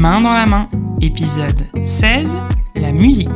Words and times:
Main 0.00 0.22
dans 0.22 0.32
la 0.32 0.46
main, 0.46 0.66
épisode 1.02 1.66
16, 1.84 2.34
la 2.74 2.90
musique. 2.90 3.28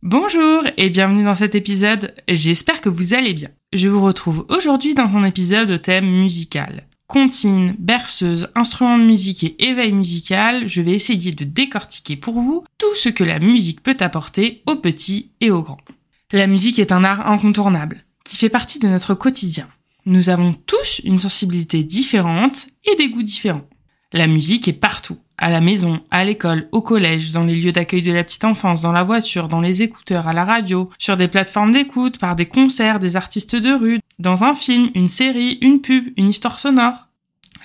Bonjour 0.00 0.62
et 0.78 0.88
bienvenue 0.88 1.24
dans 1.24 1.34
cet 1.34 1.54
épisode, 1.54 2.14
j'espère 2.26 2.80
que 2.80 2.88
vous 2.88 3.12
allez 3.12 3.34
bien. 3.34 3.50
Je 3.74 3.88
vous 3.88 4.00
retrouve 4.00 4.46
aujourd'hui 4.48 4.94
dans 4.94 5.14
un 5.14 5.26
épisode 5.26 5.70
au 5.70 5.76
thème 5.76 6.06
musical. 6.06 6.86
Comptine, 7.06 7.76
berceuse, 7.78 8.48
instruments 8.54 8.98
de 8.98 9.04
musique 9.04 9.44
et 9.44 9.62
éveil 9.62 9.92
musical, 9.92 10.66
je 10.66 10.80
vais 10.80 10.92
essayer 10.92 11.32
de 11.32 11.44
décortiquer 11.44 12.16
pour 12.16 12.40
vous 12.40 12.64
tout 12.78 12.94
ce 12.94 13.10
que 13.10 13.24
la 13.24 13.40
musique 13.40 13.82
peut 13.82 13.98
apporter 14.00 14.62
aux 14.64 14.76
petits 14.76 15.32
et 15.42 15.50
aux 15.50 15.60
grands. 15.60 15.84
La 16.32 16.46
musique 16.46 16.78
est 16.78 16.92
un 16.92 17.04
art 17.04 17.30
incontournable, 17.30 18.06
qui 18.24 18.38
fait 18.38 18.48
partie 18.48 18.78
de 18.78 18.88
notre 18.88 19.12
quotidien. 19.12 19.68
Nous 20.06 20.30
avons 20.30 20.54
tous 20.54 21.02
une 21.04 21.18
sensibilité 21.18 21.84
différente 21.84 22.68
et 22.90 22.96
des 22.96 23.10
goûts 23.10 23.22
différents. 23.22 23.68
La 24.12 24.26
musique 24.26 24.68
est 24.68 24.72
partout. 24.72 25.18
À 25.36 25.50
la 25.50 25.60
maison, 25.60 26.00
à 26.10 26.24
l'école, 26.24 26.68
au 26.72 26.82
collège, 26.82 27.30
dans 27.30 27.44
les 27.44 27.54
lieux 27.54 27.72
d'accueil 27.72 28.02
de 28.02 28.12
la 28.12 28.24
petite 28.24 28.44
enfance, 28.44 28.80
dans 28.80 28.92
la 28.92 29.04
voiture, 29.04 29.46
dans 29.46 29.60
les 29.60 29.82
écouteurs, 29.82 30.26
à 30.26 30.32
la 30.32 30.44
radio, 30.44 30.90
sur 30.98 31.16
des 31.16 31.28
plateformes 31.28 31.70
d'écoute, 31.70 32.18
par 32.18 32.34
des 32.34 32.46
concerts, 32.46 32.98
des 32.98 33.14
artistes 33.14 33.54
de 33.54 33.72
rue, 33.72 34.00
dans 34.18 34.42
un 34.42 34.54
film, 34.54 34.90
une 34.94 35.08
série, 35.08 35.58
une 35.60 35.80
pub, 35.80 36.06
une 36.16 36.28
histoire 36.28 36.58
sonore. 36.58 37.06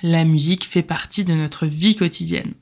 La 0.03 0.25
musique 0.25 0.66
fait 0.66 0.83
partie 0.83 1.23
de 1.23 1.33
notre 1.33 1.66
vie 1.66 1.95
quotidienne. 1.95 2.53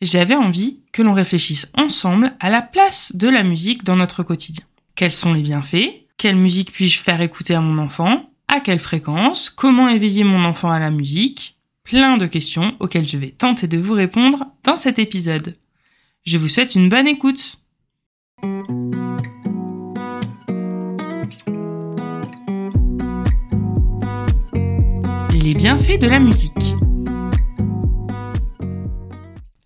J'avais 0.00 0.36
envie 0.36 0.80
que 0.92 1.02
l'on 1.02 1.12
réfléchisse 1.12 1.70
ensemble 1.76 2.34
à 2.40 2.48
la 2.48 2.62
place 2.62 3.14
de 3.14 3.28
la 3.28 3.42
musique 3.42 3.84
dans 3.84 3.96
notre 3.96 4.22
quotidien. 4.22 4.64
Quels 4.94 5.12
sont 5.12 5.34
les 5.34 5.42
bienfaits? 5.42 6.06
Quelle 6.16 6.36
musique 6.36 6.72
puis-je 6.72 7.00
faire 7.00 7.20
écouter 7.20 7.54
à 7.54 7.60
mon 7.60 7.82
enfant? 7.82 8.30
À 8.48 8.60
quelle 8.60 8.78
fréquence, 8.78 9.50
comment 9.50 9.88
éveiller 9.88 10.22
mon 10.22 10.44
enfant 10.44 10.70
à 10.70 10.78
la 10.78 10.90
musique, 10.90 11.53
plein 11.84 12.16
de 12.16 12.26
questions 12.26 12.74
auxquelles 12.80 13.06
je 13.06 13.18
vais 13.18 13.28
tenter 13.28 13.68
de 13.68 13.78
vous 13.78 13.92
répondre 13.92 14.46
dans 14.64 14.76
cet 14.76 14.98
épisode. 14.98 15.56
Je 16.24 16.38
vous 16.38 16.48
souhaite 16.48 16.74
une 16.74 16.88
bonne 16.88 17.06
écoute. 17.06 17.60
Les 25.42 25.52
bienfaits 25.52 26.00
de 26.00 26.06
la 26.06 26.18
musique. 26.18 26.52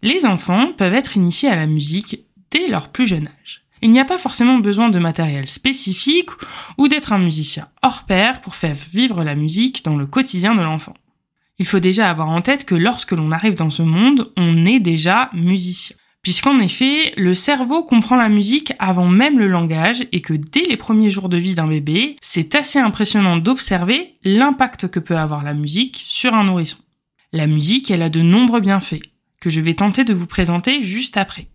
Les 0.02 0.26
enfants 0.26 0.72
peuvent 0.76 0.94
être 0.94 1.16
initiés 1.16 1.48
à 1.48 1.56
la 1.56 1.66
musique 1.66 2.24
dès 2.50 2.66
leur 2.66 2.88
plus 2.88 3.06
jeune 3.06 3.28
âge. 3.28 3.62
Il 3.80 3.92
n'y 3.92 4.00
a 4.00 4.04
pas 4.04 4.18
forcément 4.18 4.58
besoin 4.58 4.88
de 4.88 4.98
matériel 4.98 5.46
spécifique 5.46 6.30
ou 6.78 6.88
d'être 6.88 7.12
un 7.12 7.18
musicien 7.18 7.68
hors 7.82 8.06
pair 8.06 8.40
pour 8.40 8.56
faire 8.56 8.74
vivre 8.74 9.22
la 9.22 9.36
musique 9.36 9.84
dans 9.84 9.96
le 9.96 10.06
quotidien 10.06 10.56
de 10.56 10.62
l'enfant. 10.62 10.94
Il 11.58 11.66
faut 11.66 11.80
déjà 11.80 12.08
avoir 12.08 12.28
en 12.28 12.40
tête 12.40 12.64
que 12.64 12.74
lorsque 12.74 13.12
l'on 13.12 13.32
arrive 13.32 13.54
dans 13.54 13.70
ce 13.70 13.82
monde, 13.82 14.32
on 14.36 14.64
est 14.64 14.78
déjà 14.78 15.30
musicien. 15.32 15.96
Puisqu'en 16.22 16.58
effet, 16.60 17.12
le 17.16 17.34
cerveau 17.34 17.84
comprend 17.84 18.16
la 18.16 18.28
musique 18.28 18.72
avant 18.78 19.08
même 19.08 19.38
le 19.38 19.48
langage 19.48 20.06
et 20.12 20.20
que 20.20 20.34
dès 20.34 20.62
les 20.62 20.76
premiers 20.76 21.10
jours 21.10 21.28
de 21.28 21.36
vie 21.36 21.54
d'un 21.54 21.68
bébé, 21.68 22.16
c'est 22.20 22.54
assez 22.54 22.78
impressionnant 22.78 23.38
d'observer 23.38 24.18
l'impact 24.24 24.88
que 24.88 25.00
peut 25.00 25.16
avoir 25.16 25.42
la 25.42 25.54
musique 25.54 26.02
sur 26.04 26.34
un 26.34 26.44
nourrisson. 26.44 26.78
La 27.32 27.46
musique, 27.46 27.90
elle 27.90 28.02
a 28.02 28.10
de 28.10 28.20
nombreux 28.20 28.60
bienfaits, 28.60 29.02
que 29.40 29.50
je 29.50 29.60
vais 29.60 29.74
tenter 29.74 30.04
de 30.04 30.14
vous 30.14 30.26
présenter 30.26 30.82
juste 30.82 31.16
après. 31.16 31.48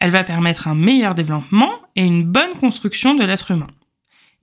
Elle 0.00 0.10
va 0.10 0.24
permettre 0.24 0.68
un 0.68 0.74
meilleur 0.74 1.14
développement 1.14 1.72
et 1.96 2.04
une 2.04 2.24
bonne 2.24 2.52
construction 2.52 3.14
de 3.14 3.24
l'être 3.24 3.50
humain. 3.50 3.68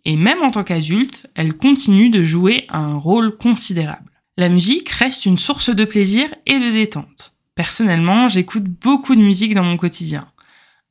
Et 0.04 0.16
même 0.16 0.42
en 0.42 0.52
tant 0.52 0.64
qu'adulte, 0.64 1.28
elle 1.36 1.56
continue 1.56 2.10
de 2.10 2.24
jouer 2.24 2.66
un 2.70 2.98
rôle 2.98 3.36
considérable. 3.38 4.15
La 4.38 4.50
musique 4.50 4.90
reste 4.90 5.26
une 5.26 5.38
source 5.38 5.74
de 5.74 5.86
plaisir 5.86 6.28
et 6.46 6.60
de 6.60 6.70
détente. 6.70 7.38
Personnellement, 7.56 8.28
j'écoute 8.28 8.66
beaucoup 8.66 9.16
de 9.16 9.22
musique 9.22 9.54
dans 9.54 9.64
mon 9.64 9.78
quotidien. 9.78 10.28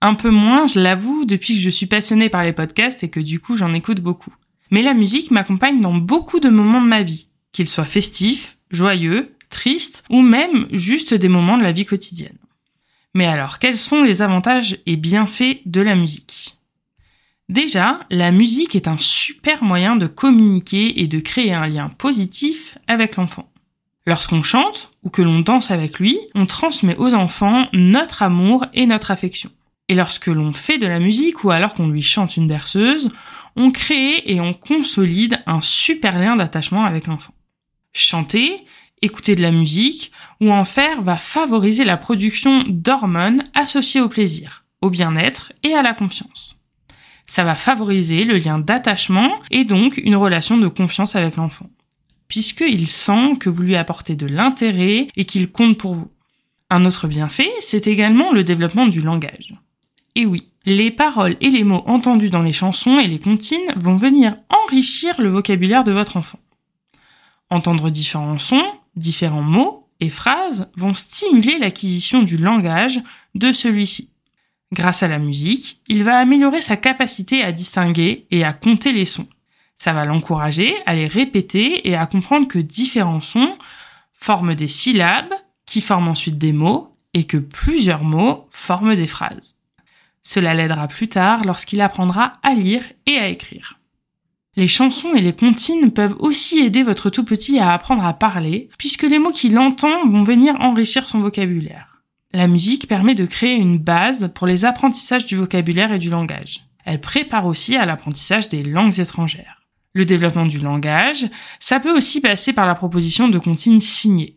Un 0.00 0.14
peu 0.14 0.30
moins, 0.30 0.66
je 0.66 0.80
l'avoue, 0.80 1.26
depuis 1.26 1.52
que 1.52 1.60
je 1.60 1.68
suis 1.68 1.84
passionnée 1.84 2.30
par 2.30 2.42
les 2.42 2.54
podcasts 2.54 3.04
et 3.04 3.10
que 3.10 3.20
du 3.20 3.40
coup 3.40 3.58
j'en 3.58 3.74
écoute 3.74 4.00
beaucoup. 4.00 4.34
Mais 4.70 4.82
la 4.82 4.94
musique 4.94 5.30
m'accompagne 5.30 5.82
dans 5.82 5.92
beaucoup 5.92 6.40
de 6.40 6.48
moments 6.48 6.80
de 6.80 6.88
ma 6.88 7.02
vie, 7.02 7.28
qu'ils 7.52 7.68
soient 7.68 7.84
festifs, 7.84 8.56
joyeux, 8.70 9.34
tristes 9.50 10.04
ou 10.08 10.22
même 10.22 10.66
juste 10.72 11.12
des 11.12 11.28
moments 11.28 11.58
de 11.58 11.64
la 11.64 11.72
vie 11.72 11.84
quotidienne. 11.84 12.38
Mais 13.12 13.26
alors, 13.26 13.58
quels 13.58 13.76
sont 13.76 14.02
les 14.02 14.22
avantages 14.22 14.78
et 14.86 14.96
bienfaits 14.96 15.60
de 15.66 15.82
la 15.82 15.96
musique? 15.96 16.56
Déjà, 17.48 18.00
la 18.10 18.30
musique 18.30 18.74
est 18.74 18.88
un 18.88 18.96
super 18.98 19.62
moyen 19.62 19.96
de 19.96 20.06
communiquer 20.06 21.02
et 21.02 21.06
de 21.06 21.20
créer 21.20 21.52
un 21.52 21.66
lien 21.66 21.90
positif 21.90 22.78
avec 22.86 23.16
l'enfant. 23.16 23.50
Lorsqu'on 24.06 24.42
chante 24.42 24.90
ou 25.02 25.10
que 25.10 25.22
l'on 25.22 25.40
danse 25.40 25.70
avec 25.70 25.98
lui, 25.98 26.18
on 26.34 26.46
transmet 26.46 26.96
aux 26.96 27.14
enfants 27.14 27.68
notre 27.72 28.22
amour 28.22 28.64
et 28.72 28.86
notre 28.86 29.10
affection. 29.10 29.50
Et 29.88 29.94
lorsque 29.94 30.26
l'on 30.26 30.54
fait 30.54 30.78
de 30.78 30.86
la 30.86 30.98
musique 30.98 31.44
ou 31.44 31.50
alors 31.50 31.74
qu'on 31.74 31.88
lui 31.88 32.02
chante 32.02 32.38
une 32.38 32.48
berceuse, 32.48 33.10
on 33.56 33.70
crée 33.70 34.22
et 34.24 34.40
on 34.40 34.54
consolide 34.54 35.42
un 35.46 35.60
super 35.60 36.18
lien 36.18 36.36
d'attachement 36.36 36.84
avec 36.84 37.06
l'enfant. 37.06 37.34
Chanter, 37.92 38.64
écouter 39.02 39.36
de 39.36 39.42
la 39.42 39.52
musique 39.52 40.12
ou 40.40 40.50
en 40.50 40.64
faire 40.64 41.02
va 41.02 41.16
favoriser 41.16 41.84
la 41.84 41.98
production 41.98 42.64
d'hormones 42.66 43.44
associées 43.54 44.00
au 44.00 44.08
plaisir, 44.08 44.64
au 44.80 44.88
bien-être 44.88 45.52
et 45.62 45.74
à 45.74 45.82
la 45.82 45.92
confiance. 45.92 46.56
Ça 47.26 47.44
va 47.44 47.54
favoriser 47.54 48.24
le 48.24 48.36
lien 48.36 48.58
d'attachement 48.58 49.30
et 49.50 49.64
donc 49.64 49.96
une 49.96 50.16
relation 50.16 50.58
de 50.58 50.68
confiance 50.68 51.16
avec 51.16 51.36
l'enfant, 51.36 51.70
puisqu'il 52.28 52.86
sent 52.88 53.36
que 53.40 53.48
vous 53.48 53.62
lui 53.62 53.76
apportez 53.76 54.16
de 54.16 54.26
l'intérêt 54.26 55.08
et 55.16 55.24
qu'il 55.24 55.50
compte 55.50 55.78
pour 55.78 55.94
vous. 55.94 56.10
Un 56.70 56.84
autre 56.84 57.08
bienfait, 57.08 57.50
c'est 57.60 57.86
également 57.86 58.32
le 58.32 58.44
développement 58.44 58.86
du 58.86 59.00
langage. 59.00 59.54
Et 60.16 60.26
oui, 60.26 60.46
les 60.64 60.90
paroles 60.90 61.36
et 61.40 61.50
les 61.50 61.64
mots 61.64 61.82
entendus 61.86 62.30
dans 62.30 62.42
les 62.42 62.52
chansons 62.52 62.98
et 62.98 63.06
les 63.06 63.18
comptines 63.18 63.72
vont 63.76 63.96
venir 63.96 64.36
enrichir 64.48 65.20
le 65.20 65.28
vocabulaire 65.28 65.84
de 65.84 65.92
votre 65.92 66.16
enfant. 66.16 66.38
Entendre 67.50 67.90
différents 67.90 68.38
sons, 68.38 68.64
différents 68.96 69.42
mots 69.42 69.88
et 70.00 70.08
phrases 70.08 70.68
vont 70.76 70.94
stimuler 70.94 71.58
l'acquisition 71.58 72.22
du 72.22 72.36
langage 72.36 73.00
de 73.34 73.52
celui-ci. 73.52 74.10
Grâce 74.74 75.04
à 75.04 75.08
la 75.08 75.20
musique, 75.20 75.78
il 75.86 76.02
va 76.02 76.18
améliorer 76.18 76.60
sa 76.60 76.76
capacité 76.76 77.44
à 77.44 77.52
distinguer 77.52 78.26
et 78.32 78.42
à 78.42 78.52
compter 78.52 78.90
les 78.90 79.04
sons. 79.04 79.28
Ça 79.76 79.92
va 79.92 80.04
l'encourager 80.04 80.74
à 80.84 80.96
les 80.96 81.06
répéter 81.06 81.88
et 81.88 81.94
à 81.94 82.06
comprendre 82.06 82.48
que 82.48 82.58
différents 82.58 83.20
sons 83.20 83.52
forment 84.12 84.56
des 84.56 84.66
syllabes 84.66 85.32
qui 85.64 85.80
forment 85.80 86.08
ensuite 86.08 86.38
des 86.38 86.52
mots 86.52 86.92
et 87.12 87.22
que 87.22 87.36
plusieurs 87.36 88.02
mots 88.02 88.48
forment 88.50 88.96
des 88.96 89.06
phrases. 89.06 89.54
Cela 90.24 90.54
l'aidera 90.54 90.88
plus 90.88 91.06
tard 91.06 91.44
lorsqu'il 91.44 91.80
apprendra 91.80 92.32
à 92.42 92.54
lire 92.54 92.82
et 93.06 93.16
à 93.16 93.28
écrire. 93.28 93.78
Les 94.56 94.66
chansons 94.66 95.14
et 95.14 95.20
les 95.20 95.34
comptines 95.34 95.92
peuvent 95.92 96.16
aussi 96.18 96.58
aider 96.58 96.82
votre 96.82 97.10
tout 97.10 97.24
petit 97.24 97.60
à 97.60 97.72
apprendre 97.72 98.04
à 98.04 98.12
parler, 98.12 98.70
puisque 98.76 99.04
les 99.04 99.20
mots 99.20 99.30
qu'il 99.30 99.56
entend 99.56 100.04
vont 100.08 100.24
venir 100.24 100.56
enrichir 100.60 101.08
son 101.08 101.20
vocabulaire. 101.20 101.93
La 102.34 102.48
musique 102.48 102.88
permet 102.88 103.14
de 103.14 103.26
créer 103.26 103.54
une 103.54 103.78
base 103.78 104.28
pour 104.34 104.48
les 104.48 104.64
apprentissages 104.64 105.24
du 105.24 105.36
vocabulaire 105.36 105.92
et 105.92 106.00
du 106.00 106.10
langage. 106.10 106.64
Elle 106.84 107.00
prépare 107.00 107.46
aussi 107.46 107.76
à 107.76 107.86
l'apprentissage 107.86 108.48
des 108.48 108.64
langues 108.64 108.98
étrangères. 108.98 109.60
Le 109.92 110.04
développement 110.04 110.44
du 110.44 110.58
langage, 110.58 111.28
ça 111.60 111.78
peut 111.78 111.96
aussi 111.96 112.20
passer 112.20 112.52
par 112.52 112.66
la 112.66 112.74
proposition 112.74 113.28
de 113.28 113.38
comptines 113.38 113.80
signées. 113.80 114.36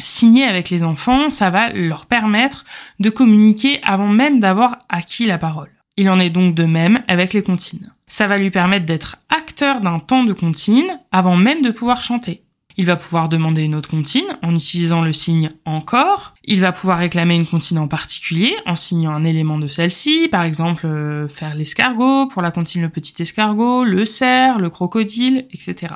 Signer 0.00 0.42
avec 0.42 0.70
les 0.70 0.82
enfants, 0.82 1.30
ça 1.30 1.50
va 1.50 1.72
leur 1.72 2.06
permettre 2.06 2.64
de 2.98 3.10
communiquer 3.10 3.78
avant 3.84 4.08
même 4.08 4.40
d'avoir 4.40 4.78
acquis 4.88 5.24
la 5.24 5.38
parole. 5.38 5.70
Il 5.96 6.10
en 6.10 6.18
est 6.18 6.30
donc 6.30 6.56
de 6.56 6.64
même 6.64 7.00
avec 7.06 7.32
les 7.32 7.44
comptines. 7.44 7.92
Ça 8.08 8.26
va 8.26 8.38
lui 8.38 8.50
permettre 8.50 8.86
d'être 8.86 9.18
acteur 9.28 9.80
d'un 9.80 10.00
temps 10.00 10.24
de 10.24 10.32
comptine 10.32 10.98
avant 11.12 11.36
même 11.36 11.62
de 11.62 11.70
pouvoir 11.70 12.02
chanter. 12.02 12.42
Il 12.78 12.84
va 12.84 12.96
pouvoir 12.96 13.30
demander 13.30 13.62
une 13.62 13.74
autre 13.74 13.88
comptine 13.88 14.38
en 14.42 14.54
utilisant 14.54 15.00
le 15.00 15.12
signe 15.12 15.50
encore. 15.64 16.34
Il 16.44 16.60
va 16.60 16.72
pouvoir 16.72 16.98
réclamer 16.98 17.34
une 17.34 17.46
comptine 17.46 17.78
en 17.78 17.88
particulier 17.88 18.54
en 18.66 18.76
signant 18.76 19.12
un 19.12 19.24
élément 19.24 19.58
de 19.58 19.66
celle-ci, 19.66 20.28
par 20.28 20.42
exemple 20.42 20.86
euh, 20.86 21.26
faire 21.26 21.54
l'escargot 21.54 22.26
pour 22.26 22.42
la 22.42 22.50
comptine 22.50 22.82
le 22.82 22.90
petit 22.90 23.22
escargot, 23.22 23.84
le 23.84 24.04
cerf, 24.04 24.58
le 24.58 24.68
crocodile, 24.68 25.46
etc. 25.52 25.94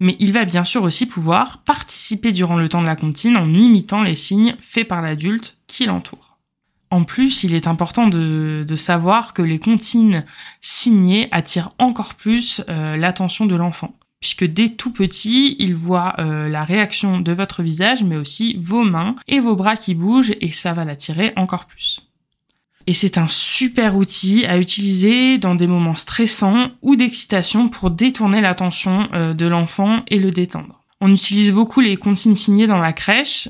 Mais 0.00 0.16
il 0.18 0.32
va 0.32 0.44
bien 0.44 0.64
sûr 0.64 0.82
aussi 0.82 1.06
pouvoir 1.06 1.62
participer 1.62 2.32
durant 2.32 2.56
le 2.56 2.68
temps 2.68 2.82
de 2.82 2.86
la 2.86 2.96
comptine 2.96 3.36
en 3.36 3.54
imitant 3.54 4.02
les 4.02 4.16
signes 4.16 4.56
faits 4.58 4.88
par 4.88 5.02
l'adulte 5.02 5.58
qui 5.68 5.86
l'entoure. 5.86 6.38
En 6.90 7.04
plus, 7.04 7.44
il 7.44 7.54
est 7.54 7.66
important 7.66 8.08
de, 8.08 8.64
savoir 8.76 9.32
que 9.32 9.42
les 9.42 9.58
comptines 9.58 10.24
signées 10.60 11.28
attirent 11.30 11.72
encore 11.78 12.14
plus 12.14 12.62
euh, 12.68 12.96
l'attention 12.96 13.46
de 13.46 13.56
l'enfant 13.56 13.96
puisque 14.20 14.44
dès 14.44 14.70
tout 14.70 14.92
petit, 14.92 15.56
il 15.58 15.74
voit 15.74 16.14
euh, 16.18 16.48
la 16.48 16.64
réaction 16.64 17.20
de 17.20 17.32
votre 17.32 17.62
visage, 17.62 18.02
mais 18.02 18.16
aussi 18.16 18.56
vos 18.60 18.82
mains 18.82 19.16
et 19.28 19.40
vos 19.40 19.56
bras 19.56 19.76
qui 19.76 19.94
bougent, 19.94 20.34
et 20.40 20.50
ça 20.50 20.72
va 20.72 20.84
l'attirer 20.84 21.32
encore 21.36 21.66
plus. 21.66 22.00
Et 22.86 22.92
c'est 22.92 23.18
un 23.18 23.26
super 23.28 23.96
outil 23.96 24.44
à 24.46 24.58
utiliser 24.58 25.38
dans 25.38 25.56
des 25.56 25.66
moments 25.66 25.96
stressants 25.96 26.70
ou 26.82 26.94
d'excitation 26.94 27.68
pour 27.68 27.90
détourner 27.90 28.40
l'attention 28.40 29.08
euh, 29.12 29.34
de 29.34 29.46
l'enfant 29.46 30.02
et 30.08 30.20
le 30.20 30.30
détendre. 30.30 30.84
On 31.00 31.12
utilise 31.12 31.52
beaucoup 31.52 31.80
les 31.80 31.96
consignes 31.96 32.36
signées 32.36 32.68
dans 32.68 32.78
la 32.78 32.92
crèche. 32.92 33.48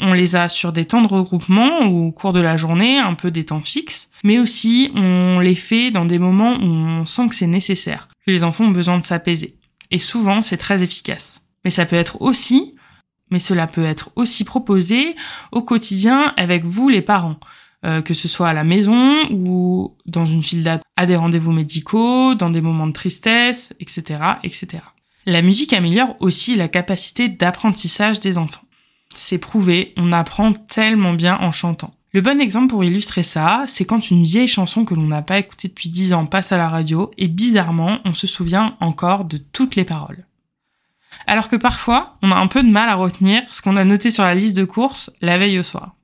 On 0.00 0.12
les 0.12 0.36
a 0.36 0.48
sur 0.48 0.72
des 0.72 0.84
temps 0.84 1.02
de 1.02 1.08
regroupement 1.08 1.86
ou 1.86 2.06
au 2.06 2.12
cours 2.12 2.32
de 2.32 2.40
la 2.40 2.56
journée, 2.56 2.98
un 2.98 3.14
peu 3.14 3.30
des 3.30 3.44
temps 3.44 3.60
fixes, 3.60 4.10
mais 4.24 4.38
aussi 4.38 4.90
on 4.94 5.40
les 5.40 5.56
fait 5.56 5.90
dans 5.90 6.04
des 6.04 6.20
moments 6.20 6.54
où 6.54 6.66
on 6.66 7.04
sent 7.04 7.28
que 7.28 7.34
c'est 7.34 7.48
nécessaire, 7.48 8.08
que 8.24 8.30
les 8.30 8.44
enfants 8.44 8.66
ont 8.66 8.70
besoin 8.70 8.98
de 8.98 9.06
s'apaiser 9.06 9.57
et 9.90 9.98
souvent 9.98 10.42
c'est 10.42 10.56
très 10.56 10.82
efficace. 10.82 11.42
Mais 11.64 11.70
cela 11.70 13.66
peut 13.66 13.84
être 13.84 14.10
aussi 14.16 14.44
proposé 14.44 15.14
au 15.52 15.62
quotidien 15.62 16.32
avec 16.36 16.64
vous 16.64 16.88
les 16.88 17.02
parents, 17.02 17.36
euh, 17.84 18.00
que 18.00 18.14
ce 18.14 18.28
soit 18.28 18.48
à 18.48 18.54
la 18.54 18.64
maison 18.64 19.18
ou 19.30 19.94
dans 20.06 20.24
une 20.26 20.42
file 20.42 20.62
d'attente 20.62 20.84
à 20.96 21.06
des 21.06 21.16
rendez-vous 21.16 21.52
médicaux, 21.52 22.34
dans 22.34 22.50
des 22.50 22.60
moments 22.60 22.86
de 22.86 22.92
tristesse, 22.92 23.74
etc., 23.80 24.20
etc. 24.42 24.82
La 25.26 25.42
musique 25.42 25.72
améliore 25.72 26.16
aussi 26.20 26.54
la 26.54 26.68
capacité 26.68 27.28
d'apprentissage 27.28 28.18
des 28.20 28.38
enfants. 28.38 28.64
C'est 29.14 29.38
prouvé, 29.38 29.92
on 29.96 30.12
apprend 30.12 30.52
tellement 30.52 31.12
bien 31.12 31.36
en 31.38 31.52
chantant. 31.52 31.92
Le 32.12 32.22
bon 32.22 32.40
exemple 32.40 32.68
pour 32.68 32.84
illustrer 32.84 33.22
ça, 33.22 33.64
c'est 33.66 33.84
quand 33.84 34.10
une 34.10 34.22
vieille 34.22 34.48
chanson 34.48 34.84
que 34.86 34.94
l'on 34.94 35.06
n'a 35.06 35.20
pas 35.20 35.38
écoutée 35.38 35.68
depuis 35.68 35.90
dix 35.90 36.14
ans 36.14 36.24
passe 36.24 36.52
à 36.52 36.58
la 36.58 36.68
radio 36.68 37.10
et 37.18 37.28
bizarrement, 37.28 37.98
on 38.06 38.14
se 38.14 38.26
souvient 38.26 38.76
encore 38.80 39.26
de 39.26 39.36
toutes 39.36 39.76
les 39.76 39.84
paroles. 39.84 40.24
Alors 41.26 41.48
que 41.48 41.56
parfois, 41.56 42.16
on 42.22 42.30
a 42.30 42.36
un 42.36 42.46
peu 42.46 42.62
de 42.62 42.70
mal 42.70 42.88
à 42.88 42.94
retenir 42.94 43.42
ce 43.50 43.60
qu'on 43.60 43.76
a 43.76 43.84
noté 43.84 44.10
sur 44.10 44.24
la 44.24 44.34
liste 44.34 44.56
de 44.56 44.64
courses 44.64 45.10
la 45.20 45.36
veille 45.36 45.58
au 45.58 45.62
soir. 45.62 45.94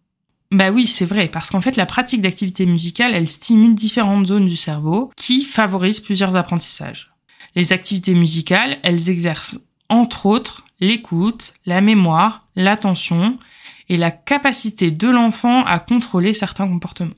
Bah 0.50 0.70
oui, 0.70 0.86
c'est 0.86 1.06
vrai, 1.06 1.28
parce 1.28 1.50
qu'en 1.50 1.62
fait, 1.62 1.76
la 1.76 1.86
pratique 1.86 2.20
d'activité 2.20 2.66
musicale, 2.66 3.14
elle 3.14 3.26
stimule 3.26 3.74
différentes 3.74 4.26
zones 4.26 4.46
du 4.46 4.56
cerveau 4.56 5.10
qui 5.16 5.42
favorisent 5.42 6.00
plusieurs 6.00 6.36
apprentissages. 6.36 7.12
Les 7.56 7.72
activités 7.72 8.14
musicales, 8.14 8.78
elles 8.82 9.08
exercent 9.08 9.58
entre 9.88 10.26
autres 10.26 10.64
l'écoute, 10.80 11.54
la 11.66 11.80
mémoire, 11.80 12.46
l'attention 12.56 13.38
et 13.88 13.96
la 13.96 14.10
capacité 14.10 14.90
de 14.90 15.08
l'enfant 15.08 15.64
à 15.64 15.78
contrôler 15.78 16.34
certains 16.34 16.66
comportements. 16.66 17.14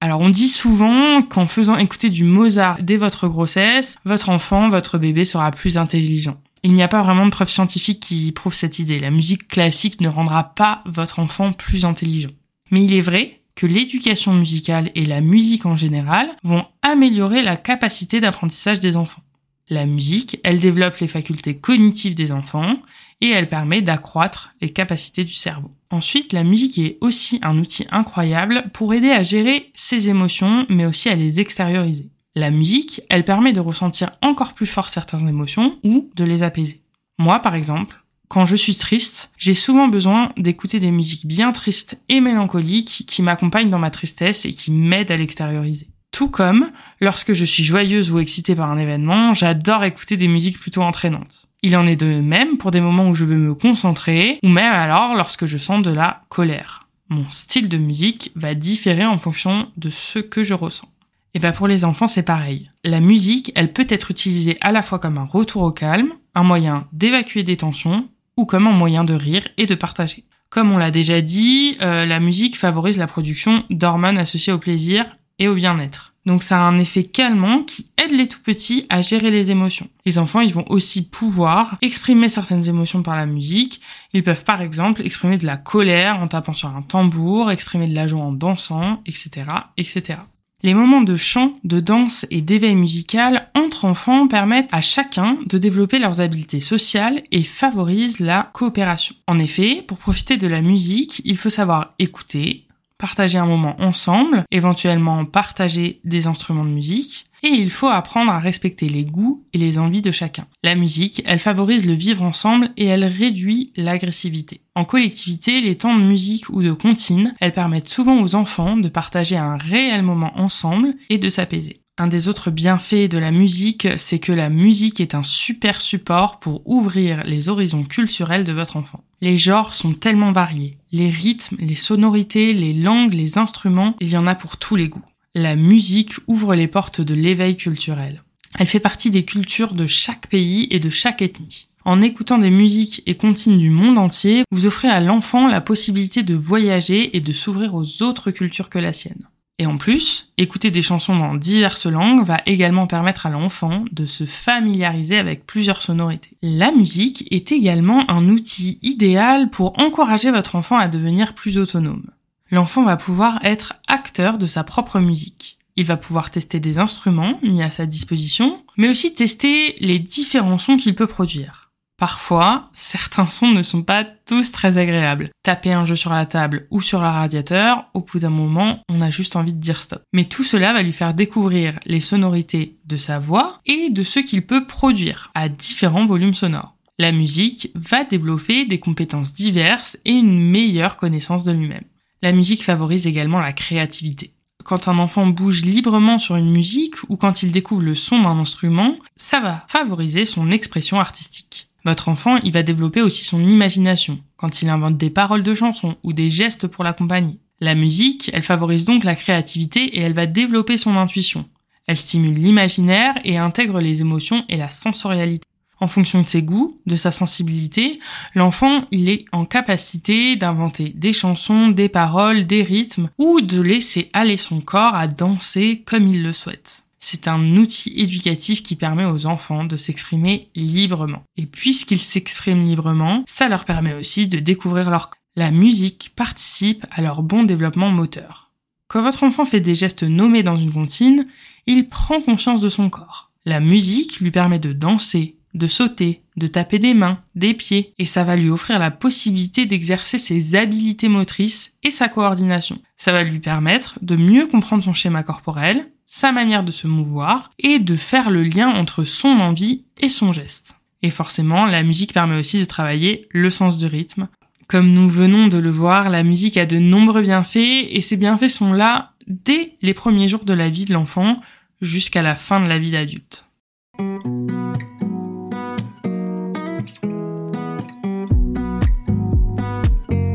Alors 0.00 0.20
on 0.20 0.28
dit 0.28 0.48
souvent 0.48 1.22
qu'en 1.22 1.46
faisant 1.46 1.78
écouter 1.78 2.10
du 2.10 2.24
Mozart 2.24 2.82
dès 2.82 2.96
votre 2.96 3.26
grossesse, 3.26 3.96
votre 4.04 4.28
enfant, 4.28 4.68
votre 4.68 4.98
bébé 4.98 5.24
sera 5.24 5.50
plus 5.50 5.78
intelligent. 5.78 6.36
Il 6.62 6.72
n'y 6.72 6.82
a 6.82 6.88
pas 6.88 7.02
vraiment 7.02 7.26
de 7.26 7.30
preuves 7.30 7.50
scientifiques 7.50 8.00
qui 8.00 8.32
prouvent 8.32 8.54
cette 8.54 8.78
idée. 8.78 8.98
La 8.98 9.10
musique 9.10 9.48
classique 9.48 10.00
ne 10.00 10.08
rendra 10.08 10.54
pas 10.54 10.82
votre 10.86 11.18
enfant 11.18 11.52
plus 11.52 11.84
intelligent. 11.84 12.30
Mais 12.70 12.84
il 12.84 12.94
est 12.94 13.00
vrai 13.00 13.40
que 13.54 13.66
l'éducation 13.66 14.34
musicale 14.34 14.90
et 14.94 15.04
la 15.04 15.20
musique 15.20 15.66
en 15.66 15.76
général 15.76 16.28
vont 16.42 16.66
améliorer 16.82 17.42
la 17.42 17.56
capacité 17.56 18.20
d'apprentissage 18.20 18.80
des 18.80 18.96
enfants. 18.96 19.22
La 19.68 19.86
musique, 19.86 20.38
elle 20.44 20.60
développe 20.60 20.98
les 20.98 21.08
facultés 21.08 21.56
cognitives 21.56 22.14
des 22.14 22.32
enfants 22.32 22.76
et 23.24 23.30
elle 23.30 23.48
permet 23.48 23.80
d'accroître 23.80 24.50
les 24.60 24.68
capacités 24.68 25.24
du 25.24 25.32
cerveau. 25.32 25.70
Ensuite, 25.90 26.34
la 26.34 26.44
musique 26.44 26.78
est 26.78 26.98
aussi 27.00 27.40
un 27.40 27.56
outil 27.56 27.86
incroyable 27.90 28.64
pour 28.74 28.92
aider 28.92 29.10
à 29.10 29.22
gérer 29.22 29.70
ses 29.74 30.10
émotions, 30.10 30.66
mais 30.68 30.84
aussi 30.84 31.08
à 31.08 31.14
les 31.14 31.40
extérioriser. 31.40 32.10
La 32.34 32.50
musique, 32.50 33.00
elle 33.08 33.24
permet 33.24 33.54
de 33.54 33.60
ressentir 33.60 34.10
encore 34.20 34.52
plus 34.52 34.66
fort 34.66 34.90
certaines 34.90 35.26
émotions 35.26 35.78
ou 35.84 36.10
de 36.16 36.24
les 36.24 36.42
apaiser. 36.42 36.82
Moi, 37.18 37.38
par 37.40 37.54
exemple, 37.54 37.96
quand 38.28 38.44
je 38.44 38.56
suis 38.56 38.76
triste, 38.76 39.32
j'ai 39.38 39.54
souvent 39.54 39.88
besoin 39.88 40.28
d'écouter 40.36 40.78
des 40.78 40.90
musiques 40.90 41.26
bien 41.26 41.50
tristes 41.50 41.98
et 42.10 42.20
mélancoliques 42.20 43.04
qui 43.06 43.22
m'accompagnent 43.22 43.70
dans 43.70 43.78
ma 43.78 43.90
tristesse 43.90 44.44
et 44.44 44.52
qui 44.52 44.70
m'aident 44.70 45.12
à 45.12 45.16
l'extérioriser. 45.16 45.86
Tout 46.10 46.28
comme, 46.28 46.70
lorsque 47.00 47.32
je 47.32 47.44
suis 47.46 47.64
joyeuse 47.64 48.10
ou 48.10 48.18
excitée 48.18 48.54
par 48.54 48.70
un 48.70 48.78
événement, 48.78 49.32
j'adore 49.32 49.82
écouter 49.84 50.18
des 50.18 50.28
musiques 50.28 50.58
plutôt 50.58 50.82
entraînantes. 50.82 51.48
Il 51.66 51.78
en 51.78 51.86
est 51.86 51.96
de 51.96 52.20
même 52.20 52.58
pour 52.58 52.72
des 52.72 52.82
moments 52.82 53.08
où 53.08 53.14
je 53.14 53.24
veux 53.24 53.38
me 53.38 53.54
concentrer, 53.54 54.38
ou 54.42 54.50
même 54.50 54.74
alors 54.74 55.14
lorsque 55.14 55.46
je 55.46 55.56
sens 55.56 55.80
de 55.80 55.90
la 55.90 56.20
colère. 56.28 56.88
Mon 57.08 57.24
style 57.30 57.70
de 57.70 57.78
musique 57.78 58.32
va 58.34 58.54
différer 58.54 59.06
en 59.06 59.16
fonction 59.16 59.68
de 59.78 59.88
ce 59.88 60.18
que 60.18 60.42
je 60.42 60.52
ressens. 60.52 60.90
Et 61.32 61.38
bien 61.38 61.52
pour 61.52 61.66
les 61.66 61.86
enfants, 61.86 62.06
c'est 62.06 62.22
pareil. 62.22 62.70
La 62.84 63.00
musique, 63.00 63.50
elle 63.54 63.72
peut 63.72 63.86
être 63.88 64.10
utilisée 64.10 64.58
à 64.60 64.72
la 64.72 64.82
fois 64.82 64.98
comme 64.98 65.16
un 65.16 65.24
retour 65.24 65.62
au 65.62 65.70
calme, 65.70 66.12
un 66.34 66.42
moyen 66.42 66.86
d'évacuer 66.92 67.44
des 67.44 67.56
tensions, 67.56 68.08
ou 68.36 68.44
comme 68.44 68.66
un 68.66 68.72
moyen 68.72 69.04
de 69.04 69.14
rire 69.14 69.48
et 69.56 69.64
de 69.64 69.74
partager. 69.74 70.24
Comme 70.50 70.70
on 70.70 70.76
l'a 70.76 70.90
déjà 70.90 71.22
dit, 71.22 71.78
euh, 71.80 72.04
la 72.04 72.20
musique 72.20 72.58
favorise 72.58 72.98
la 72.98 73.06
production 73.06 73.64
d'hormones 73.70 74.18
associées 74.18 74.52
au 74.52 74.58
plaisir 74.58 75.16
et 75.38 75.48
au 75.48 75.54
bien-être. 75.54 76.13
Donc 76.26 76.42
ça 76.42 76.58
a 76.58 76.62
un 76.62 76.78
effet 76.78 77.04
calmant 77.04 77.62
qui 77.62 77.86
aide 78.02 78.12
les 78.12 78.26
tout 78.26 78.40
petits 78.40 78.86
à 78.88 79.02
gérer 79.02 79.30
les 79.30 79.50
émotions. 79.50 79.88
Les 80.06 80.18
enfants, 80.18 80.40
ils 80.40 80.54
vont 80.54 80.64
aussi 80.68 81.02
pouvoir 81.02 81.78
exprimer 81.82 82.28
certaines 82.28 82.68
émotions 82.68 83.02
par 83.02 83.16
la 83.16 83.26
musique. 83.26 83.80
Ils 84.12 84.22
peuvent 84.22 84.44
par 84.44 84.62
exemple 84.62 85.02
exprimer 85.04 85.38
de 85.38 85.46
la 85.46 85.56
colère 85.56 86.18
en 86.20 86.28
tapant 86.28 86.52
sur 86.52 86.74
un 86.74 86.82
tambour, 86.82 87.50
exprimer 87.50 87.88
de 87.88 87.94
la 87.94 88.06
joie 88.06 88.22
en 88.22 88.32
dansant, 88.32 89.00
etc., 89.06 89.44
etc. 89.76 90.18
Les 90.64 90.72
moments 90.72 91.02
de 91.02 91.14
chant, 91.14 91.58
de 91.64 91.78
danse 91.78 92.24
et 92.30 92.40
d'éveil 92.40 92.74
musical 92.74 93.50
entre 93.54 93.84
enfants 93.84 94.28
permettent 94.28 94.72
à 94.72 94.80
chacun 94.80 95.36
de 95.44 95.58
développer 95.58 95.98
leurs 95.98 96.22
habiletés 96.22 96.60
sociales 96.60 97.22
et 97.30 97.42
favorisent 97.42 98.18
la 98.18 98.50
coopération. 98.54 99.14
En 99.26 99.38
effet, 99.38 99.84
pour 99.86 99.98
profiter 99.98 100.38
de 100.38 100.48
la 100.48 100.62
musique, 100.62 101.20
il 101.26 101.36
faut 101.36 101.50
savoir 101.50 101.92
écouter, 101.98 102.63
partager 102.98 103.38
un 103.38 103.46
moment 103.46 103.76
ensemble, 103.80 104.44
éventuellement 104.50 105.24
partager 105.24 106.00
des 106.04 106.26
instruments 106.26 106.64
de 106.64 106.70
musique, 106.70 107.26
et 107.42 107.48
il 107.48 107.70
faut 107.70 107.88
apprendre 107.88 108.32
à 108.32 108.38
respecter 108.38 108.88
les 108.88 109.04
goûts 109.04 109.44
et 109.52 109.58
les 109.58 109.78
envies 109.78 110.00
de 110.00 110.10
chacun. 110.10 110.46
La 110.62 110.74
musique, 110.74 111.22
elle 111.26 111.38
favorise 111.38 111.84
le 111.84 111.92
vivre 111.92 112.22
ensemble 112.22 112.70
et 112.78 112.86
elle 112.86 113.04
réduit 113.04 113.72
l'agressivité. 113.76 114.62
En 114.74 114.84
collectivité, 114.84 115.60
les 115.60 115.74
temps 115.74 115.96
de 115.96 116.02
musique 116.02 116.48
ou 116.48 116.62
de 116.62 116.72
comptine, 116.72 117.34
elles 117.40 117.52
permettent 117.52 117.90
souvent 117.90 118.22
aux 118.22 118.34
enfants 118.34 118.78
de 118.78 118.88
partager 118.88 119.36
un 119.36 119.56
réel 119.56 120.02
moment 120.02 120.32
ensemble 120.36 120.94
et 121.10 121.18
de 121.18 121.28
s'apaiser. 121.28 121.76
Un 121.96 122.08
des 122.08 122.28
autres 122.28 122.50
bienfaits 122.50 123.08
de 123.08 123.18
la 123.18 123.30
musique, 123.30 123.86
c'est 123.98 124.18
que 124.18 124.32
la 124.32 124.48
musique 124.48 125.00
est 125.00 125.14
un 125.14 125.22
super 125.22 125.80
support 125.80 126.40
pour 126.40 126.62
ouvrir 126.64 127.22
les 127.24 127.48
horizons 127.48 127.84
culturels 127.84 128.42
de 128.42 128.52
votre 128.52 128.76
enfant. 128.76 129.04
Les 129.20 129.38
genres 129.38 129.76
sont 129.76 129.92
tellement 129.92 130.32
variés. 130.32 130.76
Les 130.96 131.10
rythmes, 131.10 131.56
les 131.58 131.74
sonorités, 131.74 132.54
les 132.54 132.72
langues, 132.72 133.14
les 133.14 133.36
instruments, 133.36 133.96
il 134.00 134.10
y 134.10 134.16
en 134.16 134.28
a 134.28 134.36
pour 134.36 134.58
tous 134.58 134.76
les 134.76 134.88
goûts. 134.88 135.02
La 135.34 135.56
musique 135.56 136.12
ouvre 136.28 136.54
les 136.54 136.68
portes 136.68 137.00
de 137.00 137.14
l'éveil 137.14 137.56
culturel. 137.56 138.22
Elle 138.60 138.68
fait 138.68 138.78
partie 138.78 139.10
des 139.10 139.24
cultures 139.24 139.74
de 139.74 139.88
chaque 139.88 140.28
pays 140.28 140.68
et 140.70 140.78
de 140.78 140.90
chaque 140.90 141.20
ethnie. 141.20 141.66
En 141.84 142.00
écoutant 142.00 142.38
des 142.38 142.50
musiques 142.50 143.02
et 143.06 143.16
comptines 143.16 143.58
du 143.58 143.70
monde 143.70 143.98
entier, 143.98 144.44
vous 144.52 144.66
offrez 144.66 144.86
à 144.86 145.00
l'enfant 145.00 145.48
la 145.48 145.60
possibilité 145.60 146.22
de 146.22 146.36
voyager 146.36 147.16
et 147.16 147.20
de 147.20 147.32
s'ouvrir 147.32 147.74
aux 147.74 148.04
autres 148.04 148.30
cultures 148.30 148.70
que 148.70 148.78
la 148.78 148.92
sienne. 148.92 149.26
Et 149.58 149.66
en 149.66 149.76
plus, 149.76 150.32
écouter 150.36 150.72
des 150.72 150.82
chansons 150.82 151.16
dans 151.16 151.34
diverses 151.34 151.86
langues 151.86 152.24
va 152.24 152.40
également 152.44 152.88
permettre 152.88 153.26
à 153.26 153.30
l'enfant 153.30 153.84
de 153.92 154.04
se 154.04 154.26
familiariser 154.26 155.16
avec 155.16 155.46
plusieurs 155.46 155.80
sonorités. 155.80 156.36
La 156.42 156.72
musique 156.72 157.28
est 157.30 157.52
également 157.52 158.10
un 158.10 158.28
outil 158.28 158.80
idéal 158.82 159.50
pour 159.50 159.78
encourager 159.78 160.32
votre 160.32 160.56
enfant 160.56 160.76
à 160.76 160.88
devenir 160.88 161.34
plus 161.34 161.56
autonome. 161.56 162.10
L'enfant 162.50 162.82
va 162.82 162.96
pouvoir 162.96 163.44
être 163.44 163.74
acteur 163.86 164.38
de 164.38 164.46
sa 164.46 164.64
propre 164.64 164.98
musique. 164.98 165.58
Il 165.76 165.84
va 165.84 165.96
pouvoir 165.96 166.30
tester 166.30 166.58
des 166.58 166.78
instruments 166.78 167.38
mis 167.42 167.62
à 167.62 167.70
sa 167.70 167.86
disposition, 167.86 168.64
mais 168.76 168.88
aussi 168.88 169.14
tester 169.14 169.76
les 169.78 170.00
différents 170.00 170.58
sons 170.58 170.76
qu'il 170.76 170.96
peut 170.96 171.06
produire. 171.06 171.63
Parfois, 171.96 172.70
certains 172.72 173.26
sons 173.26 173.52
ne 173.52 173.62
sont 173.62 173.82
pas 173.82 174.04
tous 174.04 174.50
très 174.50 174.78
agréables. 174.78 175.30
Taper 175.44 175.72
un 175.72 175.84
jeu 175.84 175.94
sur 175.94 176.12
la 176.12 176.26
table 176.26 176.66
ou 176.70 176.82
sur 176.82 177.00
le 177.00 177.06
radiateur, 177.06 177.86
au 177.94 178.00
bout 178.00 178.18
d'un 178.18 178.30
moment, 178.30 178.80
on 178.88 179.00
a 179.00 179.10
juste 179.10 179.36
envie 179.36 179.52
de 179.52 179.60
dire 179.60 179.80
stop. 179.80 180.02
Mais 180.12 180.24
tout 180.24 180.42
cela 180.42 180.72
va 180.72 180.82
lui 180.82 180.92
faire 180.92 181.14
découvrir 181.14 181.78
les 181.86 182.00
sonorités 182.00 182.78
de 182.84 182.96
sa 182.96 183.18
voix 183.18 183.60
et 183.64 183.90
de 183.90 184.02
ce 184.02 184.18
qu'il 184.18 184.44
peut 184.44 184.66
produire 184.66 185.30
à 185.34 185.48
différents 185.48 186.06
volumes 186.06 186.34
sonores. 186.34 186.74
La 186.98 187.12
musique 187.12 187.70
va 187.74 188.04
développer 188.04 188.64
des 188.66 188.80
compétences 188.80 189.32
diverses 189.32 189.96
et 190.04 190.12
une 190.12 190.40
meilleure 190.40 190.96
connaissance 190.96 191.44
de 191.44 191.52
lui-même. 191.52 191.84
La 192.22 192.32
musique 192.32 192.64
favorise 192.64 193.06
également 193.06 193.40
la 193.40 193.52
créativité 193.52 194.34
quand 194.64 194.88
un 194.88 194.98
enfant 194.98 195.26
bouge 195.26 195.62
librement 195.62 196.18
sur 196.18 196.36
une 196.36 196.50
musique 196.50 196.96
ou 197.08 197.16
quand 197.16 197.42
il 197.42 197.52
découvre 197.52 197.82
le 197.82 197.94
son 197.94 198.20
d'un 198.22 198.38
instrument, 198.38 198.96
ça 199.14 199.40
va 199.40 199.64
favoriser 199.68 200.24
son 200.24 200.50
expression 200.50 200.98
artistique. 200.98 201.68
Votre 201.84 202.08
enfant, 202.08 202.38
il 202.38 202.52
va 202.52 202.62
développer 202.62 203.02
aussi 203.02 203.24
son 203.24 203.44
imagination 203.44 204.18
quand 204.36 204.62
il 204.62 204.70
invente 204.70 204.96
des 204.96 205.10
paroles 205.10 205.42
de 205.42 205.54
chansons 205.54 205.96
ou 206.02 206.12
des 206.12 206.30
gestes 206.30 206.66
pour 206.66 206.82
l'accompagner. 206.82 207.38
La 207.60 207.74
musique, 207.74 208.30
elle 208.32 208.42
favorise 208.42 208.84
donc 208.84 209.04
la 209.04 209.14
créativité 209.14 209.84
et 209.84 210.00
elle 210.00 210.14
va 210.14 210.26
développer 210.26 210.76
son 210.76 210.96
intuition. 210.96 211.44
Elle 211.86 211.96
stimule 211.96 212.34
l'imaginaire 212.34 213.14
et 213.24 213.36
intègre 213.36 213.80
les 213.80 214.00
émotions 214.00 214.44
et 214.48 214.56
la 214.56 214.70
sensorialité. 214.70 215.44
En 215.80 215.86
fonction 215.86 216.22
de 216.22 216.26
ses 216.26 216.42
goûts, 216.42 216.78
de 216.86 216.96
sa 216.96 217.10
sensibilité, 217.10 217.98
l'enfant, 218.34 218.84
il 218.90 219.08
est 219.08 219.26
en 219.32 219.44
capacité 219.44 220.36
d'inventer 220.36 220.90
des 220.94 221.12
chansons, 221.12 221.68
des 221.68 221.88
paroles, 221.88 222.46
des 222.46 222.62
rythmes, 222.62 223.10
ou 223.18 223.40
de 223.40 223.60
laisser 223.60 224.08
aller 224.12 224.36
son 224.36 224.60
corps 224.60 224.94
à 224.94 225.06
danser 225.06 225.82
comme 225.84 226.08
il 226.08 226.22
le 226.22 226.32
souhaite. 226.32 226.83
C'est 227.06 227.28
un 227.28 227.56
outil 227.56 227.92
éducatif 228.00 228.62
qui 228.62 228.76
permet 228.76 229.04
aux 229.04 229.26
enfants 229.26 229.64
de 229.64 229.76
s'exprimer 229.76 230.48
librement. 230.54 231.22
Et 231.36 231.44
puisqu'ils 231.44 231.98
s'expriment 231.98 232.64
librement, 232.64 233.24
ça 233.26 233.50
leur 233.50 233.66
permet 233.66 233.92
aussi 233.92 234.26
de 234.26 234.38
découvrir 234.38 234.90
leur 234.90 235.10
corps. 235.10 235.20
La 235.36 235.50
musique 235.50 236.12
participe 236.16 236.86
à 236.90 237.02
leur 237.02 237.22
bon 237.22 237.42
développement 237.42 237.90
moteur. 237.90 238.52
Quand 238.88 239.02
votre 239.02 239.22
enfant 239.22 239.44
fait 239.44 239.60
des 239.60 239.74
gestes 239.74 240.02
nommés 240.02 240.42
dans 240.42 240.56
une 240.56 240.72
comptine, 240.72 241.26
il 241.66 241.90
prend 241.90 242.22
conscience 242.22 242.62
de 242.62 242.70
son 242.70 242.88
corps. 242.88 243.30
La 243.44 243.60
musique 243.60 244.20
lui 244.20 244.30
permet 244.30 244.58
de 244.58 244.72
danser, 244.72 245.36
de 245.52 245.66
sauter, 245.66 246.22
de 246.38 246.46
taper 246.46 246.78
des 246.78 246.94
mains, 246.94 247.20
des 247.34 247.52
pieds, 247.52 247.92
et 247.98 248.06
ça 248.06 248.24
va 248.24 248.34
lui 248.34 248.48
offrir 248.48 248.78
la 248.78 248.90
possibilité 248.90 249.66
d'exercer 249.66 250.16
ses 250.16 250.56
habilités 250.56 251.08
motrices 251.08 251.74
et 251.82 251.90
sa 251.90 252.08
coordination. 252.08 252.80
Ça 252.96 253.12
va 253.12 253.24
lui 253.24 253.40
permettre 253.40 253.98
de 254.00 254.16
mieux 254.16 254.46
comprendre 254.46 254.82
son 254.82 254.94
schéma 254.94 255.22
corporel, 255.22 255.90
sa 256.06 256.32
manière 256.32 256.64
de 256.64 256.70
se 256.70 256.86
mouvoir 256.86 257.50
et 257.58 257.78
de 257.78 257.96
faire 257.96 258.30
le 258.30 258.42
lien 258.42 258.68
entre 258.68 259.04
son 259.04 259.28
envie 259.28 259.84
et 259.98 260.08
son 260.08 260.32
geste. 260.32 260.76
Et 261.02 261.10
forcément, 261.10 261.66
la 261.66 261.82
musique 261.82 262.14
permet 262.14 262.38
aussi 262.38 262.58
de 262.58 262.64
travailler 262.64 263.28
le 263.30 263.50
sens 263.50 263.78
du 263.78 263.86
rythme. 263.86 264.28
Comme 264.68 264.92
nous 264.92 265.08
venons 265.08 265.48
de 265.48 265.58
le 265.58 265.70
voir, 265.70 266.08
la 266.08 266.22
musique 266.22 266.56
a 266.56 266.66
de 266.66 266.78
nombreux 266.78 267.22
bienfaits 267.22 267.86
et 267.88 268.00
ces 268.00 268.16
bienfaits 268.16 268.48
sont 268.48 268.72
là 268.72 269.12
dès 269.26 269.76
les 269.82 269.94
premiers 269.94 270.28
jours 270.28 270.44
de 270.44 270.54
la 270.54 270.68
vie 270.68 270.86
de 270.86 270.94
l'enfant 270.94 271.40
jusqu'à 271.80 272.22
la 272.22 272.34
fin 272.34 272.60
de 272.60 272.68
la 272.68 272.78
vie 272.78 272.92
d'adulte. 272.92 273.50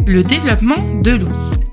Le 0.06 0.24
développement 0.24 1.02
de 1.02 1.12
l'ouïe. 1.12 1.69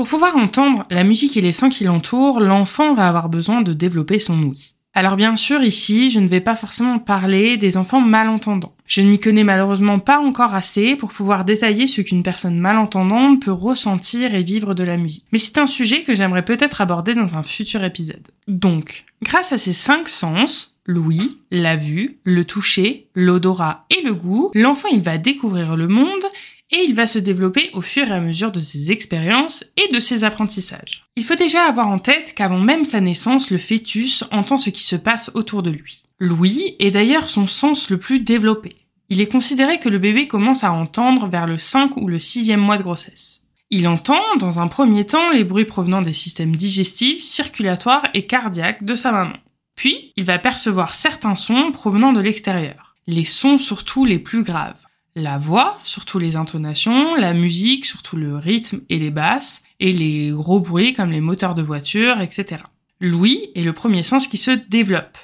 Pour 0.00 0.08
pouvoir 0.08 0.34
entendre 0.38 0.86
la 0.88 1.04
musique 1.04 1.36
et 1.36 1.42
les 1.42 1.52
sons 1.52 1.68
qui 1.68 1.84
l'entourent, 1.84 2.40
l'enfant 2.40 2.94
va 2.94 3.06
avoir 3.06 3.28
besoin 3.28 3.60
de 3.60 3.74
développer 3.74 4.18
son 4.18 4.42
ouïe. 4.42 4.70
Alors 4.94 5.14
bien 5.16 5.36
sûr, 5.36 5.62
ici, 5.62 6.10
je 6.10 6.20
ne 6.20 6.26
vais 6.26 6.40
pas 6.40 6.54
forcément 6.54 6.98
parler 6.98 7.58
des 7.58 7.76
enfants 7.76 8.00
malentendants. 8.00 8.74
Je 8.86 9.02
ne 9.02 9.10
m'y 9.10 9.18
connais 9.18 9.44
malheureusement 9.44 9.98
pas 9.98 10.18
encore 10.18 10.54
assez 10.54 10.96
pour 10.96 11.12
pouvoir 11.12 11.44
détailler 11.44 11.86
ce 11.86 12.00
qu'une 12.00 12.22
personne 12.22 12.58
malentendante 12.58 13.42
peut 13.42 13.52
ressentir 13.52 14.34
et 14.34 14.42
vivre 14.42 14.72
de 14.72 14.84
la 14.84 14.96
musique. 14.96 15.26
Mais 15.32 15.38
c'est 15.38 15.58
un 15.58 15.66
sujet 15.66 16.02
que 16.02 16.14
j'aimerais 16.14 16.46
peut-être 16.46 16.80
aborder 16.80 17.12
dans 17.12 17.36
un 17.36 17.42
futur 17.42 17.84
épisode. 17.84 18.26
Donc, 18.48 19.04
grâce 19.22 19.52
à 19.52 19.58
ces 19.58 19.74
cinq 19.74 20.08
sens, 20.08 20.78
l'ouïe, 20.86 21.36
la 21.50 21.76
vue, 21.76 22.20
le 22.24 22.46
toucher, 22.46 23.06
l'odorat 23.14 23.84
et 23.90 24.02
le 24.02 24.14
goût, 24.14 24.50
l'enfant 24.54 24.88
il 24.90 25.02
va 25.02 25.18
découvrir 25.18 25.76
le 25.76 25.88
monde 25.88 26.24
et 26.72 26.84
il 26.84 26.94
va 26.94 27.06
se 27.06 27.18
développer 27.18 27.70
au 27.72 27.82
fur 27.82 28.06
et 28.06 28.12
à 28.12 28.20
mesure 28.20 28.52
de 28.52 28.60
ses 28.60 28.92
expériences 28.92 29.64
et 29.76 29.92
de 29.92 30.00
ses 30.00 30.24
apprentissages. 30.24 31.04
Il 31.16 31.24
faut 31.24 31.34
déjà 31.34 31.64
avoir 31.64 31.88
en 31.88 31.98
tête 31.98 32.34
qu'avant 32.34 32.60
même 32.60 32.84
sa 32.84 33.00
naissance, 33.00 33.50
le 33.50 33.58
fœtus 33.58 34.24
entend 34.30 34.56
ce 34.56 34.70
qui 34.70 34.84
se 34.84 34.96
passe 34.96 35.30
autour 35.34 35.62
de 35.62 35.70
lui. 35.70 36.02
L'ouïe 36.18 36.76
est 36.78 36.90
d'ailleurs 36.90 37.28
son 37.28 37.46
sens 37.46 37.90
le 37.90 37.98
plus 37.98 38.20
développé. 38.20 38.70
Il 39.08 39.20
est 39.20 39.30
considéré 39.30 39.78
que 39.78 39.88
le 39.88 39.98
bébé 39.98 40.28
commence 40.28 40.62
à 40.62 40.72
entendre 40.72 41.26
vers 41.26 41.46
le 41.46 41.58
5 41.58 41.96
ou 41.96 42.06
le 42.06 42.18
6e 42.18 42.56
mois 42.56 42.76
de 42.76 42.82
grossesse. 42.82 43.42
Il 43.70 43.88
entend, 43.88 44.22
dans 44.38 44.60
un 44.60 44.68
premier 44.68 45.04
temps, 45.04 45.30
les 45.30 45.44
bruits 45.44 45.64
provenant 45.64 46.00
des 46.00 46.12
systèmes 46.12 46.54
digestifs, 46.54 47.20
circulatoires 47.20 48.04
et 48.14 48.26
cardiaques 48.26 48.84
de 48.84 48.94
sa 48.94 49.12
maman. 49.12 49.36
Puis, 49.76 50.12
il 50.16 50.24
va 50.24 50.38
percevoir 50.38 50.94
certains 50.94 51.36
sons 51.36 51.72
provenant 51.72 52.12
de 52.12 52.20
l'extérieur. 52.20 52.96
Les 53.06 53.24
sons 53.24 53.58
surtout 53.58 54.04
les 54.04 54.18
plus 54.18 54.42
graves 54.42 54.76
la 55.14 55.38
voix, 55.38 55.78
surtout 55.82 56.18
les 56.18 56.36
intonations, 56.36 57.14
la 57.14 57.32
musique, 57.32 57.84
surtout 57.84 58.16
le 58.16 58.36
rythme 58.36 58.80
et 58.88 58.98
les 58.98 59.10
basses, 59.10 59.62
et 59.80 59.92
les 59.92 60.30
gros 60.30 60.60
bruits 60.60 60.94
comme 60.94 61.10
les 61.10 61.20
moteurs 61.20 61.54
de 61.54 61.62
voiture, 61.62 62.20
etc. 62.20 62.64
L'ouïe 63.00 63.50
est 63.54 63.62
le 63.62 63.72
premier 63.72 64.02
sens 64.02 64.28
qui 64.28 64.36
se 64.36 64.50
développe. 64.50 65.18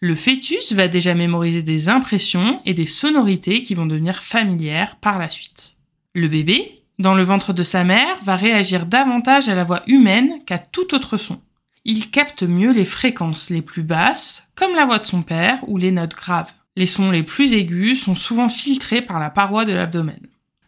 Le 0.00 0.14
fœtus 0.14 0.72
va 0.72 0.88
déjà 0.88 1.14
mémoriser 1.14 1.62
des 1.62 1.88
impressions 1.88 2.60
et 2.66 2.74
des 2.74 2.86
sonorités 2.86 3.62
qui 3.62 3.74
vont 3.74 3.86
devenir 3.86 4.22
familières 4.22 4.96
par 4.96 5.18
la 5.18 5.30
suite. 5.30 5.76
Le 6.14 6.28
bébé, 6.28 6.82
dans 6.98 7.14
le 7.14 7.22
ventre 7.22 7.54
de 7.54 7.62
sa 7.62 7.84
mère, 7.84 8.16
va 8.22 8.36
réagir 8.36 8.86
davantage 8.86 9.48
à 9.48 9.54
la 9.54 9.64
voix 9.64 9.82
humaine 9.86 10.44
qu'à 10.44 10.58
tout 10.58 10.94
autre 10.94 11.16
son. 11.16 11.40
Il 11.84 12.10
capte 12.10 12.42
mieux 12.42 12.72
les 12.72 12.84
fréquences 12.84 13.48
les 13.48 13.62
plus 13.62 13.82
basses, 13.82 14.44
comme 14.54 14.74
la 14.74 14.84
voix 14.84 14.98
de 14.98 15.06
son 15.06 15.22
père 15.22 15.60
ou 15.66 15.78
les 15.78 15.92
notes 15.92 16.14
graves. 16.14 16.52
Les 16.78 16.86
sons 16.86 17.10
les 17.10 17.22
plus 17.22 17.54
aigus 17.54 18.02
sont 18.02 18.14
souvent 18.14 18.50
filtrés 18.50 19.00
par 19.00 19.18
la 19.18 19.30
paroi 19.30 19.64
de 19.64 19.72
l'abdomen. 19.72 20.20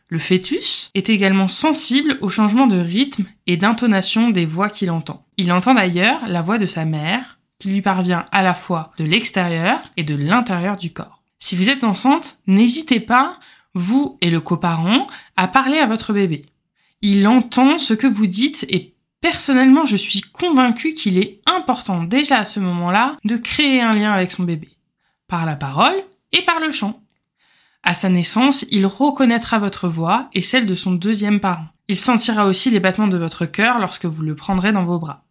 Le 0.09 0.19
fœtus 0.19 0.91
est 0.95 1.11
également 1.11 1.49
sensible 1.49 2.17
au 2.23 2.31
changement 2.31 2.67
de 2.67 2.79
rythme 2.79 3.27
et 3.47 3.59
d'intonation 3.59 4.31
des 4.31 4.47
voix 4.47 4.71
qu'il 4.71 4.91
entend. 4.91 5.27
Il 5.37 5.53
entend 5.53 5.75
d'ailleurs 5.75 6.27
la 6.27 6.41
voix 6.41 6.57
de 6.57 6.65
sa 6.65 6.87
mère, 6.87 7.39
qui 7.59 7.69
lui 7.69 7.83
parvient 7.83 8.25
à 8.33 8.43
la 8.43 8.55
fois 8.55 8.93
de 8.97 9.05
l'extérieur 9.05 9.81
et 9.99 10.03
de 10.03 10.15
l'intérieur 10.15 10.79
du 10.79 10.93
corps. 10.95 11.23
Si 11.41 11.57
vous 11.57 11.69
êtes 11.69 11.85
enceinte, 11.85 12.39
n'hésitez 12.47 13.01
pas, 13.01 13.39
vous 13.75 14.17
et 14.23 14.31
le 14.31 14.41
coparent, 14.41 15.09
à 15.37 15.47
parler 15.47 15.79
à 15.79 15.87
votre 15.87 16.15
bébé. 16.15 16.43
Il 17.03 17.29
entend 17.29 17.77
ce 17.77 17.93
que 17.93 18.07
vous 18.07 18.27
dites 18.27 18.65
et 18.71 18.95
personnellement, 19.21 19.85
je 19.85 19.97
suis 19.97 20.23
convaincue 20.23 20.95
qu'il 20.95 21.19
est 21.19 21.41
important 21.45 22.03
déjà 22.03 22.39
à 22.39 22.45
ce 22.47 22.61
moment-là 22.61 23.19
de 23.25 23.37
créer 23.37 23.83
un 23.83 23.93
lien 23.93 24.13
avec 24.13 24.33
son 24.33 24.45
bébé 24.45 24.78
par 25.29 25.47
la 25.47 25.57
parole 25.57 25.95
et 26.33 26.43
par 26.43 26.59
le 26.61 26.73
chant. 26.73 27.01
À 27.83 27.95
sa 27.95 28.09
naissance, 28.09 28.67
il 28.71 28.87
reconnaîtra 28.87 29.59
votre 29.59 29.89
voix 29.89 30.29
et 30.35 30.43
celle 30.43 30.67
de 30.67 30.75
son 30.75 30.93
deuxième 30.93 31.41
parent. 31.41 31.67
Il 31.87 31.97
sentira 31.97 32.47
aussi 32.47 32.71
les 32.71 32.81
battements 32.81 33.09
de 33.09 33.17
votre 33.17 33.47
cœur 33.47 33.79
lorsque 33.79 34.05
vous 34.05 34.23
le 34.23 34.35
prendrez 34.35 34.73
dans 34.73 34.85
vos 34.85 34.99
bras. 34.99 35.25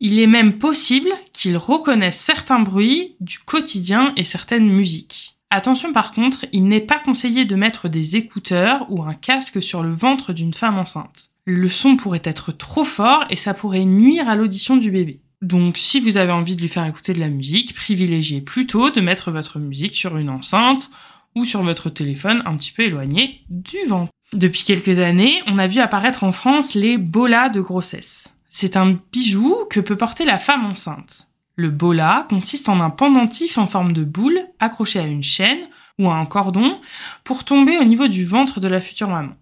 Il 0.00 0.18
est 0.18 0.26
même 0.26 0.58
possible 0.58 1.10
qu'il 1.32 1.56
reconnaisse 1.56 2.18
certains 2.18 2.58
bruits 2.58 3.14
du 3.20 3.38
quotidien 3.38 4.12
et 4.16 4.24
certaines 4.24 4.68
musiques. 4.68 5.38
Attention 5.50 5.92
par 5.92 6.12
contre, 6.12 6.46
il 6.52 6.66
n'est 6.66 6.80
pas 6.80 6.98
conseillé 6.98 7.44
de 7.44 7.54
mettre 7.54 7.88
des 7.88 8.16
écouteurs 8.16 8.86
ou 8.88 9.02
un 9.02 9.14
casque 9.14 9.62
sur 9.62 9.82
le 9.82 9.92
ventre 9.92 10.32
d'une 10.32 10.54
femme 10.54 10.78
enceinte. 10.78 11.30
Le 11.44 11.68
son 11.68 11.96
pourrait 11.96 12.22
être 12.24 12.52
trop 12.52 12.84
fort 12.84 13.24
et 13.30 13.36
ça 13.36 13.54
pourrait 13.54 13.84
nuire 13.84 14.28
à 14.28 14.34
l'audition 14.34 14.76
du 14.76 14.90
bébé. 14.90 15.20
Donc 15.42 15.76
si 15.76 15.98
vous 15.98 16.16
avez 16.16 16.30
envie 16.30 16.54
de 16.54 16.62
lui 16.62 16.68
faire 16.68 16.86
écouter 16.86 17.12
de 17.12 17.20
la 17.20 17.28
musique, 17.28 17.74
privilégiez 17.74 18.40
plutôt 18.40 18.90
de 18.90 19.00
mettre 19.00 19.32
votre 19.32 19.58
musique 19.58 19.94
sur 19.94 20.16
une 20.16 20.30
enceinte 20.30 20.88
ou 21.34 21.44
sur 21.44 21.62
votre 21.62 21.90
téléphone 21.90 22.42
un 22.46 22.56
petit 22.56 22.70
peu 22.70 22.84
éloigné 22.84 23.40
du 23.50 23.78
vent. 23.88 24.08
Depuis 24.32 24.62
quelques 24.62 25.00
années, 25.00 25.42
on 25.48 25.58
a 25.58 25.66
vu 25.66 25.80
apparaître 25.80 26.22
en 26.24 26.32
France 26.32 26.74
les 26.74 26.96
bolas 26.96 27.48
de 27.48 27.60
grossesse. 27.60 28.32
C'est 28.48 28.76
un 28.76 28.98
bijou 29.12 29.56
que 29.68 29.80
peut 29.80 29.96
porter 29.96 30.24
la 30.24 30.38
femme 30.38 30.64
enceinte. 30.64 31.28
Le 31.56 31.70
bola 31.70 32.26
consiste 32.30 32.68
en 32.68 32.80
un 32.80 32.90
pendentif 32.90 33.58
en 33.58 33.66
forme 33.66 33.92
de 33.92 34.04
boule 34.04 34.40
accroché 34.60 35.00
à 35.00 35.06
une 35.06 35.22
chaîne 35.22 35.68
ou 35.98 36.08
à 36.08 36.14
un 36.14 36.24
cordon 36.24 36.80
pour 37.24 37.44
tomber 37.44 37.78
au 37.78 37.84
niveau 37.84 38.08
du 38.08 38.24
ventre 38.24 38.60
de 38.60 38.68
la 38.68 38.80
future 38.80 39.08
maman. 39.08 39.32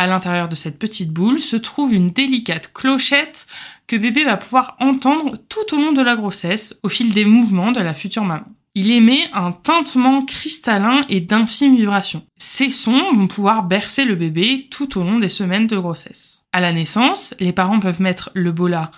À 0.00 0.06
l'intérieur 0.06 0.48
de 0.48 0.54
cette 0.54 0.78
petite 0.78 1.10
boule 1.10 1.38
se 1.38 1.56
trouve 1.56 1.92
une 1.92 2.10
délicate 2.10 2.72
clochette 2.72 3.46
que 3.86 3.96
bébé 3.96 4.24
va 4.24 4.38
pouvoir 4.38 4.78
entendre 4.80 5.36
tout 5.50 5.74
au 5.74 5.76
long 5.76 5.92
de 5.92 6.00
la 6.00 6.16
grossesse, 6.16 6.74
au 6.82 6.88
fil 6.88 7.12
des 7.12 7.26
mouvements 7.26 7.70
de 7.70 7.80
la 7.80 7.92
future 7.92 8.24
maman. 8.24 8.46
Il 8.74 8.92
émet 8.92 9.28
un 9.34 9.52
tintement 9.52 10.24
cristallin 10.24 11.04
et 11.10 11.20
d'infimes 11.20 11.76
vibrations. 11.76 12.24
Ces 12.38 12.70
sons 12.70 13.12
vont 13.12 13.26
pouvoir 13.26 13.64
bercer 13.64 14.06
le 14.06 14.14
bébé 14.14 14.68
tout 14.70 14.98
au 14.98 15.02
long 15.02 15.18
des 15.18 15.28
semaines 15.28 15.66
de 15.66 15.76
grossesse. 15.76 16.44
À 16.54 16.62
la 16.62 16.72
naissance, 16.72 17.34
les 17.38 17.52
parents 17.52 17.78
peuvent 17.78 18.00
mettre 18.00 18.30
le 18.32 18.52
bola 18.52 18.92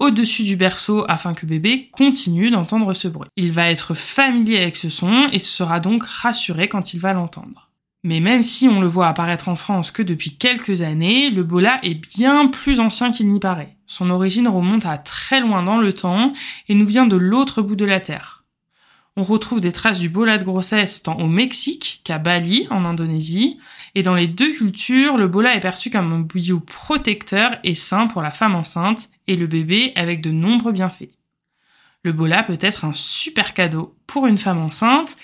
au-dessus 0.00 0.42
du 0.42 0.56
berceau 0.56 1.04
afin 1.06 1.34
que 1.34 1.46
bébé 1.46 1.88
continue 1.92 2.50
d'entendre 2.50 2.94
ce 2.94 3.06
bruit. 3.06 3.28
Il 3.36 3.52
va 3.52 3.70
être 3.70 3.94
familier 3.94 4.56
avec 4.56 4.74
ce 4.74 4.88
son 4.88 5.28
et 5.30 5.38
sera 5.38 5.78
donc 5.78 6.02
rassuré 6.02 6.68
quand 6.68 6.94
il 6.94 6.98
va 6.98 7.12
l'entendre. 7.12 7.67
Mais 8.04 8.20
même 8.20 8.42
si 8.42 8.68
on 8.68 8.80
le 8.80 8.86
voit 8.86 9.08
apparaître 9.08 9.48
en 9.48 9.56
France 9.56 9.90
que 9.90 10.02
depuis 10.02 10.36
quelques 10.36 10.82
années, 10.82 11.30
le 11.30 11.42
bola 11.42 11.80
est 11.82 11.94
bien 11.94 12.46
plus 12.46 12.80
ancien 12.80 13.10
qu'il 13.10 13.28
n'y 13.28 13.40
paraît. 13.40 13.76
Son 13.86 14.10
origine 14.10 14.48
remonte 14.48 14.86
à 14.86 14.98
très 14.98 15.40
loin 15.40 15.62
dans 15.62 15.78
le 15.78 15.92
temps 15.92 16.32
et 16.68 16.74
nous 16.74 16.86
vient 16.86 17.06
de 17.06 17.16
l'autre 17.16 17.62
bout 17.62 17.76
de 17.76 17.84
la 17.84 18.00
Terre. 18.00 18.44
On 19.16 19.24
retrouve 19.24 19.60
des 19.60 19.72
traces 19.72 19.98
du 19.98 20.08
bola 20.08 20.38
de 20.38 20.44
grossesse 20.44 21.02
tant 21.02 21.18
au 21.18 21.26
Mexique 21.26 22.02
qu'à 22.04 22.18
Bali, 22.18 22.68
en 22.70 22.84
Indonésie, 22.84 23.58
et 23.96 24.04
dans 24.04 24.14
les 24.14 24.28
deux 24.28 24.52
cultures, 24.52 25.16
le 25.16 25.26
bola 25.26 25.56
est 25.56 25.60
perçu 25.60 25.90
comme 25.90 26.12
un 26.12 26.20
bouillon 26.20 26.60
protecteur 26.60 27.58
et 27.64 27.74
sain 27.74 28.06
pour 28.06 28.22
la 28.22 28.30
femme 28.30 28.54
enceinte 28.54 29.08
et 29.26 29.34
le 29.34 29.48
bébé 29.48 29.90
avec 29.96 30.20
de 30.20 30.30
nombreux 30.30 30.70
bienfaits. 30.70 31.08
Le 32.04 32.12
bola 32.12 32.44
peut 32.44 32.58
être 32.60 32.84
un 32.84 32.92
super 32.94 33.54
cadeau 33.54 33.96
pour 34.06 34.28
une 34.28 34.38
femme 34.38 34.62
enceinte 34.62 35.16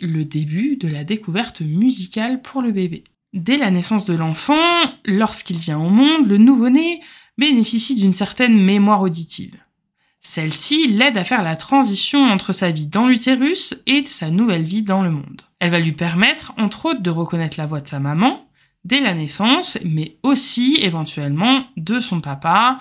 le 0.00 0.24
début 0.24 0.76
de 0.76 0.88
la 0.88 1.04
découverte 1.04 1.60
musicale 1.60 2.42
pour 2.42 2.62
le 2.62 2.72
bébé. 2.72 3.04
Dès 3.32 3.56
la 3.56 3.70
naissance 3.70 4.04
de 4.04 4.14
l'enfant, 4.14 4.80
lorsqu'il 5.04 5.58
vient 5.58 5.78
au 5.78 5.88
monde, 5.88 6.26
le 6.26 6.38
nouveau-né 6.38 7.00
bénéficie 7.38 7.94
d'une 7.94 8.12
certaine 8.12 8.60
mémoire 8.60 9.02
auditive. 9.02 9.56
Celle-ci 10.20 10.88
l'aide 10.88 11.16
à 11.16 11.24
faire 11.24 11.42
la 11.42 11.56
transition 11.56 12.24
entre 12.24 12.52
sa 12.52 12.70
vie 12.70 12.86
dans 12.86 13.06
l'utérus 13.06 13.74
et 13.86 14.04
sa 14.04 14.30
nouvelle 14.30 14.62
vie 14.62 14.82
dans 14.82 15.02
le 15.02 15.10
monde. 15.10 15.42
Elle 15.60 15.70
va 15.70 15.80
lui 15.80 15.92
permettre, 15.92 16.52
entre 16.58 16.86
autres, 16.86 17.02
de 17.02 17.10
reconnaître 17.10 17.58
la 17.58 17.66
voix 17.66 17.80
de 17.80 17.88
sa 17.88 18.00
maman 18.00 18.46
dès 18.84 19.00
la 19.00 19.14
naissance, 19.14 19.78
mais 19.84 20.16
aussi 20.22 20.78
éventuellement 20.80 21.64
de 21.76 22.00
son 22.00 22.20
papa 22.20 22.78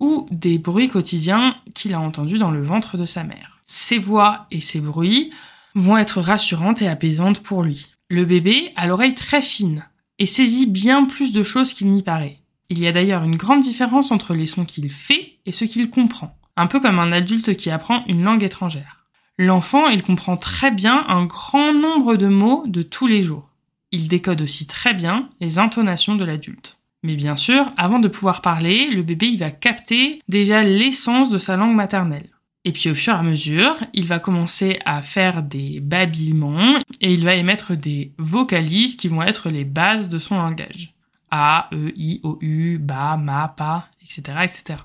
ou 0.00 0.26
des 0.30 0.58
bruits 0.58 0.88
quotidiens 0.88 1.56
qu'il 1.74 1.94
a 1.94 2.00
entendus 2.00 2.38
dans 2.38 2.50
le 2.50 2.62
ventre 2.62 2.96
de 2.96 3.06
sa 3.06 3.24
mère. 3.24 3.60
Ces 3.64 3.98
voix 3.98 4.46
et 4.50 4.60
ces 4.60 4.80
bruits 4.80 5.32
vont 5.76 5.96
être 5.96 6.20
rassurantes 6.20 6.82
et 6.82 6.88
apaisantes 6.88 7.40
pour 7.40 7.62
lui. 7.62 7.86
Le 8.10 8.24
bébé 8.24 8.72
a 8.74 8.88
l'oreille 8.88 9.14
très 9.14 9.40
fine 9.40 9.86
et 10.18 10.26
saisit 10.26 10.66
bien 10.66 11.04
plus 11.04 11.32
de 11.32 11.44
choses 11.44 11.72
qu'il 11.72 11.90
n'y 11.90 12.02
paraît. 12.02 12.40
Il 12.68 12.80
y 12.80 12.88
a 12.88 12.92
d'ailleurs 12.92 13.22
une 13.22 13.36
grande 13.36 13.60
différence 13.60 14.10
entre 14.10 14.34
les 14.34 14.46
sons 14.46 14.64
qu'il 14.64 14.90
fait 14.90 15.38
et 15.46 15.52
ceux 15.52 15.66
qu'il 15.66 15.88
comprend 15.88 16.36
un 16.56 16.66
peu 16.66 16.80
comme 16.80 16.98
un 16.98 17.12
adulte 17.12 17.54
qui 17.54 17.70
apprend 17.70 18.04
une 18.06 18.24
langue 18.24 18.42
étrangère. 18.42 19.04
L'enfant, 19.38 19.88
il 19.88 20.02
comprend 20.02 20.36
très 20.36 20.70
bien 20.70 21.04
un 21.08 21.26
grand 21.26 21.72
nombre 21.72 22.16
de 22.16 22.28
mots 22.28 22.64
de 22.66 22.82
tous 22.82 23.06
les 23.06 23.22
jours. 23.22 23.52
Il 23.92 24.08
décode 24.08 24.40
aussi 24.42 24.66
très 24.66 24.94
bien 24.94 25.28
les 25.40 25.58
intonations 25.58 26.16
de 26.16 26.24
l'adulte. 26.24 26.78
Mais 27.02 27.14
bien 27.14 27.36
sûr, 27.36 27.70
avant 27.76 27.98
de 27.98 28.08
pouvoir 28.08 28.40
parler, 28.40 28.88
le 28.88 29.02
bébé 29.02 29.26
il 29.28 29.38
va 29.38 29.50
capter 29.50 30.20
déjà 30.28 30.62
l'essence 30.62 31.30
de 31.30 31.38
sa 31.38 31.56
langue 31.56 31.74
maternelle. 31.74 32.30
Et 32.66 32.72
puis 32.72 32.90
au 32.90 32.96
fur 32.96 33.14
et 33.14 33.16
à 33.16 33.22
mesure, 33.22 33.76
il 33.92 34.06
va 34.06 34.18
commencer 34.18 34.80
à 34.84 35.00
faire 35.00 35.44
des 35.44 35.78
babillements 35.78 36.80
et 37.00 37.14
il 37.14 37.24
va 37.24 37.36
émettre 37.36 37.76
des 37.76 38.12
vocalises 38.18 38.96
qui 38.96 39.06
vont 39.06 39.22
être 39.22 39.48
les 39.50 39.64
bases 39.64 40.08
de 40.08 40.18
son 40.18 40.34
langage. 40.34 40.92
A, 41.30 41.70
E, 41.72 41.92
I, 41.94 42.20
O, 42.24 42.38
U, 42.40 42.78
Ba, 42.78 43.16
Ma, 43.18 43.46
Pa, 43.56 43.86
etc., 44.02 44.38
etc. 44.42 44.80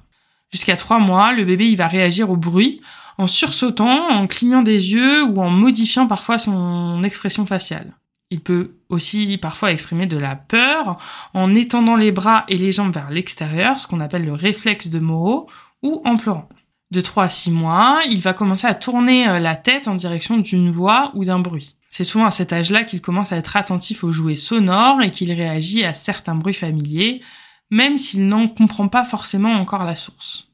Jusqu'à 0.52 0.76
trois 0.76 1.00
mois, 1.00 1.34
le 1.34 1.44
bébé 1.44 1.70
il 1.70 1.76
va 1.76 1.88
réagir 1.88 2.30
au 2.30 2.38
bruit 2.38 2.82
en 3.18 3.26
sursautant, 3.26 4.12
en 4.12 4.28
clignant 4.28 4.62
des 4.62 4.94
yeux 4.94 5.24
ou 5.24 5.42
en 5.42 5.50
modifiant 5.50 6.06
parfois 6.06 6.38
son 6.38 7.02
expression 7.02 7.48
faciale. 7.48 7.96
Il 8.30 8.42
peut 8.42 8.76
aussi 8.90 9.40
parfois 9.40 9.72
exprimer 9.72 10.06
de 10.06 10.18
la 10.18 10.36
peur 10.36 10.98
en 11.34 11.56
étendant 11.56 11.96
les 11.96 12.12
bras 12.12 12.46
et 12.48 12.58
les 12.58 12.72
jambes 12.72 12.94
vers 12.94 13.10
l'extérieur, 13.10 13.80
ce 13.80 13.88
qu'on 13.88 14.02
appelle 14.02 14.26
le 14.26 14.34
réflexe 14.34 14.88
de 14.88 15.00
Moro, 15.00 15.50
ou 15.82 16.04
en 16.06 16.16
pleurant. 16.16 16.48
De 16.92 17.00
3 17.00 17.24
à 17.24 17.30
6 17.30 17.52
mois, 17.52 18.02
il 18.10 18.20
va 18.20 18.34
commencer 18.34 18.68
à 18.68 18.76
tourner 18.76 19.28
euh, 19.28 19.40
la 19.40 19.56
tête 19.56 19.88
en 19.88 19.96
direction 19.96 20.38
d'une 20.38 20.70
voix 20.70 21.12
ou 21.16 21.24
d'un 21.24 21.40
bruit. 21.40 21.76
C'est 21.90 22.04
souvent 22.04 22.26
à 22.26 22.32
cet 22.32 22.52
âge-là 22.52 22.84
qu'il 22.84 23.02
commence 23.02 23.32
à 23.32 23.38
être 23.38 23.56
attentif 23.56 24.04
aux 24.04 24.12
jouets 24.12 24.36
sonores 24.36 25.02
et 25.02 25.12
qu'il 25.12 25.32
réagit 25.32 25.86
à 25.86 25.94
certains 25.94 26.36
bruits 26.36 26.54
familiers, 26.54 27.22
même 27.70 27.98
s'il 27.98 28.28
n'en 28.28 28.48
comprend 28.48 28.90
pas 28.90 29.06
forcément 29.06 29.54
encore 29.54 29.86
la 29.86 29.96
source. 29.96 30.50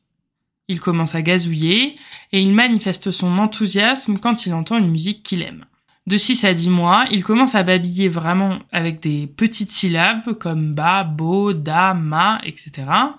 Il 0.68 0.80
commence 0.80 1.16
à 1.16 1.22
gazouiller 1.22 1.96
et 2.32 2.42
il 2.42 2.52
manifeste 2.54 3.10
son 3.12 3.40
enthousiasme 3.40 4.18
quand 4.18 4.46
il 4.46 4.54
entend 4.54 4.78
une 4.78 4.92
musique 4.92 5.24
qu'il 5.24 5.42
aime. 5.42 5.66
De 6.08 6.16
6 6.16 6.46
à 6.46 6.54
10 6.54 6.70
mois, 6.70 7.06
il 7.12 7.22
commence 7.22 7.54
à 7.54 7.64
babiller 7.64 8.08
vraiment 8.08 8.60
avec 8.72 9.02
des 9.02 9.28
petites 9.28 9.72
syllabes 9.72 10.36
comme 10.40 10.74
ba, 10.74 11.04
bo, 11.04 11.52
da, 11.52 11.94
ma, 11.94 12.40
etc. 12.46 12.72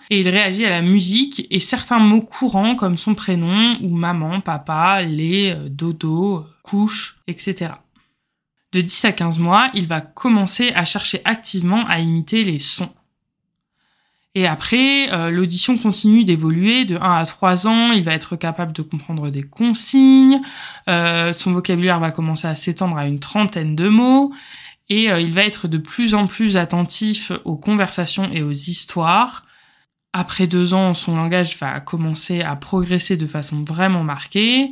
Et 0.08 0.20
il 0.20 0.28
réagit 0.30 0.64
à 0.64 0.70
la 0.70 0.80
musique 0.80 1.46
et 1.50 1.60
certains 1.60 1.98
mots 1.98 2.22
courants 2.22 2.76
comme 2.76 2.96
son 2.96 3.14
prénom 3.14 3.76
ou 3.82 3.90
maman, 3.90 4.40
papa, 4.40 5.02
lait, 5.02 5.52
euh, 5.52 5.68
dodo, 5.68 6.46
couche, 6.62 7.18
etc. 7.26 7.72
De 8.72 8.80
10 8.80 9.04
à 9.04 9.12
15 9.12 9.38
mois, 9.38 9.70
il 9.74 9.86
va 9.86 10.00
commencer 10.00 10.72
à 10.74 10.86
chercher 10.86 11.20
activement 11.26 11.84
à 11.88 12.00
imiter 12.00 12.42
les 12.42 12.58
sons. 12.58 12.88
Et 14.38 14.46
après, 14.46 15.12
euh, 15.12 15.32
l'audition 15.32 15.76
continue 15.76 16.22
d'évoluer 16.22 16.84
de 16.84 16.94
1 16.94 17.00
à 17.00 17.26
3 17.26 17.66
ans. 17.66 17.90
Il 17.90 18.04
va 18.04 18.14
être 18.14 18.36
capable 18.36 18.72
de 18.72 18.82
comprendre 18.82 19.30
des 19.30 19.42
consignes. 19.42 20.40
Euh, 20.88 21.32
son 21.32 21.50
vocabulaire 21.50 21.98
va 21.98 22.12
commencer 22.12 22.46
à 22.46 22.54
s'étendre 22.54 22.96
à 22.96 23.08
une 23.08 23.18
trentaine 23.18 23.74
de 23.74 23.88
mots. 23.88 24.32
Et 24.88 25.10
euh, 25.10 25.20
il 25.20 25.32
va 25.32 25.42
être 25.42 25.66
de 25.66 25.76
plus 25.76 26.14
en 26.14 26.28
plus 26.28 26.56
attentif 26.56 27.32
aux 27.44 27.56
conversations 27.56 28.30
et 28.32 28.44
aux 28.44 28.52
histoires. 28.52 29.44
Après 30.12 30.46
deux 30.46 30.72
ans, 30.72 30.94
son 30.94 31.16
langage 31.16 31.58
va 31.58 31.80
commencer 31.80 32.40
à 32.40 32.54
progresser 32.54 33.16
de 33.16 33.26
façon 33.26 33.64
vraiment 33.64 34.04
marquée. 34.04 34.70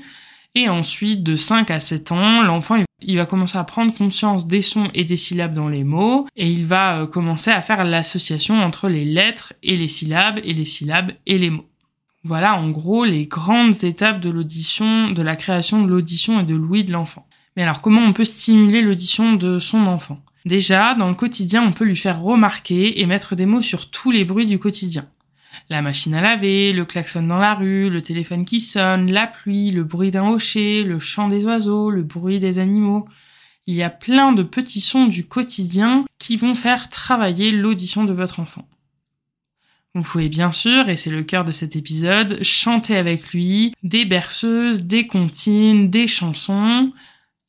Et 0.56 0.70
ensuite, 0.70 1.22
de 1.22 1.36
5 1.36 1.70
à 1.70 1.80
7 1.80 2.12
ans, 2.12 2.42
l'enfant 2.42 2.82
il 3.02 3.16
va 3.18 3.26
commencer 3.26 3.58
à 3.58 3.64
prendre 3.64 3.92
conscience 3.92 4.46
des 4.46 4.62
sons 4.62 4.88
et 4.94 5.04
des 5.04 5.18
syllabes 5.18 5.52
dans 5.52 5.68
les 5.68 5.84
mots 5.84 6.26
et 6.34 6.50
il 6.50 6.64
va 6.64 7.02
euh, 7.02 7.06
commencer 7.06 7.50
à 7.50 7.60
faire 7.60 7.84
l'association 7.84 8.62
entre 8.62 8.88
les 8.88 9.04
lettres 9.04 9.52
et 9.62 9.76
les 9.76 9.86
syllabes 9.86 10.40
et 10.42 10.54
les 10.54 10.64
syllabes 10.64 11.12
et 11.26 11.36
les 11.36 11.50
mots. 11.50 11.68
Voilà 12.24 12.56
en 12.56 12.70
gros 12.70 13.04
les 13.04 13.26
grandes 13.26 13.84
étapes 13.84 14.20
de 14.20 14.30
l'audition, 14.30 15.10
de 15.10 15.20
la 15.20 15.36
création 15.36 15.82
de 15.82 15.90
l'audition 15.90 16.40
et 16.40 16.44
de 16.44 16.54
l'ouïe 16.54 16.84
de 16.84 16.92
l'enfant. 16.92 17.28
Mais 17.54 17.62
alors 17.62 17.82
comment 17.82 18.00
on 18.00 18.14
peut 18.14 18.24
stimuler 18.24 18.80
l'audition 18.80 19.34
de 19.34 19.58
son 19.58 19.86
enfant? 19.86 20.22
Déjà, 20.46 20.94
dans 20.94 21.08
le 21.08 21.14
quotidien, 21.14 21.62
on 21.64 21.72
peut 21.72 21.84
lui 21.84 21.96
faire 21.96 22.22
remarquer 22.22 23.02
et 23.02 23.04
mettre 23.04 23.36
des 23.36 23.46
mots 23.46 23.60
sur 23.60 23.90
tous 23.90 24.10
les 24.10 24.24
bruits 24.24 24.46
du 24.46 24.58
quotidien 24.58 25.04
la 25.68 25.82
machine 25.82 26.14
à 26.14 26.20
laver, 26.20 26.72
le 26.72 26.84
klaxon 26.84 27.22
dans 27.22 27.38
la 27.38 27.54
rue, 27.54 27.90
le 27.90 28.02
téléphone 28.02 28.44
qui 28.44 28.60
sonne, 28.60 29.12
la 29.12 29.26
pluie, 29.26 29.70
le 29.70 29.84
bruit 29.84 30.10
d'un 30.10 30.28
hocher, 30.28 30.82
le 30.82 30.98
chant 30.98 31.28
des 31.28 31.44
oiseaux, 31.44 31.90
le 31.90 32.02
bruit 32.02 32.38
des 32.38 32.58
animaux. 32.58 33.06
Il 33.66 33.74
y 33.74 33.82
a 33.82 33.90
plein 33.90 34.32
de 34.32 34.42
petits 34.42 34.80
sons 34.80 35.06
du 35.06 35.26
quotidien 35.26 36.04
qui 36.18 36.36
vont 36.36 36.54
faire 36.54 36.88
travailler 36.88 37.50
l'audition 37.50 38.04
de 38.04 38.12
votre 38.12 38.40
enfant. 38.40 38.68
Vous 39.94 40.02
pouvez 40.02 40.28
bien 40.28 40.52
sûr, 40.52 40.90
et 40.90 40.96
c'est 40.96 41.10
le 41.10 41.24
cœur 41.24 41.44
de 41.44 41.52
cet 41.52 41.74
épisode, 41.74 42.42
chanter 42.42 42.96
avec 42.96 43.32
lui 43.32 43.72
des 43.82 44.04
berceuses, 44.04 44.82
des 44.82 45.06
comptines, 45.06 45.88
des 45.88 46.06
chansons. 46.06 46.92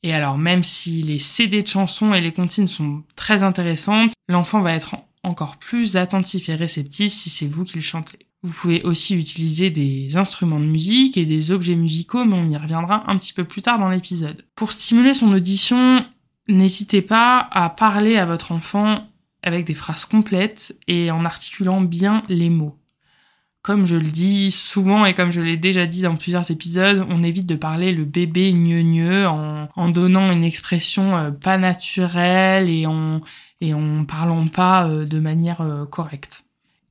Et 0.02 0.14
alors 0.14 0.38
même 0.38 0.62
si 0.62 1.02
les 1.02 1.18
CD 1.18 1.62
de 1.62 1.68
chansons 1.68 2.14
et 2.14 2.22
les 2.22 2.32
comptines 2.32 2.66
sont 2.66 3.02
très 3.16 3.42
intéressantes, 3.42 4.12
l'enfant 4.28 4.62
va 4.62 4.72
être 4.72 4.96
encore 5.22 5.56
plus 5.56 5.96
attentif 5.96 6.48
et 6.48 6.54
réceptif 6.54 7.12
si 7.12 7.30
c'est 7.30 7.46
vous 7.46 7.64
qui 7.64 7.76
le 7.76 7.82
chantez. 7.82 8.18
Vous 8.42 8.52
pouvez 8.52 8.82
aussi 8.82 9.16
utiliser 9.16 9.70
des 9.70 10.16
instruments 10.16 10.60
de 10.60 10.64
musique 10.64 11.16
et 11.16 11.26
des 11.26 11.50
objets 11.50 11.74
musicaux, 11.74 12.24
mais 12.24 12.36
on 12.36 12.46
y 12.46 12.56
reviendra 12.56 13.10
un 13.10 13.18
petit 13.18 13.32
peu 13.32 13.44
plus 13.44 13.62
tard 13.62 13.80
dans 13.80 13.90
l'épisode. 13.90 14.44
Pour 14.54 14.70
stimuler 14.70 15.14
son 15.14 15.32
audition, 15.32 16.04
n'hésitez 16.46 17.02
pas 17.02 17.48
à 17.50 17.68
parler 17.68 18.16
à 18.16 18.26
votre 18.26 18.52
enfant 18.52 19.08
avec 19.42 19.66
des 19.66 19.74
phrases 19.74 20.04
complètes 20.04 20.78
et 20.86 21.10
en 21.10 21.24
articulant 21.24 21.80
bien 21.80 22.22
les 22.28 22.50
mots. 22.50 22.77
Comme 23.68 23.84
je 23.84 23.96
le 23.96 24.00
dis 24.00 24.50
souvent 24.50 25.04
et 25.04 25.12
comme 25.12 25.30
je 25.30 25.42
l'ai 25.42 25.58
déjà 25.58 25.84
dit 25.84 26.00
dans 26.00 26.16
plusieurs 26.16 26.50
épisodes, 26.50 27.04
on 27.10 27.22
évite 27.22 27.44
de 27.44 27.54
parler 27.54 27.92
le 27.92 28.06
bébé 28.06 28.50
gneu 28.50 29.26
en, 29.26 29.68
en 29.76 29.88
donnant 29.90 30.32
une 30.32 30.42
expression 30.42 31.18
euh, 31.18 31.30
pas 31.30 31.58
naturelle 31.58 32.70
et 32.70 32.86
en, 32.86 33.20
parlant 34.06 34.46
pas 34.46 34.88
euh, 34.88 35.04
de 35.04 35.18
manière 35.18 35.60
euh, 35.60 35.84
correcte. 35.84 36.44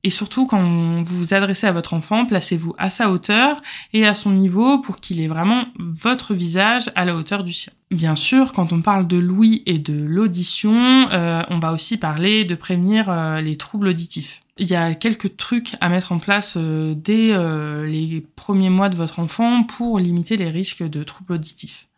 Et 0.04 0.10
surtout, 0.10 0.46
quand 0.46 1.02
vous 1.02 1.16
vous 1.16 1.34
adressez 1.34 1.66
à 1.66 1.72
votre 1.72 1.94
enfant, 1.94 2.26
placez-vous 2.26 2.76
à 2.78 2.90
sa 2.90 3.10
hauteur 3.10 3.60
et 3.92 4.06
à 4.06 4.14
son 4.14 4.30
niveau 4.30 4.78
pour 4.78 5.00
qu'il 5.00 5.20
ait 5.20 5.26
vraiment 5.26 5.64
votre 5.80 6.32
visage 6.32 6.92
à 6.94 7.04
la 7.04 7.16
hauteur 7.16 7.42
du 7.42 7.54
sien. 7.54 7.72
Bien 7.90 8.14
sûr, 8.14 8.52
quand 8.52 8.72
on 8.72 8.82
parle 8.82 9.08
de 9.08 9.16
l'ouïe 9.16 9.64
et 9.66 9.80
de 9.80 10.00
l'audition, 10.00 11.08
on 11.10 11.58
va 11.58 11.72
aussi 11.72 11.96
parler 11.96 12.44
de 12.44 12.54
prévenir 12.54 13.12
les 13.40 13.56
troubles 13.56 13.88
auditifs. 13.88 14.42
Il 14.58 14.68
y 14.68 14.74
a 14.74 14.94
quelques 14.94 15.36
trucs 15.36 15.76
à 15.80 15.88
mettre 15.88 16.12
en 16.12 16.18
place 16.18 16.56
dès 16.56 17.32
les 17.86 18.26
premiers 18.34 18.70
mois 18.70 18.88
de 18.88 18.96
votre 18.96 19.20
enfant 19.20 19.62
pour 19.62 19.98
limiter 19.98 20.36
les 20.36 20.50
risques 20.50 20.82
de 20.82 21.02
troubles 21.04 21.34
auditifs. 21.34 21.88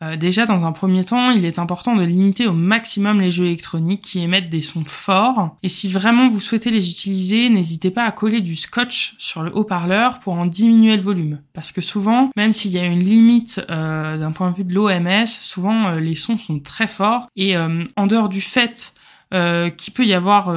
Euh, 0.00 0.14
déjà, 0.14 0.46
dans 0.46 0.64
un 0.64 0.70
premier 0.70 1.02
temps, 1.02 1.30
il 1.30 1.44
est 1.44 1.58
important 1.58 1.96
de 1.96 2.04
limiter 2.04 2.46
au 2.46 2.52
maximum 2.52 3.20
les 3.20 3.32
jeux 3.32 3.46
électroniques 3.46 4.02
qui 4.02 4.20
émettent 4.20 4.48
des 4.48 4.62
sons 4.62 4.84
forts. 4.84 5.56
Et 5.64 5.68
si 5.68 5.88
vraiment 5.88 6.28
vous 6.28 6.38
souhaitez 6.38 6.70
les 6.70 6.88
utiliser, 6.88 7.48
n'hésitez 7.50 7.90
pas 7.90 8.04
à 8.04 8.12
coller 8.12 8.40
du 8.40 8.54
scotch 8.54 9.16
sur 9.18 9.42
le 9.42 9.50
haut-parleur 9.56 10.20
pour 10.20 10.34
en 10.34 10.46
diminuer 10.46 10.96
le 10.96 11.02
volume. 11.02 11.40
Parce 11.52 11.72
que 11.72 11.80
souvent, 11.80 12.30
même 12.36 12.52
s'il 12.52 12.70
y 12.70 12.78
a 12.78 12.86
une 12.86 13.02
limite 13.02 13.60
euh, 13.70 14.18
d'un 14.18 14.30
point 14.30 14.52
de 14.52 14.56
vue 14.56 14.64
de 14.64 14.72
l'OMS, 14.72 15.26
souvent 15.26 15.88
euh, 15.88 16.00
les 16.00 16.14
sons 16.14 16.38
sont 16.38 16.60
très 16.60 16.86
forts. 16.86 17.26
Et 17.34 17.56
en 17.56 18.06
dehors 18.06 18.28
du 18.28 18.40
fait 18.40 18.92
qu'il 19.30 19.94
peut 19.94 20.06
y 20.06 20.14
avoir 20.14 20.50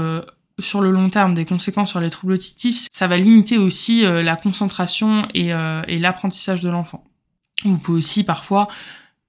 sur 0.62 0.82
le 0.82 0.91
long 0.91 1.10
terme 1.10 1.34
des 1.34 1.45
conséquences 1.45 1.89
sur 1.89 2.00
les 2.00 2.10
troubles 2.10 2.34
auditifs, 2.34 2.88
ça 2.91 3.08
va 3.08 3.17
limiter 3.17 3.58
aussi 3.58 4.02
la 4.04 4.36
concentration 4.36 5.28
et, 5.34 5.50
et 5.50 6.00
l'apprentissage 6.00 6.62
de 6.62 6.69
l'enfant. 6.69 7.04
Vous 7.65 7.78
pouvez 7.78 7.97
aussi 8.00 8.24
parfois 8.24 8.67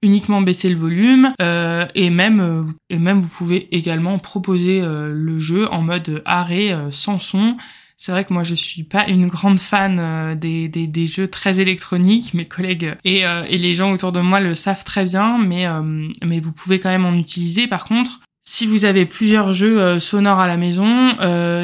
uniquement 0.03 0.41
baisser 0.41 0.69
le 0.69 0.75
volume 0.75 1.33
euh, 1.41 1.85
et 1.95 2.09
même 2.09 2.39
euh, 2.41 2.63
et 2.89 2.99
même 2.99 3.21
vous 3.21 3.29
pouvez 3.29 3.73
également 3.75 4.19
proposer 4.19 4.81
euh, 4.81 5.11
le 5.15 5.39
jeu 5.39 5.67
en 5.71 5.81
mode 5.81 6.21
arrêt 6.25 6.75
sans 6.91 7.17
son. 7.17 7.57
C'est 7.95 8.11
vrai 8.11 8.25
que 8.25 8.33
moi 8.33 8.43
je 8.43 8.53
suis 8.53 8.83
pas 8.83 9.07
une 9.07 9.27
grande 9.27 9.59
fan 9.59 10.37
des, 10.37 10.67
des, 10.67 10.87
des, 10.87 11.07
jeux 11.07 11.29
très 11.29 11.61
électroniques, 11.61 12.33
mes 12.33 12.43
collègues 12.43 12.95
et, 13.05 13.19
et 13.21 13.57
les 13.57 13.73
gens 13.75 13.93
autour 13.93 14.11
de 14.11 14.19
moi 14.19 14.41
le 14.41 14.55
savent 14.55 14.83
très 14.83 15.05
bien, 15.05 15.37
mais 15.37 15.65
mais 16.21 16.39
vous 16.39 16.51
pouvez 16.51 16.79
quand 16.79 16.89
même 16.89 17.05
en 17.05 17.13
utiliser. 17.13 17.67
Par 17.67 17.85
contre, 17.85 18.19
si 18.43 18.67
vous 18.67 18.85
avez 18.85 19.05
plusieurs 19.05 19.53
jeux 19.53 19.99
sonores 19.99 20.39
à 20.39 20.47
la 20.47 20.57
maison, 20.57 21.15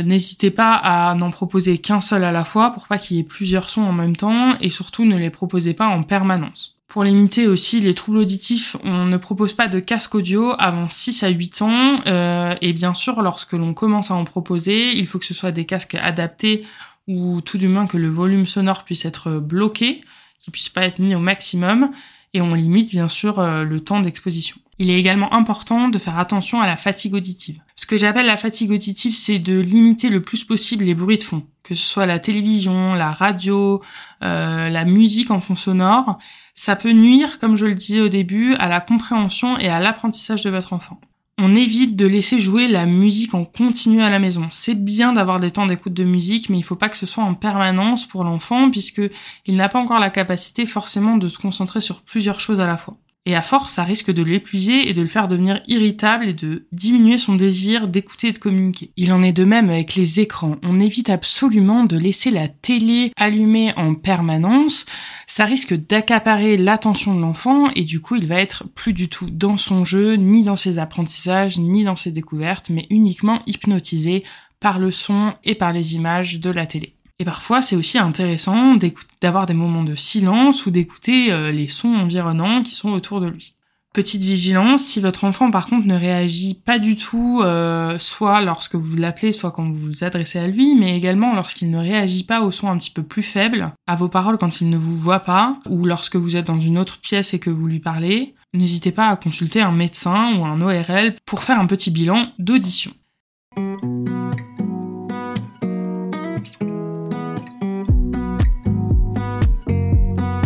n'hésitez 0.03 0.49
pas 0.51 0.73
à 0.75 1.13
n'en 1.15 1.29
proposer 1.29 1.77
qu'un 1.77 2.01
seul 2.01 2.23
à 2.23 2.31
la 2.31 2.45
fois 2.45 2.71
pour 2.71 2.87
pas 2.87 2.97
qu'il 2.97 3.17
y 3.17 3.19
ait 3.19 3.23
plusieurs 3.23 3.69
sons 3.69 3.83
en 3.83 3.93
même 3.93 4.15
temps 4.15 4.57
et 4.61 4.69
surtout 4.69 5.05
ne 5.05 5.17
les 5.17 5.29
proposez 5.29 5.73
pas 5.73 5.87
en 5.87 6.03
permanence. 6.03 6.79
Pour 6.89 7.03
limiter 7.03 7.45
aussi 7.45 7.79
les 7.81 7.93
troubles 7.93 8.17
auditifs, 8.17 8.75
on 8.83 9.05
ne 9.05 9.17
propose 9.17 9.53
pas 9.53 9.67
de 9.67 9.79
casque 9.79 10.15
audio 10.15 10.55
avant 10.57 10.87
6 10.87 11.21
à 11.21 11.29
8 11.29 11.61
ans. 11.61 12.01
Euh, 12.07 12.55
et 12.61 12.73
bien 12.73 12.95
sûr, 12.95 13.21
lorsque 13.21 13.53
l'on 13.53 13.75
commence 13.75 14.09
à 14.09 14.15
en 14.15 14.23
proposer, 14.23 14.97
il 14.97 15.05
faut 15.05 15.19
que 15.19 15.25
ce 15.25 15.35
soit 15.35 15.51
des 15.51 15.65
casques 15.65 15.93
adaptés 15.93 16.65
ou 17.07 17.41
tout 17.41 17.59
du 17.59 17.67
moins 17.67 17.85
que 17.85 17.97
le 17.97 18.09
volume 18.09 18.47
sonore 18.47 18.85
puisse 18.85 19.05
être 19.05 19.33
bloqué, 19.33 20.01
qu'il 20.39 20.51
puisse 20.51 20.69
pas 20.69 20.81
être 20.81 20.97
mis 20.97 21.13
au 21.13 21.19
maximum. 21.19 21.91
Et 22.33 22.41
on 22.41 22.55
limite 22.55 22.89
bien 22.89 23.07
sûr 23.07 23.37
euh, 23.37 23.63
le 23.63 23.79
temps 23.81 23.99
d'exposition. 23.99 24.57
Il 24.81 24.89
est 24.89 24.97
également 24.97 25.33
important 25.33 25.89
de 25.89 25.99
faire 25.99 26.17
attention 26.17 26.61
à 26.61 26.65
la 26.65 26.77
fatigue 26.77 27.13
auditive. 27.13 27.61
Ce 27.75 27.85
que 27.85 27.97
j'appelle 27.97 28.25
la 28.25 28.37
fatigue 28.37 28.71
auditive, 28.71 29.13
c'est 29.13 29.37
de 29.37 29.59
limiter 29.59 30.09
le 30.09 30.21
plus 30.21 30.45
possible 30.45 30.85
les 30.85 30.95
bruits 30.95 31.17
de 31.17 31.23
fond, 31.23 31.43
que 31.63 31.75
ce 31.75 31.83
soit 31.83 32.05
la 32.05 32.17
télévision, 32.17 32.93
la 32.93 33.11
radio, 33.11 33.81
euh, 34.23 34.69
la 34.69 34.85
musique 34.85 35.31
en 35.31 35.41
fond 35.41 35.55
sonore. 35.55 36.17
Ça 36.55 36.77
peut 36.77 36.91
nuire, 36.91 37.39
comme 37.39 37.57
je 37.57 37.65
le 37.65 37.75
disais 37.75 37.99
au 37.99 38.07
début, 38.07 38.53
à 38.55 38.69
la 38.69 38.79
compréhension 38.79 39.57
et 39.59 39.67
à 39.67 39.81
l'apprentissage 39.81 40.43
de 40.43 40.49
votre 40.49 40.71
enfant. 40.71 41.01
On 41.37 41.55
évite 41.55 41.97
de 41.97 42.05
laisser 42.05 42.39
jouer 42.39 42.69
la 42.69 42.85
musique 42.85 43.33
en 43.33 43.43
continu 43.43 44.01
à 44.01 44.09
la 44.09 44.19
maison. 44.19 44.47
C'est 44.51 44.81
bien 44.81 45.11
d'avoir 45.11 45.41
des 45.41 45.51
temps 45.51 45.65
d'écoute 45.65 45.93
de 45.93 46.03
musique, 46.05 46.49
mais 46.49 46.57
il 46.57 46.63
faut 46.63 46.75
pas 46.75 46.89
que 46.89 46.97
ce 46.97 47.05
soit 47.05 47.23
en 47.23 47.33
permanence 47.33 48.05
pour 48.05 48.23
l'enfant 48.23 48.69
puisque 48.71 49.01
il 49.45 49.55
n'a 49.57 49.69
pas 49.69 49.79
encore 49.79 49.99
la 49.99 50.09
capacité 50.09 50.65
forcément 50.65 51.17
de 51.17 51.27
se 51.27 51.37
concentrer 51.37 51.81
sur 51.81 52.01
plusieurs 52.01 52.39
choses 52.39 52.59
à 52.61 52.67
la 52.67 52.77
fois. 52.77 52.97
Et 53.29 53.35
à 53.35 53.43
force, 53.43 53.73
ça 53.73 53.83
risque 53.83 54.09
de 54.09 54.23
l'épuiser 54.23 54.89
et 54.89 54.93
de 54.93 55.03
le 55.03 55.07
faire 55.07 55.27
devenir 55.27 55.61
irritable 55.67 56.29
et 56.29 56.33
de 56.33 56.65
diminuer 56.71 57.19
son 57.19 57.35
désir 57.35 57.87
d'écouter 57.87 58.29
et 58.29 58.31
de 58.31 58.39
communiquer. 58.39 58.89
Il 58.97 59.13
en 59.13 59.21
est 59.21 59.33
de 59.33 59.43
même 59.43 59.69
avec 59.69 59.93
les 59.93 60.19
écrans. 60.19 60.55
On 60.63 60.79
évite 60.79 61.11
absolument 61.11 61.83
de 61.83 61.95
laisser 61.95 62.31
la 62.31 62.47
télé 62.47 63.11
allumée 63.17 63.71
en 63.77 63.93
permanence. 63.93 64.87
Ça 65.27 65.45
risque 65.45 65.75
d'accaparer 65.75 66.57
l'attention 66.57 67.13
de 67.13 67.21
l'enfant 67.21 67.69
et 67.75 67.83
du 67.83 68.01
coup, 68.01 68.15
il 68.15 68.25
va 68.25 68.41
être 68.41 68.67
plus 68.73 68.93
du 68.93 69.09
tout 69.09 69.29
dans 69.29 69.57
son 69.57 69.85
jeu, 69.85 70.15
ni 70.15 70.41
dans 70.41 70.55
ses 70.55 70.79
apprentissages, 70.79 71.59
ni 71.59 71.83
dans 71.83 71.95
ses 71.95 72.09
découvertes, 72.09 72.71
mais 72.71 72.87
uniquement 72.89 73.43
hypnotisé 73.45 74.23
par 74.59 74.79
le 74.79 74.89
son 74.89 75.35
et 75.43 75.53
par 75.53 75.71
les 75.71 75.93
images 75.93 76.39
de 76.39 76.49
la 76.49 76.65
télé. 76.65 76.95
Et 77.19 77.25
parfois, 77.25 77.61
c'est 77.61 77.75
aussi 77.75 77.97
intéressant 77.97 78.77
d'avoir 79.21 79.45
des 79.45 79.53
moments 79.53 79.83
de 79.83 79.95
silence 79.95 80.65
ou 80.65 80.71
d'écouter 80.71 81.31
euh, 81.31 81.51
les 81.51 81.67
sons 81.67 81.93
environnants 81.93 82.63
qui 82.63 82.73
sont 82.73 82.91
autour 82.91 83.19
de 83.19 83.27
lui. 83.27 83.53
Petite 83.91 84.21
vigilance, 84.21 84.83
si 84.83 84.99
votre 84.99 85.23
enfant 85.23 85.49
par 85.49 85.65
contre 85.65 85.87
ne 85.87 85.95
réagit 85.95 86.53
pas 86.53 86.77
du 86.77 86.95
tout, 86.95 87.41
euh, 87.43 87.97
soit 87.97 88.39
lorsque 88.39 88.75
vous 88.75 88.95
l'appelez, 88.95 89.33
soit 89.33 89.51
quand 89.51 89.63
vous 89.63 89.73
vous 89.73 90.03
adressez 90.03 90.37
à 90.37 90.47
lui, 90.47 90.75
mais 90.75 90.95
également 90.95 91.33
lorsqu'il 91.33 91.71
ne 91.71 91.79
réagit 91.79 92.23
pas 92.23 92.41
au 92.41 92.51
son 92.51 92.69
un 92.69 92.77
petit 92.77 92.91
peu 92.91 93.01
plus 93.01 93.23
faible, 93.23 93.73
à 93.87 93.95
vos 93.95 94.07
paroles 94.07 94.37
quand 94.37 94.61
il 94.61 94.69
ne 94.69 94.77
vous 94.77 94.95
voit 94.95 95.21
pas, 95.21 95.57
ou 95.67 95.85
lorsque 95.85 96.17
vous 96.17 96.37
êtes 96.37 96.47
dans 96.47 96.59
une 96.59 96.77
autre 96.77 96.99
pièce 96.99 97.33
et 97.33 97.39
que 97.39 97.49
vous 97.49 97.65
lui 97.65 97.79
parlez, 97.79 98.35
n'hésitez 98.53 98.91
pas 98.91 99.07
à 99.07 99.15
consulter 99.15 99.59
un 99.59 99.71
médecin 99.71 100.35
ou 100.35 100.45
un 100.45 100.61
ORL 100.61 101.15
pour 101.25 101.43
faire 101.43 101.59
un 101.59 101.65
petit 101.65 101.89
bilan 101.89 102.27
d'audition. 102.37 102.91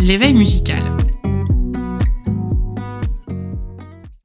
L'éveil 0.06 0.34
musical. 0.34 0.98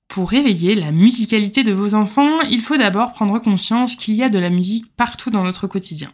Pour 0.08 0.28
réveiller 0.28 0.74
la 0.74 0.90
musicalité 0.90 1.62
de 1.62 1.70
vos 1.70 1.94
enfants, 1.94 2.40
il 2.50 2.62
faut 2.62 2.76
d'abord 2.76 3.12
prendre 3.12 3.38
conscience 3.38 3.94
qu'il 3.94 4.16
y 4.16 4.24
a 4.24 4.28
de 4.28 4.40
la 4.40 4.50
musique 4.50 4.92
partout 4.96 5.30
dans 5.30 5.44
notre 5.44 5.68
quotidien. 5.68 6.10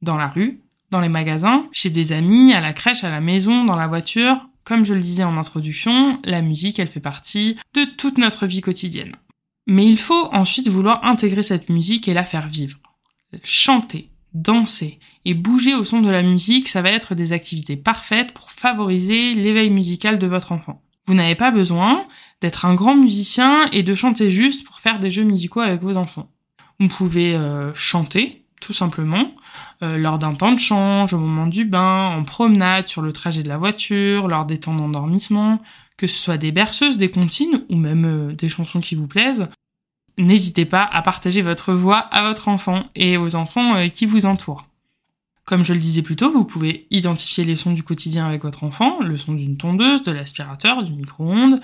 Dans 0.00 0.16
la 0.16 0.28
rue, 0.28 0.62
dans 0.90 1.00
les 1.00 1.10
magasins, 1.10 1.66
chez 1.72 1.90
des 1.90 2.12
amis, 2.12 2.54
à 2.54 2.62
la 2.62 2.72
crèche, 2.72 3.04
à 3.04 3.10
la 3.10 3.20
maison, 3.20 3.66
dans 3.66 3.76
la 3.76 3.86
voiture. 3.86 4.48
Comme 4.64 4.86
je 4.86 4.94
le 4.94 5.00
disais 5.00 5.24
en 5.24 5.36
introduction, 5.36 6.18
la 6.24 6.40
musique, 6.40 6.78
elle 6.78 6.86
fait 6.86 6.98
partie 6.98 7.58
de 7.74 7.84
toute 7.84 8.16
notre 8.16 8.46
vie 8.46 8.62
quotidienne. 8.62 9.16
Mais 9.66 9.86
il 9.86 9.98
faut 9.98 10.30
ensuite 10.32 10.68
vouloir 10.68 11.04
intégrer 11.04 11.42
cette 11.42 11.68
musique 11.68 12.08
et 12.08 12.14
la 12.14 12.24
faire 12.24 12.48
vivre. 12.48 12.78
Chanter, 13.44 14.08
danser 14.34 14.98
et 15.24 15.34
bouger 15.34 15.74
au 15.74 15.84
son 15.84 16.00
de 16.00 16.10
la 16.10 16.22
musique, 16.22 16.68
ça 16.68 16.82
va 16.82 16.90
être 16.90 17.14
des 17.14 17.32
activités 17.32 17.76
parfaites 17.76 18.32
pour 18.32 18.50
favoriser 18.50 19.34
l'éveil 19.34 19.70
musical 19.70 20.18
de 20.18 20.26
votre 20.26 20.52
enfant. 20.52 20.82
Vous 21.06 21.14
n'avez 21.14 21.34
pas 21.34 21.50
besoin 21.50 22.06
d'être 22.40 22.64
un 22.64 22.74
grand 22.74 22.96
musicien 22.96 23.68
et 23.72 23.82
de 23.82 23.94
chanter 23.94 24.30
juste 24.30 24.64
pour 24.64 24.80
faire 24.80 24.98
des 24.98 25.10
jeux 25.10 25.24
musicaux 25.24 25.60
avec 25.60 25.82
vos 25.82 25.96
enfants. 25.96 26.30
Vous 26.78 26.88
pouvez 26.88 27.34
euh, 27.34 27.72
chanter, 27.74 28.44
tout 28.60 28.72
simplement, 28.72 29.32
euh, 29.82 29.98
lors 29.98 30.18
d'un 30.18 30.34
temps 30.34 30.52
de 30.52 30.58
change, 30.58 31.12
au 31.12 31.18
moment 31.18 31.46
du 31.46 31.64
bain, 31.64 32.08
en 32.16 32.22
promenade, 32.22 32.88
sur 32.88 33.02
le 33.02 33.12
trajet 33.12 33.42
de 33.42 33.48
la 33.48 33.58
voiture, 33.58 34.28
lors 34.28 34.44
des 34.44 34.58
temps 34.58 34.74
d'endormissement, 34.74 35.60
que 35.96 36.06
ce 36.06 36.18
soit 36.18 36.38
des 36.38 36.52
berceuses, 36.52 36.98
des 36.98 37.10
comptines 37.10 37.64
ou 37.68 37.76
même 37.76 38.04
euh, 38.04 38.32
des 38.32 38.48
chansons 38.48 38.80
qui 38.80 38.94
vous 38.94 39.08
plaisent 39.08 39.48
n'hésitez 40.18 40.64
pas 40.64 40.84
à 40.84 41.02
partager 41.02 41.42
votre 41.42 41.72
voix 41.72 41.98
à 41.98 42.22
votre 42.22 42.48
enfant 42.48 42.84
et 42.94 43.16
aux 43.16 43.34
enfants 43.34 43.74
euh, 43.76 43.88
qui 43.88 44.06
vous 44.06 44.26
entourent. 44.26 44.66
Comme 45.44 45.64
je 45.64 45.72
le 45.72 45.80
disais 45.80 46.02
plus 46.02 46.16
tôt, 46.16 46.30
vous 46.30 46.44
pouvez 46.44 46.86
identifier 46.90 47.44
les 47.44 47.56
sons 47.56 47.72
du 47.72 47.82
quotidien 47.82 48.26
avec 48.26 48.42
votre 48.42 48.64
enfant, 48.64 49.00
le 49.00 49.16
son 49.16 49.32
d'une 49.32 49.56
tondeuse, 49.56 50.02
de 50.02 50.12
l'aspirateur, 50.12 50.82
du 50.82 50.92
micro-ondes. 50.92 51.60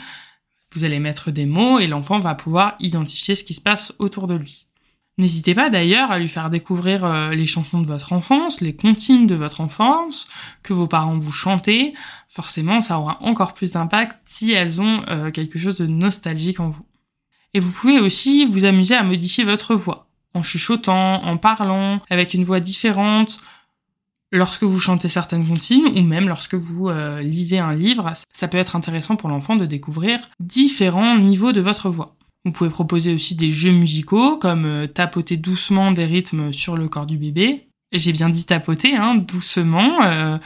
Vous 0.73 0.85
allez 0.85 0.99
mettre 0.99 1.31
des 1.31 1.47
mots 1.47 1.79
et 1.79 1.87
l'enfant 1.87 2.19
va 2.19 2.35
pouvoir 2.35 2.75
identifier 2.81 3.35
ce 3.35 3.45
qui 3.45 3.55
se 3.55 3.61
passe 3.61 3.95
autour 3.99 4.27
de 4.27 4.35
lui. 4.35 4.67
N'hésitez 5.17 5.55
pas 5.55 5.69
d'ailleurs 5.69 6.13
à 6.13 6.19
lui 6.19 6.29
faire 6.29 6.49
découvrir 6.49 7.05
euh, 7.05 7.31
les 7.31 7.47
chansons 7.47 7.81
de 7.81 7.87
votre 7.87 8.13
enfance, 8.13 8.61
les 8.61 8.75
comptines 8.77 9.27
de 9.27 9.35
votre 9.35 9.61
enfance, 9.61 10.29
que 10.63 10.73
vos 10.73 10.87
parents 10.87 11.19
vous 11.19 11.33
chantaient. 11.33 11.93
Forcément, 12.29 12.81
ça 12.81 13.01
aura 13.01 13.19
encore 13.23 13.55
plus 13.55 13.73
d'impact 13.73 14.17
si 14.25 14.53
elles 14.53 14.81
ont 14.81 15.03
euh, 15.09 15.31
quelque 15.33 15.59
chose 15.59 15.77
de 15.77 15.87
nostalgique 15.87 16.61
en 16.61 16.69
vous. 16.69 16.87
Et 17.55 17.61
vous 17.61 17.73
pouvez 17.73 17.99
aussi 17.99 18.45
vous 18.45 18.65
amuser 18.65 18.95
à 18.95 19.03
modifier 19.03 19.45
votre 19.45 19.75
voix, 19.75 20.07
en 20.35 20.43
chuchotant, 20.43 21.23
en 21.25 21.37
parlant, 21.37 22.01
avec 22.11 22.35
une 22.35 22.45
voix 22.45 22.61
différente, 22.61 23.39
lorsque 24.33 24.65
vous 24.65 24.81
chantez 24.81 25.09
certaines 25.09 25.47
comptines 25.47 25.87
ou 25.87 26.03
même 26.03 26.29
lorsque 26.29 26.55
vous 26.55 26.89
euh, 26.89 27.23
lisez 27.23 27.59
un 27.59 27.75
livre. 27.75 28.13
Ça 28.33 28.49
peut 28.49 28.59
être 28.59 28.77
intéressant 28.77 29.17
pour 29.17 29.29
l'enfant 29.29 29.57
de 29.57 29.67
découvrir 29.67 30.21
différents 30.41 31.19
niveaux 31.19 31.53
de 31.53 31.61
votre 31.61 31.89
voix. 31.89 32.15
Vous 32.45 32.53
pouvez 32.53 32.71
proposer 32.71 33.15
aussi 33.15 33.35
des 33.35 33.51
jeux 33.51 33.73
musicaux 33.73 34.37
comme 34.37 34.65
euh, 34.65 34.87
tapoter 34.87 35.37
doucement 35.37 35.93
des 35.93 36.05
rythmes 36.05 36.53
sur 36.53 36.77
le 36.77 36.89
corps 36.89 37.07
du 37.07 37.19
bébé. 37.19 37.69
J'ai 37.93 38.13
bien 38.13 38.29
dit 38.29 38.45
tapoter, 38.45 38.95
hein, 38.97 39.15
doucement, 39.17 40.03
euh, 40.03 40.39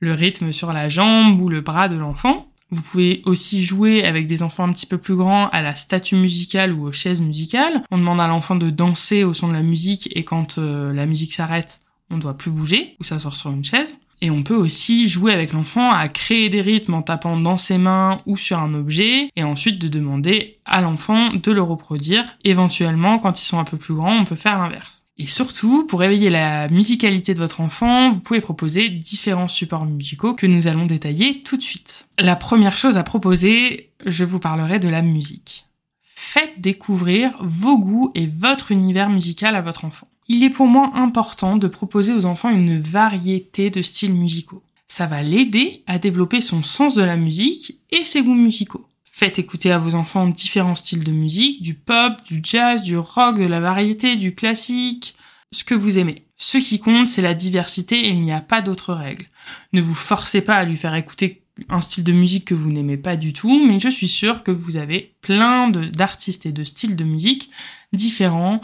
le 0.00 0.14
rythme 0.14 0.52
sur 0.52 0.72
la 0.72 0.88
jambe 0.88 1.40
ou 1.40 1.48
le 1.48 1.60
bras 1.60 1.88
de 1.88 1.96
l'enfant. 1.96 2.49
Vous 2.70 2.82
pouvez 2.82 3.22
aussi 3.24 3.64
jouer 3.64 4.04
avec 4.04 4.26
des 4.26 4.42
enfants 4.42 4.64
un 4.64 4.72
petit 4.72 4.86
peu 4.86 4.98
plus 4.98 5.16
grands 5.16 5.48
à 5.48 5.62
la 5.62 5.74
statue 5.74 6.16
musicale 6.16 6.72
ou 6.72 6.86
aux 6.86 6.92
chaises 6.92 7.20
musicales. 7.20 7.82
On 7.90 7.98
demande 7.98 8.20
à 8.20 8.28
l'enfant 8.28 8.56
de 8.56 8.70
danser 8.70 9.24
au 9.24 9.34
son 9.34 9.48
de 9.48 9.54
la 9.54 9.62
musique 9.62 10.08
et 10.16 10.22
quand 10.22 10.58
euh, 10.58 10.92
la 10.92 11.06
musique 11.06 11.32
s'arrête, 11.32 11.80
on 12.10 12.16
ne 12.16 12.20
doit 12.20 12.36
plus 12.36 12.50
bouger 12.50 12.96
ou 13.00 13.04
s'asseoir 13.04 13.36
sur 13.36 13.50
une 13.50 13.64
chaise. 13.64 13.96
Et 14.22 14.30
on 14.30 14.42
peut 14.42 14.54
aussi 14.54 15.08
jouer 15.08 15.32
avec 15.32 15.52
l'enfant 15.52 15.90
à 15.90 16.06
créer 16.08 16.50
des 16.50 16.60
rythmes 16.60 16.94
en 16.94 17.02
tapant 17.02 17.38
dans 17.38 17.56
ses 17.56 17.78
mains 17.78 18.20
ou 18.26 18.36
sur 18.36 18.58
un 18.58 18.74
objet, 18.74 19.30
et 19.34 19.44
ensuite 19.44 19.80
de 19.80 19.88
demander 19.88 20.58
à 20.66 20.82
l'enfant 20.82 21.32
de 21.32 21.52
le 21.52 21.62
reproduire. 21.62 22.36
Éventuellement, 22.44 23.18
quand 23.18 23.40
ils 23.40 23.46
sont 23.46 23.58
un 23.58 23.64
peu 23.64 23.78
plus 23.78 23.94
grands, 23.94 24.16
on 24.16 24.24
peut 24.24 24.36
faire 24.36 24.58
l'inverse. 24.58 24.99
Et 25.20 25.26
surtout, 25.26 25.86
pour 25.86 26.02
éveiller 26.02 26.30
la 26.30 26.66
musicalité 26.68 27.34
de 27.34 27.38
votre 27.38 27.60
enfant, 27.60 28.10
vous 28.10 28.20
pouvez 28.20 28.40
proposer 28.40 28.88
différents 28.88 29.48
supports 29.48 29.86
musicaux 29.86 30.34
que 30.34 30.46
nous 30.46 30.66
allons 30.66 30.86
détailler 30.86 31.42
tout 31.42 31.56
de 31.56 31.62
suite. 31.62 32.08
La 32.18 32.36
première 32.36 32.78
chose 32.78 32.96
à 32.96 33.02
proposer, 33.02 33.92
je 34.04 34.24
vous 34.24 34.40
parlerai 34.40 34.78
de 34.78 34.88
la 34.88 35.02
musique. 35.02 35.66
Faites 36.02 36.58
découvrir 36.58 37.36
vos 37.40 37.78
goûts 37.78 38.10
et 38.14 38.26
votre 38.26 38.72
univers 38.72 39.10
musical 39.10 39.54
à 39.54 39.60
votre 39.60 39.84
enfant 39.84 40.08
il 40.32 40.44
est 40.44 40.50
pour 40.50 40.68
moi 40.68 40.92
important 40.94 41.56
de 41.56 41.66
proposer 41.66 42.12
aux 42.12 42.24
enfants 42.24 42.50
une 42.50 42.78
variété 42.78 43.68
de 43.68 43.82
styles 43.82 44.14
musicaux. 44.14 44.62
Ça 44.86 45.08
va 45.08 45.22
l'aider 45.22 45.82
à 45.88 45.98
développer 45.98 46.40
son 46.40 46.62
sens 46.62 46.94
de 46.94 47.02
la 47.02 47.16
musique 47.16 47.80
et 47.90 48.04
ses 48.04 48.22
goûts 48.22 48.34
musicaux. 48.34 48.86
Faites 49.20 49.38
écouter 49.38 49.70
à 49.70 49.76
vos 49.76 49.96
enfants 49.96 50.26
différents 50.28 50.74
styles 50.74 51.04
de 51.04 51.12
musique, 51.12 51.60
du 51.60 51.74
pop, 51.74 52.24
du 52.24 52.40
jazz, 52.42 52.80
du 52.80 52.96
rock, 52.96 53.38
de 53.38 53.44
la 53.44 53.60
variété, 53.60 54.16
du 54.16 54.34
classique, 54.34 55.14
ce 55.52 55.62
que 55.62 55.74
vous 55.74 55.98
aimez. 55.98 56.24
Ce 56.38 56.56
qui 56.56 56.78
compte, 56.80 57.06
c'est 57.06 57.20
la 57.20 57.34
diversité 57.34 58.00
et 58.00 58.08
il 58.08 58.22
n'y 58.22 58.32
a 58.32 58.40
pas 58.40 58.62
d'autres 58.62 58.94
règles. 58.94 59.26
Ne 59.74 59.82
vous 59.82 59.94
forcez 59.94 60.40
pas 60.40 60.54
à 60.54 60.64
lui 60.64 60.78
faire 60.78 60.94
écouter 60.94 61.42
un 61.68 61.82
style 61.82 62.02
de 62.02 62.14
musique 62.14 62.46
que 62.46 62.54
vous 62.54 62.72
n'aimez 62.72 62.96
pas 62.96 63.16
du 63.16 63.34
tout, 63.34 63.62
mais 63.62 63.78
je 63.78 63.90
suis 63.90 64.08
sûre 64.08 64.42
que 64.42 64.52
vous 64.52 64.78
avez 64.78 65.12
plein 65.20 65.68
d'artistes 65.68 66.46
et 66.46 66.52
de 66.52 66.64
styles 66.64 66.96
de 66.96 67.04
musique 67.04 67.50
différents, 67.92 68.62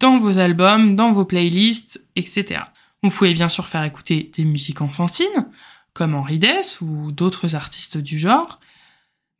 dans 0.00 0.18
vos 0.18 0.36
albums, 0.36 0.96
dans 0.96 1.12
vos 1.12 1.24
playlists, 1.24 2.04
etc. 2.16 2.62
Vous 3.04 3.10
pouvez 3.10 3.34
bien 3.34 3.48
sûr 3.48 3.68
faire 3.68 3.84
écouter 3.84 4.32
des 4.36 4.44
musiques 4.44 4.82
enfantines, 4.82 5.46
comme 5.94 6.16
Henri 6.16 6.40
Dess 6.40 6.80
ou 6.80 7.12
d'autres 7.12 7.54
artistes 7.54 7.98
du 7.98 8.18
genre, 8.18 8.58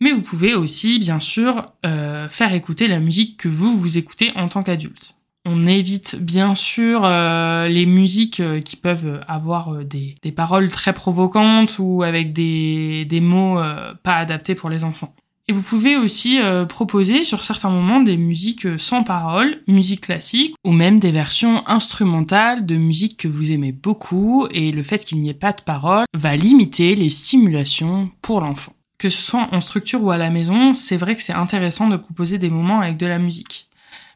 mais 0.02 0.10
vous 0.10 0.20
pouvez 0.20 0.54
aussi 0.54 0.98
bien 0.98 1.20
sûr 1.20 1.72
euh, 1.86 2.28
faire 2.28 2.52
écouter 2.54 2.88
la 2.88 2.98
musique 2.98 3.36
que 3.36 3.48
vous 3.48 3.78
vous 3.78 3.98
écoutez 3.98 4.32
en 4.34 4.48
tant 4.48 4.64
qu'adulte. 4.64 5.14
On 5.44 5.64
évite 5.66 6.16
bien 6.16 6.56
sûr 6.56 7.02
euh, 7.04 7.68
les 7.68 7.86
musiques 7.86 8.40
euh, 8.40 8.60
qui 8.60 8.74
peuvent 8.74 9.22
avoir 9.28 9.84
des, 9.84 10.16
paroles 10.34 10.70
très 10.70 10.92
provocantes 10.92 11.76
ou 11.78 12.02
avec 12.02 12.32
des, 12.32 13.20
mots 13.22 13.60
pas 14.02 14.16
adaptés 14.16 14.56
pour 14.56 14.70
les 14.70 14.82
enfants. 14.82 15.14
Et 15.48 15.52
vous 15.52 15.62
pouvez 15.62 15.96
aussi 15.96 16.38
proposer 16.68 17.24
sur 17.24 17.42
certains 17.42 17.70
moments 17.70 18.00
des 18.00 18.16
musiques 18.16 18.66
sans 18.78 19.02
paroles, 19.02 19.62
musique 19.66 20.02
classique, 20.02 20.54
ou 20.64 20.72
même 20.72 21.00
des 21.00 21.10
versions 21.10 21.66
instrumentales 21.68 22.64
de 22.64 22.76
musique 22.76 23.18
que 23.18 23.28
vous 23.28 23.50
aimez 23.50 23.72
beaucoup, 23.72 24.46
et 24.52 24.70
le 24.70 24.84
fait 24.84 25.04
qu'il 25.04 25.18
n'y 25.18 25.30
ait 25.30 25.34
pas 25.34 25.52
de 25.52 25.60
paroles 25.60 26.06
va 26.14 26.36
limiter 26.36 26.94
les 26.94 27.10
stimulations 27.10 28.10
pour 28.22 28.40
l'enfant. 28.40 28.72
Que 29.02 29.08
ce 29.08 29.20
soit 29.20 29.48
en 29.50 29.60
structure 29.60 30.00
ou 30.02 30.12
à 30.12 30.16
la 30.16 30.30
maison, 30.30 30.72
c'est 30.72 30.96
vrai 30.96 31.16
que 31.16 31.22
c'est 31.22 31.32
intéressant 31.32 31.88
de 31.88 31.96
proposer 31.96 32.38
des 32.38 32.50
moments 32.50 32.80
avec 32.80 32.96
de 32.96 33.06
la 33.06 33.18
musique. 33.18 33.68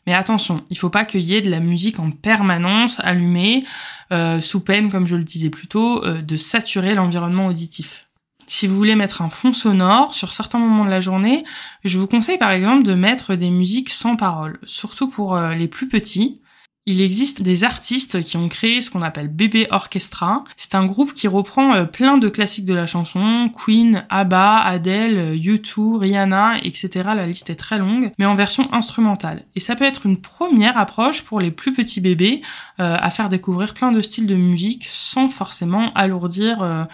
Mais 0.06 0.14
attention, 0.14 0.64
il 0.70 0.78
faut 0.78 0.90
pas 0.90 1.04
qu'il 1.04 1.22
y 1.22 1.34
ait 1.34 1.40
de 1.40 1.50
la 1.50 1.58
musique 1.58 1.98
en 1.98 2.12
permanence 2.12 3.00
allumée, 3.00 3.64
euh, 4.12 4.40
sous 4.40 4.60
peine, 4.60 4.88
comme 4.88 5.06
je 5.06 5.16
le 5.16 5.24
disais 5.24 5.50
plus 5.50 5.66
tôt, 5.66 6.04
de 6.04 6.36
saturer 6.36 6.94
l'environnement 6.94 7.48
auditif. 7.48 8.06
Si 8.46 8.68
vous 8.68 8.76
voulez 8.76 8.94
mettre 8.94 9.22
un 9.22 9.30
fond 9.30 9.52
sonore 9.52 10.14
sur 10.14 10.32
certains 10.32 10.60
moments 10.60 10.84
de 10.84 10.90
la 10.90 11.00
journée, 11.00 11.42
je 11.84 11.98
vous 11.98 12.06
conseille 12.06 12.38
par 12.38 12.52
exemple 12.52 12.84
de 12.84 12.94
mettre 12.94 13.34
des 13.34 13.50
musiques 13.50 13.90
sans 13.90 14.14
paroles, 14.14 14.60
surtout 14.62 15.08
pour 15.08 15.34
euh, 15.34 15.54
les 15.54 15.66
plus 15.66 15.88
petits. 15.88 16.40
Il 16.88 17.00
existe 17.00 17.42
des 17.42 17.64
artistes 17.64 18.22
qui 18.22 18.36
ont 18.36 18.48
créé 18.48 18.80
ce 18.80 18.92
qu'on 18.92 19.02
appelle 19.02 19.26
Bébé 19.26 19.66
Orchestra. 19.70 20.44
C'est 20.56 20.76
un 20.76 20.86
groupe 20.86 21.14
qui 21.14 21.26
reprend 21.26 21.74
euh, 21.74 21.84
plein 21.84 22.16
de 22.16 22.28
classiques 22.28 22.64
de 22.64 22.74
la 22.74 22.86
chanson, 22.86 23.50
Queen, 23.52 24.06
ABBA, 24.08 24.60
Adele, 24.60 25.34
U2, 25.34 25.98
Rihanna, 25.98 26.58
etc. 26.62 26.88
La 27.16 27.26
liste 27.26 27.50
est 27.50 27.56
très 27.56 27.78
longue, 27.78 28.12
mais 28.18 28.24
en 28.24 28.36
version 28.36 28.72
instrumentale. 28.72 29.46
Et 29.56 29.60
ça 29.60 29.74
peut 29.74 29.84
être 29.84 30.06
une 30.06 30.20
première 30.20 30.78
approche 30.78 31.22
pour 31.22 31.40
les 31.40 31.50
plus 31.50 31.72
petits 31.72 32.00
bébés 32.00 32.40
euh, 32.78 32.96
à 33.00 33.10
faire 33.10 33.28
découvrir 33.28 33.74
plein 33.74 33.90
de 33.90 34.00
styles 34.00 34.28
de 34.28 34.36
musique 34.36 34.86
sans 34.88 35.28
forcément 35.28 35.92
alourdir 35.94 36.62
euh, 36.62 36.84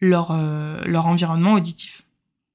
leur 0.00 0.30
environnement 1.08 1.54
auditif. 1.54 2.04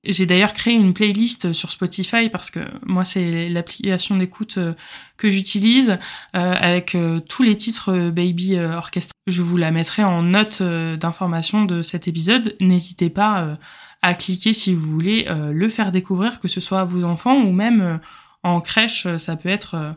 J'ai 0.06 0.26
d'ailleurs 0.26 0.54
créé 0.54 0.74
une 0.74 0.94
playlist 0.94 1.54
sur 1.54 1.72
Spotify 1.72 2.30
parce 2.30 2.52
que 2.52 2.60
moi 2.86 3.06
c'est 3.06 3.50
l'application 3.50 4.16
d'écoute 4.16 4.58
euh, 4.58 4.74
que 5.18 5.30
j'utilise 5.30 5.98
euh, 6.36 6.54
avec 6.60 6.98
tous 7.28 7.44
les 7.44 7.56
titres 7.56 8.10
Baby 8.10 8.60
Orchestra. 8.60 9.14
Je 9.28 9.42
vous 9.42 9.58
la 9.58 9.72
mettrai 9.72 10.04
en 10.04 10.22
note 10.24 10.62
d'information 10.62 11.66
de 11.66 11.82
cet 11.82 12.08
épisode. 12.08 12.56
N'hésitez 12.60 13.10
pas 13.10 13.58
à 14.02 14.14
cliquer 14.14 14.54
si 14.54 14.74
vous 14.74 14.92
voulez 14.92 15.26
le 15.30 15.70
faire 15.70 15.92
découvrir, 15.92 16.40
que 16.40 16.48
ce 16.48 16.62
soit 16.62 16.82
à 16.82 16.86
vos 16.86 17.06
enfants 17.06 17.42
ou 17.42 17.52
même 17.52 18.00
en 18.44 18.62
crèche, 18.62 19.08
ça 19.18 19.36
peut 19.36 19.50
être 19.50 19.96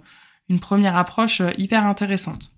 une 0.48 0.60
première 0.60 0.96
approche 0.96 1.42
hyper 1.58 1.84
intéressante. 1.84 2.52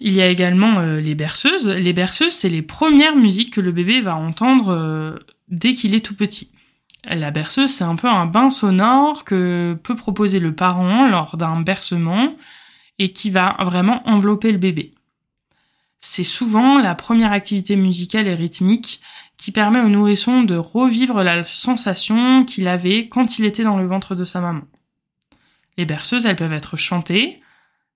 Il 0.00 0.14
y 0.14 0.22
a 0.22 0.28
également 0.28 0.78
euh, 0.78 1.00
les 1.00 1.14
berceuses. 1.14 1.68
Les 1.68 1.92
berceuses, 1.92 2.32
c'est 2.32 2.48
les 2.48 2.62
premières 2.62 3.16
musiques 3.16 3.52
que 3.52 3.60
le 3.60 3.70
bébé 3.70 4.00
va 4.00 4.16
entendre 4.16 4.70
euh, 4.70 5.18
dès 5.50 5.74
qu'il 5.74 5.94
est 5.94 6.04
tout 6.04 6.16
petit. 6.16 6.50
La 7.04 7.30
berceuse, 7.30 7.70
c'est 7.70 7.84
un 7.84 7.96
peu 7.96 8.08
un 8.08 8.26
bain 8.26 8.50
sonore 8.50 9.24
que 9.24 9.78
peut 9.82 9.94
proposer 9.94 10.38
le 10.38 10.54
parent 10.54 11.08
lors 11.08 11.36
d'un 11.36 11.60
bercement 11.60 12.34
et 12.98 13.12
qui 13.12 13.30
va 13.30 13.56
vraiment 13.60 14.06
envelopper 14.06 14.52
le 14.52 14.58
bébé. 14.58 14.94
C'est 16.00 16.24
souvent 16.24 16.78
la 16.78 16.94
première 16.94 17.32
activité 17.32 17.76
musicale 17.76 18.26
et 18.26 18.34
rythmique 18.34 19.00
qui 19.36 19.52
permet 19.52 19.80
au 19.80 19.88
nourrisson 19.88 20.42
de 20.42 20.56
revivre 20.56 21.22
la 21.22 21.42
sensation 21.42 22.44
qu'il 22.44 22.68
avait 22.68 23.08
quand 23.08 23.38
il 23.38 23.44
était 23.44 23.64
dans 23.64 23.78
le 23.78 23.86
ventre 23.86 24.14
de 24.14 24.24
sa 24.24 24.40
maman. 24.40 24.62
Les 25.78 25.86
berceuses, 25.86 26.26
elles 26.26 26.36
peuvent 26.36 26.52
être 26.52 26.76
chantées, 26.76 27.40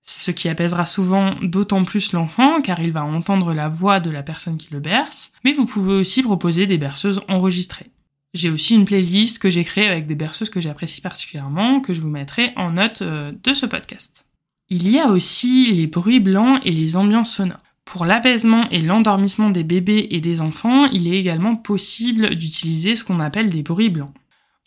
ce 0.05 0.31
qui 0.31 0.47
apaisera 0.49 0.85
souvent 0.85 1.35
d'autant 1.41 1.83
plus 1.83 2.13
l'enfant 2.13 2.61
car 2.61 2.79
il 2.79 2.91
va 2.91 3.03
entendre 3.03 3.53
la 3.53 3.67
voix 3.67 3.99
de 3.99 4.11
la 4.11 4.23
personne 4.23 4.57
qui 4.57 4.67
le 4.71 4.79
berce, 4.79 5.33
mais 5.43 5.51
vous 5.51 5.65
pouvez 5.65 5.93
aussi 5.93 6.21
proposer 6.21 6.67
des 6.67 6.77
berceuses 6.77 7.21
enregistrées. 7.27 7.89
J'ai 8.33 8.49
aussi 8.49 8.75
une 8.75 8.85
playlist 8.85 9.39
que 9.39 9.49
j'ai 9.49 9.63
créée 9.63 9.87
avec 9.87 10.05
des 10.05 10.15
berceuses 10.15 10.49
que 10.49 10.61
j'apprécie 10.61 11.01
particulièrement, 11.01 11.79
que 11.79 11.93
je 11.93 12.01
vous 12.01 12.09
mettrai 12.09 12.51
en 12.55 12.71
note 12.71 13.01
euh, 13.01 13.31
de 13.43 13.53
ce 13.53 13.65
podcast. 13.65 14.25
Il 14.69 14.89
y 14.89 14.99
a 14.99 15.09
aussi 15.09 15.71
les 15.71 15.87
bruits 15.87 16.19
blancs 16.19 16.59
et 16.65 16.71
les 16.71 16.97
ambiances 16.97 17.33
sonores. 17.33 17.59
Pour 17.85 18.03
l'apaisement 18.03 18.67
et 18.71 18.81
l'endormissement 18.81 19.51
des 19.51 19.63
bébés 19.63 20.07
et 20.11 20.19
des 20.19 20.41
enfants, 20.41 20.85
il 20.87 21.07
est 21.07 21.19
également 21.19 21.55
possible 21.55 22.35
d'utiliser 22.35 22.95
ce 22.95 23.03
qu'on 23.03 23.19
appelle 23.19 23.49
des 23.49 23.61
bruits 23.61 23.89
blancs. 23.89 24.13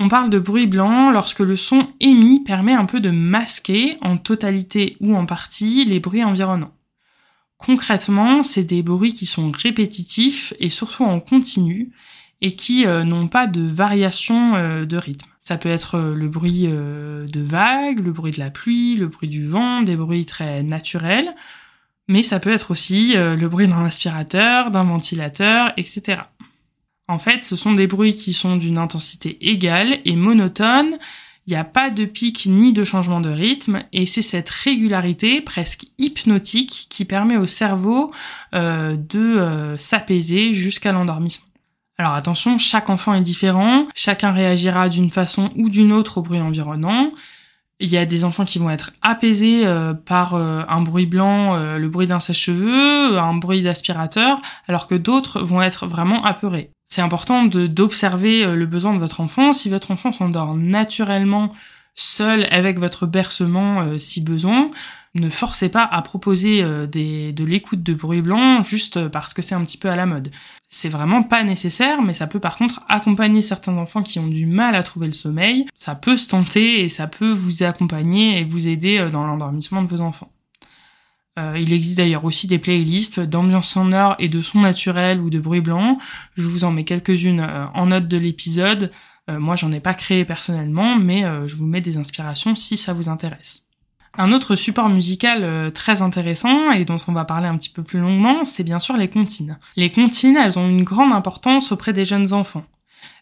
On 0.01 0.09
parle 0.09 0.31
de 0.31 0.39
bruit 0.39 0.69
blanc 0.69 1.11
lorsque 1.11 1.41
le 1.41 1.57
son 1.57 1.89
émis 1.99 2.41
permet 2.45 2.75
un 2.75 2.85
peu 2.85 3.01
de 3.01 3.11
masquer, 3.11 3.97
en 4.01 4.17
totalité 4.17 4.97
ou 5.01 5.17
en 5.17 5.27
partie, 5.27 5.85
les 5.85 5.99
bruits 5.99 6.23
environnants. 6.23 6.73
Concrètement, 7.57 8.45
c'est 8.45 8.63
des 8.63 8.85
bruits 8.85 9.13
qui 9.13 9.27
sont 9.27 9.51
répétitifs 9.51 10.55
et 10.61 10.71
surtout 10.71 11.03
en 11.03 11.19
continu 11.19 11.91
et 12.41 12.53
qui 12.53 12.87
euh, 12.87 13.03
n'ont 13.03 13.27
pas 13.27 13.49
de 13.49 13.61
variation 13.61 14.55
euh, 14.55 14.85
de 14.85 14.97
rythme. 14.97 15.29
Ça 15.41 15.59
peut 15.59 15.69
être 15.69 15.97
euh, 15.97 16.15
le 16.15 16.29
bruit 16.29 16.69
de 16.69 17.41
vagues, 17.41 17.99
le 17.99 18.13
bruit 18.13 18.31
de 18.33 18.39
la 18.39 18.51
pluie, 18.51 18.95
le 18.95 19.09
bruit 19.09 19.29
du 19.29 19.45
vent, 19.45 19.83
des 19.83 19.97
bruits 19.97 20.27
très 20.27 20.63
naturels, 20.63 21.35
mais 22.07 22.23
ça 22.23 22.39
peut 22.39 22.53
être 22.53 22.71
aussi 22.71 23.15
le 23.15 23.49
bruit 23.49 23.69
d'un 23.69 23.85
aspirateur, 23.85 24.71
d'un 24.71 24.85
ventilateur, 24.85 25.73
etc. 25.77 26.21
En 27.09 27.17
fait, 27.17 27.43
ce 27.45 27.57
sont 27.57 27.73
des 27.73 27.87
bruits 27.87 28.15
qui 28.15 28.35
sont 28.35 28.57
d'une 28.57 28.77
intensité 28.77 29.39
égale 29.41 30.01
et 30.05 30.15
monotone. 30.15 30.99
Il 31.47 31.53
n'y 31.53 31.57
a 31.57 31.65
pas 31.65 31.89
de 31.89 32.05
pic 32.05 32.45
ni 32.45 32.75
de 32.75 32.85
changement 32.85 33.23
de 33.23 33.31
rythme 33.31 33.83
et 33.95 34.05
c'est 34.05 34.21
cette 34.21 34.51
régularité 34.51 35.41
presque 35.41 35.87
hypnotique 35.97 36.89
qui 36.91 37.07
permet 37.07 37.39
au 37.39 37.47
cerveau 37.47 38.13
euh, 38.55 38.97
de 38.97 39.19
euh, 39.19 39.79
s'apaiser 39.79 40.53
jusqu'à 40.53 40.93
l'endormissement. 40.93 41.47
Alors 41.97 42.13
attention, 42.13 42.59
chaque 42.59 42.91
enfant 42.91 43.15
est 43.15 43.23
différent, 43.23 43.87
chacun 43.95 44.33
réagira 44.33 44.91
d'une 44.91 45.11
façon 45.11 45.49
ou 45.57 45.71
d'une 45.71 45.93
autre 45.93 46.19
au 46.19 46.23
bruit 46.23 46.41
environnant. 46.41 47.11
Il 47.81 47.89
y 47.89 47.97
a 47.97 48.05
des 48.05 48.25
enfants 48.25 48.45
qui 48.45 48.59
vont 48.59 48.69
être 48.69 48.93
apaisés 49.01 49.67
euh, 49.67 49.95
par 49.95 50.35
un 50.35 50.83
bruit 50.83 51.07
blanc, 51.07 51.57
le 51.57 51.89
bruit 51.89 52.07
d'un 52.07 52.21
sèche-cheveux, 52.21 53.19
un 53.19 53.35
bruit 53.35 53.63
d'aspirateur, 53.63 54.39
alors 54.69 54.87
que 54.87 54.95
d'autres 54.95 55.41
vont 55.41 55.63
être 55.63 55.87
vraiment 55.87 56.23
apeurés. 56.25 56.71
C'est 56.89 57.03
important 57.03 57.45
d'observer 57.45 58.45
euh, 58.45 58.57
le 58.57 58.67
besoin 58.67 58.95
de 58.95 58.99
votre 58.99 59.21
enfant. 59.21 59.53
Si 59.53 59.69
votre 59.69 59.91
enfant 59.91 60.11
s'endort 60.11 60.55
naturellement 60.55 61.53
seul 61.95 62.47
avec 62.51 62.79
votre 62.79 63.07
bercement 63.07 63.83
euh, 63.83 63.99
si 63.99 64.23
besoin, 64.23 64.71
ne 65.15 65.29
forcez 65.29 65.69
pas 65.69 65.85
à 65.85 66.01
proposer 66.01 66.63
euh, 66.63 66.87
de 66.87 67.45
l'écoute 67.45 67.83
de 67.83 67.93
bruit 67.93 68.23
blanc 68.23 68.63
juste 68.63 69.09
parce 69.09 69.35
que 69.35 69.43
c'est 69.43 69.55
un 69.55 69.65
petit 69.65 69.77
peu 69.77 69.91
à 69.91 69.97
la 69.97 70.07
mode. 70.07 70.31
C'est 70.71 70.89
vraiment 70.89 71.23
pas 71.23 71.43
nécessaire, 71.45 72.01
mais 72.01 72.15
ça 72.15 72.27
peut 72.27 72.41
par 72.41 72.57
contre 72.57 72.81
accompagner 72.89 73.43
certains 73.43 73.77
enfants 73.77 74.03
qui 74.03 74.19
ont 74.19 74.29
du 74.29 74.47
mal 74.47 74.75
à 74.75 74.83
trouver 74.83 75.09
le 75.09 75.13
sommeil. 75.13 75.67
Ça 75.75 75.95
peut 75.95 76.17
se 76.17 76.29
tenter 76.29 76.81
et 76.81 76.89
ça 76.89 77.07
peut 77.07 77.33
vous 77.33 77.63
accompagner 77.63 78.39
et 78.39 78.45
vous 78.45 78.69
aider 78.69 79.09
dans 79.13 79.27
l'endormissement 79.27 79.83
de 79.83 79.89
vos 79.89 80.01
enfants. 80.01 80.31
Euh, 81.39 81.59
il 81.59 81.73
existe 81.73 81.97
d'ailleurs 81.97 82.25
aussi 82.25 82.47
des 82.47 82.59
playlists 82.59 83.21
d'ambiance 83.21 83.69
sonore 83.69 84.17
et 84.19 84.29
de 84.29 84.41
son 84.41 84.61
naturel 84.61 85.21
ou 85.21 85.31
de 85.31 85.39
bruit 85.39 85.61
blanc. 85.61 85.99
Je 86.35 86.49
vous 86.49 86.65
en 86.65 86.73
mets 86.73 86.85
quelques-unes 86.85 87.41
euh, 87.41 87.67
en 87.75 87.87
note 87.87 88.09
de 88.09 88.17
l'épisode. 88.17 88.91
Euh, 89.31 89.39
moi, 89.39 89.55
j'en 89.55 89.71
ai 89.71 89.81
pas 89.81 89.95
créé 89.95 90.25
personnellement, 90.25 90.97
mais 90.97 91.23
je 91.47 91.55
vous 91.55 91.67
mets 91.67 91.81
des 91.81 91.97
inspirations 91.97 92.55
si 92.55 92.77
ça 92.77 92.93
vous 92.93 93.09
intéresse. 93.09 93.65
Un 94.17 94.33
autre 94.33 94.57
support 94.57 94.89
musical 94.89 95.73
très 95.73 96.03
intéressant 96.03 96.73
et 96.73 96.85
dont 96.85 96.97
on 97.07 97.13
va 97.13 97.25
parler 97.25 97.47
un 97.47 97.57
petit 97.57 97.69
peu 97.69 97.85
plus 97.85 98.01
longuement, 98.01 98.43
c'est 98.43 98.65
bien 98.65 98.81
sûr 98.81 98.97
les 98.97 99.09
comptines. 99.09 99.59
Les 99.77 99.91
comptines, 99.91 100.37
elles 100.37 100.59
ont 100.59 100.69
une 100.69 100.83
grande 100.83 101.13
importance 101.13 101.71
auprès 101.71 101.93
des 101.93 102.05
jeunes 102.05 102.33
enfants. 102.33 102.65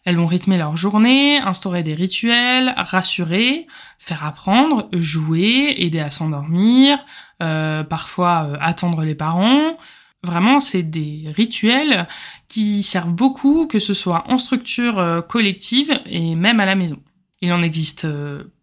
Elles 0.05 0.15
vont 0.15 0.25
rythmer 0.25 0.57
leur 0.57 0.77
journée, 0.77 1.37
instaurer 1.39 1.83
des 1.83 1.93
rituels, 1.93 2.73
rassurer, 2.77 3.67
faire 3.99 4.25
apprendre, 4.25 4.87
jouer, 4.93 5.75
aider 5.77 5.99
à 5.99 6.09
s'endormir, 6.09 6.97
parfois 7.39 8.47
euh, 8.47 8.57
attendre 8.59 9.03
les 9.03 9.15
parents. 9.15 9.77
Vraiment, 10.23 10.59
c'est 10.59 10.83
des 10.83 11.25
rituels 11.27 12.07
qui 12.47 12.83
servent 12.83 13.13
beaucoup, 13.13 13.67
que 13.67 13.79
ce 13.79 13.93
soit 13.93 14.23
en 14.27 14.37
structure 14.37 14.99
euh, 14.99 15.21
collective 15.21 15.99
et 16.05 16.35
même 16.35 16.59
à 16.59 16.65
la 16.65 16.75
maison. 16.75 16.99
Il 17.41 17.53
en 17.53 17.61
existe 17.61 18.07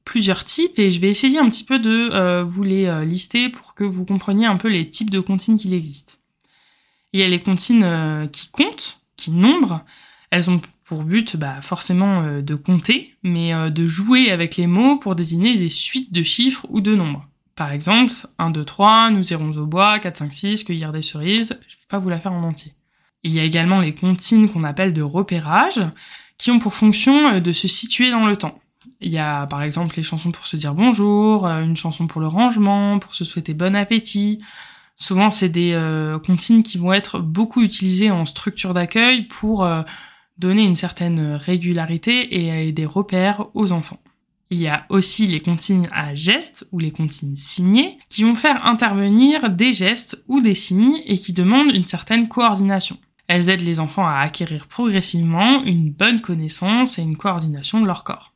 plusieurs 0.04 0.44
types 0.44 0.80
et 0.80 0.90
je 0.90 0.98
vais 0.98 1.08
essayer 1.08 1.38
un 1.38 1.48
petit 1.48 1.62
peu 1.62 1.78
de 1.78 2.42
vous 2.42 2.64
les 2.64 3.06
lister 3.06 3.48
pour 3.48 3.74
que 3.74 3.84
vous 3.84 4.04
compreniez 4.04 4.46
un 4.46 4.56
peu 4.56 4.66
les 4.66 4.90
types 4.90 5.10
de 5.10 5.20
comptines 5.20 5.56
qu'il 5.56 5.72
existe. 5.72 6.20
Il 7.12 7.20
y 7.20 7.22
a 7.22 7.28
les 7.28 7.38
comptines 7.38 8.28
qui 8.32 8.48
comptent, 8.48 9.00
qui 9.16 9.30
nombrent. 9.30 9.84
Elles 10.32 10.50
ont 10.50 10.60
pour 10.82 11.04
but 11.04 11.37
bah, 11.37 11.62
forcément 11.62 12.40
de 12.42 12.54
compter, 12.56 13.14
mais 13.22 13.52
de 13.70 13.87
jouer 13.87 14.32
avec 14.32 14.56
les 14.56 14.66
mots 14.66 14.96
pour 14.96 15.14
désigner 15.14 15.56
des 15.56 15.68
suites 15.68 16.12
de 16.12 16.24
chiffres 16.24 16.66
ou 16.68 16.80
de 16.80 16.96
nombres. 16.96 17.22
Par 17.57 17.71
exemple, 17.71 18.12
1, 18.38 18.51
2, 18.51 18.64
3, 18.64 19.11
nous 19.11 19.33
irons 19.33 19.53
au 19.53 19.67
bois, 19.67 19.99
4, 19.99 20.17
5, 20.17 20.35
6, 20.35 20.64
cueillir 20.64 20.93
des 20.93 21.03
cerises. 21.03 21.59
Je 21.69 21.75
vais 21.75 21.87
pas 21.88 21.99
vous 21.99 22.09
la 22.09 22.19
faire 22.19 22.33
en 22.33 22.43
entier. 22.43 22.73
Il 23.23 23.33
y 23.33 23.40
a 23.40 23.45
également 23.45 23.81
les 23.81 23.95
comptines 23.95 24.49
qu'on 24.49 24.64
appelle 24.64 24.93
de 24.93 25.03
repérage, 25.03 25.81
qui 26.37 26.51
ont 26.51 26.59
pour 26.59 26.75
fonction 26.75 27.29
euh, 27.29 27.40
de 27.40 27.53
se 27.53 27.69
situer 27.69 28.11
dans 28.11 28.27
le 28.27 28.37
temps. 28.37 28.61
Il 29.01 29.12
y 29.12 29.19
a 29.19 29.47
par 29.47 29.62
exemple 29.62 29.97
les 29.97 30.03
chansons 30.03 30.31
pour 30.31 30.47
se 30.47 30.57
dire 30.57 30.75
bonjour, 30.75 31.47
euh, 31.47 31.62
une 31.62 31.77
chanson 31.77 32.07
pour 32.07 32.21
le 32.21 32.27
rangement, 32.27 32.99
pour 32.99 33.14
se 33.14 33.25
souhaiter 33.25 33.55
bon 33.55 33.75
appétit. 33.75 34.40
Souvent, 34.97 35.31
c'est 35.31 35.49
des 35.49 35.73
euh, 35.73 36.19
comptines 36.19 36.62
qui 36.62 36.79
vont 36.79 36.93
être 36.93 37.19
beaucoup 37.19 37.62
utilisées 37.62 38.11
en 38.11 38.25
structure 38.25 38.75
d'accueil 38.75 39.23
pour 39.23 39.67
donner 40.38 40.62
une 40.62 40.77
certaine 40.77 41.35
régularité 41.35 42.67
et 42.67 42.73
des 42.73 42.87
repères 42.87 43.47
aux 43.55 43.73
enfants. 43.73 43.99
Il 44.55 44.62
y 44.62 44.69
a 44.69 44.87
aussi 44.88 45.27
les 45.27 45.40
comptines 45.40 45.88
à 45.90 46.14
gestes 46.14 46.64
ou 46.71 46.79
les 46.79 46.93
comptines 46.93 47.35
signées 47.35 47.97
qui 48.09 48.23
vont 48.23 48.37
faire 48.37 48.64
intervenir 48.64 49.51
des 49.51 49.73
gestes 49.73 50.25
ou 50.29 50.40
des 50.40 50.55
signes 50.55 51.01
et 51.07 51.19
qui 51.19 51.33
demandent 51.33 51.75
une 51.75 51.83
certaine 51.83 52.29
coordination. 52.29 52.97
Elles 53.27 53.49
aident 53.49 53.62
les 53.62 53.81
enfants 53.81 54.07
à 54.07 54.19
acquérir 54.19 54.69
progressivement 54.69 55.64
une 55.64 55.90
bonne 55.90 56.21
connaissance 56.21 57.01
et 57.01 57.03
une 57.03 57.17
coordination 57.17 57.81
de 57.81 57.87
leur 57.87 58.05
corps. 58.05 58.33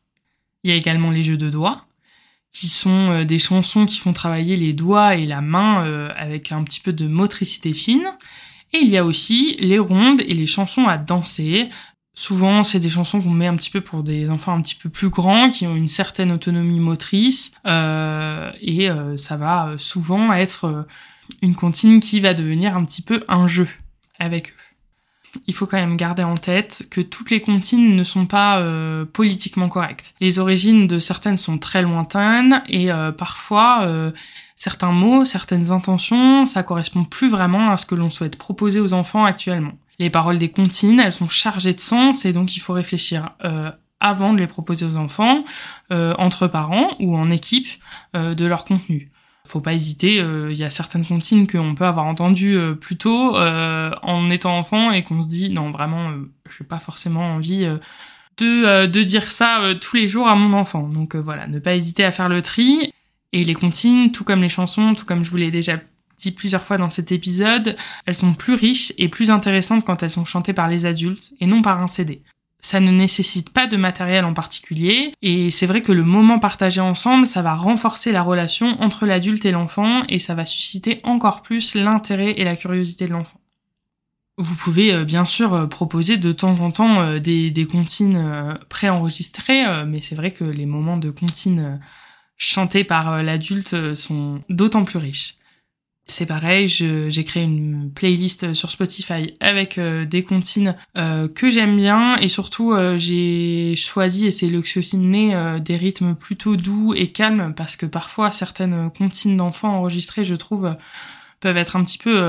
Il 0.64 0.70
y 0.70 0.72
a 0.72 0.76
également 0.76 1.12
les 1.12 1.22
jeux 1.22 1.36
de 1.36 1.50
doigts, 1.50 1.86
qui 2.52 2.66
sont 2.66 3.12
euh, 3.12 3.24
des 3.24 3.38
chansons 3.38 3.86
qui 3.86 4.00
font 4.00 4.12
travailler 4.12 4.56
les 4.56 4.72
doigts 4.72 5.14
et 5.14 5.24
la 5.24 5.40
main 5.40 5.86
euh, 5.86 6.10
avec 6.16 6.50
un 6.50 6.64
petit 6.64 6.80
peu 6.80 6.92
de 6.92 7.06
motricité 7.06 7.72
fine. 7.72 8.12
Et 8.72 8.78
il 8.78 8.88
y 8.88 8.96
a 8.96 9.04
aussi 9.04 9.56
les 9.60 9.78
rondes 9.78 10.22
et 10.22 10.34
les 10.34 10.48
chansons 10.48 10.88
à 10.88 10.98
danser, 10.98 11.68
Souvent, 12.20 12.64
c'est 12.64 12.80
des 12.80 12.88
chansons 12.88 13.20
qu'on 13.20 13.30
met 13.30 13.46
un 13.46 13.54
petit 13.54 13.70
peu 13.70 13.80
pour 13.80 14.02
des 14.02 14.28
enfants 14.28 14.52
un 14.52 14.60
petit 14.60 14.74
peu 14.74 14.88
plus 14.88 15.08
grands, 15.08 15.50
qui 15.50 15.68
ont 15.68 15.76
une 15.76 15.86
certaine 15.86 16.32
autonomie 16.32 16.80
motrice, 16.80 17.52
euh, 17.64 18.50
et 18.60 18.90
euh, 18.90 19.16
ça 19.16 19.36
va 19.36 19.74
souvent 19.78 20.32
être 20.32 20.64
euh, 20.64 20.82
une 21.42 21.54
comptine 21.54 22.00
qui 22.00 22.18
va 22.18 22.34
devenir 22.34 22.76
un 22.76 22.84
petit 22.84 23.02
peu 23.02 23.22
un 23.28 23.46
jeu 23.46 23.68
avec 24.18 24.50
eux. 24.50 25.38
Il 25.46 25.54
faut 25.54 25.66
quand 25.66 25.76
même 25.76 25.96
garder 25.96 26.24
en 26.24 26.34
tête 26.34 26.88
que 26.90 27.00
toutes 27.00 27.30
les 27.30 27.40
comptines 27.40 27.94
ne 27.94 28.02
sont 28.02 28.26
pas 28.26 28.64
politiquement 29.12 29.68
correctes. 29.68 30.14
Les 30.20 30.40
origines 30.40 30.88
de 30.88 30.98
certaines 30.98 31.36
sont 31.36 31.58
très 31.58 31.82
lointaines 31.82 32.62
et 32.68 32.88
parfois 33.16 33.86
certains 34.56 34.90
mots, 34.90 35.26
certaines 35.26 35.70
intentions, 35.70 36.46
ça 36.46 36.62
correspond 36.62 37.04
plus 37.04 37.28
vraiment 37.28 37.70
à 37.70 37.76
ce 37.76 37.84
que 37.84 37.94
l'on 37.94 38.10
souhaite 38.10 38.38
proposer 38.38 38.80
aux 38.80 38.94
enfants 38.94 39.26
actuellement. 39.26 39.74
Les 39.98 40.10
paroles 40.10 40.38
des 40.38 40.50
comptines, 40.50 41.00
elles 41.00 41.12
sont 41.12 41.28
chargées 41.28 41.74
de 41.74 41.80
sens 41.80 42.24
et 42.24 42.32
donc 42.32 42.56
il 42.56 42.60
faut 42.60 42.72
réfléchir 42.72 43.30
euh, 43.44 43.70
avant 43.98 44.32
de 44.32 44.38
les 44.38 44.46
proposer 44.46 44.86
aux 44.86 44.96
enfants, 44.96 45.42
euh, 45.90 46.14
entre 46.18 46.46
parents 46.46 46.94
ou 47.00 47.16
en 47.16 47.30
équipe, 47.30 47.66
euh, 48.14 48.34
de 48.34 48.46
leur 48.46 48.64
contenu. 48.64 49.10
Faut 49.44 49.60
pas 49.60 49.72
hésiter, 49.72 50.16
il 50.16 50.56
y 50.56 50.62
a 50.62 50.68
certaines 50.68 51.06
comptines 51.06 51.46
qu'on 51.46 51.74
peut 51.74 51.86
avoir 51.86 52.04
entendues 52.04 52.58
plus 52.78 52.98
tôt 52.98 53.34
en 53.34 54.28
étant 54.28 54.58
enfant 54.58 54.90
et 54.92 55.02
qu'on 55.02 55.22
se 55.22 55.28
dit 55.28 55.48
non 55.48 55.70
vraiment, 55.70 56.12
j'ai 56.50 56.64
pas 56.64 56.78
forcément 56.78 57.36
envie 57.36 57.66
de, 58.36 58.84
de 58.84 59.02
dire 59.02 59.22
ça 59.22 59.62
tous 59.80 59.96
les 59.96 60.06
jours 60.06 60.28
à 60.28 60.34
mon 60.34 60.52
enfant. 60.52 60.86
Donc 60.90 61.16
voilà, 61.16 61.46
ne 61.46 61.60
pas 61.60 61.74
hésiter 61.74 62.04
à 62.04 62.10
faire 62.10 62.28
le 62.28 62.42
tri. 62.42 62.92
Et 63.32 63.42
les 63.42 63.54
comptines, 63.54 64.12
tout 64.12 64.24
comme 64.24 64.42
les 64.42 64.50
chansons, 64.50 64.94
tout 64.94 65.06
comme 65.06 65.24
je 65.24 65.30
vous 65.30 65.38
l'ai 65.38 65.50
déjà 65.50 65.78
dit 66.18 66.32
plusieurs 66.32 66.62
fois 66.62 66.78
dans 66.78 66.88
cet 66.88 67.12
épisode, 67.12 67.76
elles 68.06 68.14
sont 68.14 68.34
plus 68.34 68.54
riches 68.54 68.92
et 68.98 69.08
plus 69.08 69.30
intéressantes 69.30 69.84
quand 69.84 70.02
elles 70.02 70.10
sont 70.10 70.24
chantées 70.24 70.52
par 70.52 70.68
les 70.68 70.86
adultes 70.86 71.32
et 71.40 71.46
non 71.46 71.62
par 71.62 71.82
un 71.82 71.86
CD. 71.86 72.22
Ça 72.60 72.80
ne 72.80 72.90
nécessite 72.90 73.50
pas 73.50 73.68
de 73.68 73.76
matériel 73.76 74.24
en 74.24 74.34
particulier, 74.34 75.14
et 75.22 75.50
c'est 75.50 75.66
vrai 75.66 75.80
que 75.80 75.92
le 75.92 76.02
moment 76.02 76.40
partagé 76.40 76.80
ensemble, 76.80 77.28
ça 77.28 77.40
va 77.40 77.54
renforcer 77.54 78.10
la 78.10 78.22
relation 78.22 78.80
entre 78.82 79.06
l'adulte 79.06 79.44
et 79.44 79.52
l'enfant, 79.52 80.02
et 80.08 80.18
ça 80.18 80.34
va 80.34 80.44
susciter 80.44 81.00
encore 81.04 81.42
plus 81.42 81.74
l'intérêt 81.74 82.32
et 82.32 82.44
la 82.44 82.56
curiosité 82.56 83.06
de 83.06 83.12
l'enfant. 83.12 83.40
Vous 84.38 84.54
pouvez 84.54 84.94
euh, 84.94 85.04
bien 85.04 85.24
sûr 85.24 85.52
euh, 85.52 85.66
proposer 85.66 86.16
de 86.16 86.30
temps 86.30 86.60
en 86.60 86.70
temps 86.70 87.00
euh, 87.00 87.18
des, 87.18 87.50
des 87.50 87.64
comptines 87.64 88.56
préenregistrées, 88.68 89.84
mais 89.84 90.00
c'est 90.00 90.14
vrai 90.14 90.32
que 90.32 90.44
les 90.44 90.66
moments 90.66 90.96
de 90.96 91.10
comptines 91.10 91.80
chantés 92.36 92.84
par 92.84 93.22
l'adulte 93.22 93.94
sont 93.94 94.42
d'autant 94.48 94.84
plus 94.84 94.98
riches. 94.98 95.37
C'est 96.10 96.24
pareil, 96.24 96.68
j'ai 96.68 97.24
créé 97.24 97.42
une 97.42 97.92
playlist 97.94 98.54
sur 98.54 98.70
Spotify 98.70 99.36
avec 99.40 99.76
euh, 99.76 100.06
des 100.06 100.24
comptines 100.24 100.74
euh, 100.96 101.28
que 101.28 101.50
j'aime 101.50 101.76
bien 101.76 102.16
et 102.16 102.28
surtout 102.28 102.72
euh, 102.72 102.96
j'ai 102.96 103.74
choisi 103.76 104.26
et 104.26 104.30
c'est 104.30 104.46
sélectionné 104.48 105.60
des 105.60 105.76
rythmes 105.76 106.14
plutôt 106.14 106.56
doux 106.56 106.94
et 106.94 107.08
calmes 107.08 107.52
parce 107.54 107.76
que 107.76 107.84
parfois 107.84 108.30
certaines 108.30 108.90
comptines 108.90 109.36
d'enfants 109.36 109.76
enregistrées, 109.76 110.24
je 110.24 110.34
trouve, 110.34 110.74
peuvent 111.40 111.58
être 111.58 111.76
un 111.76 111.84
petit 111.84 111.98
peu 111.98 112.26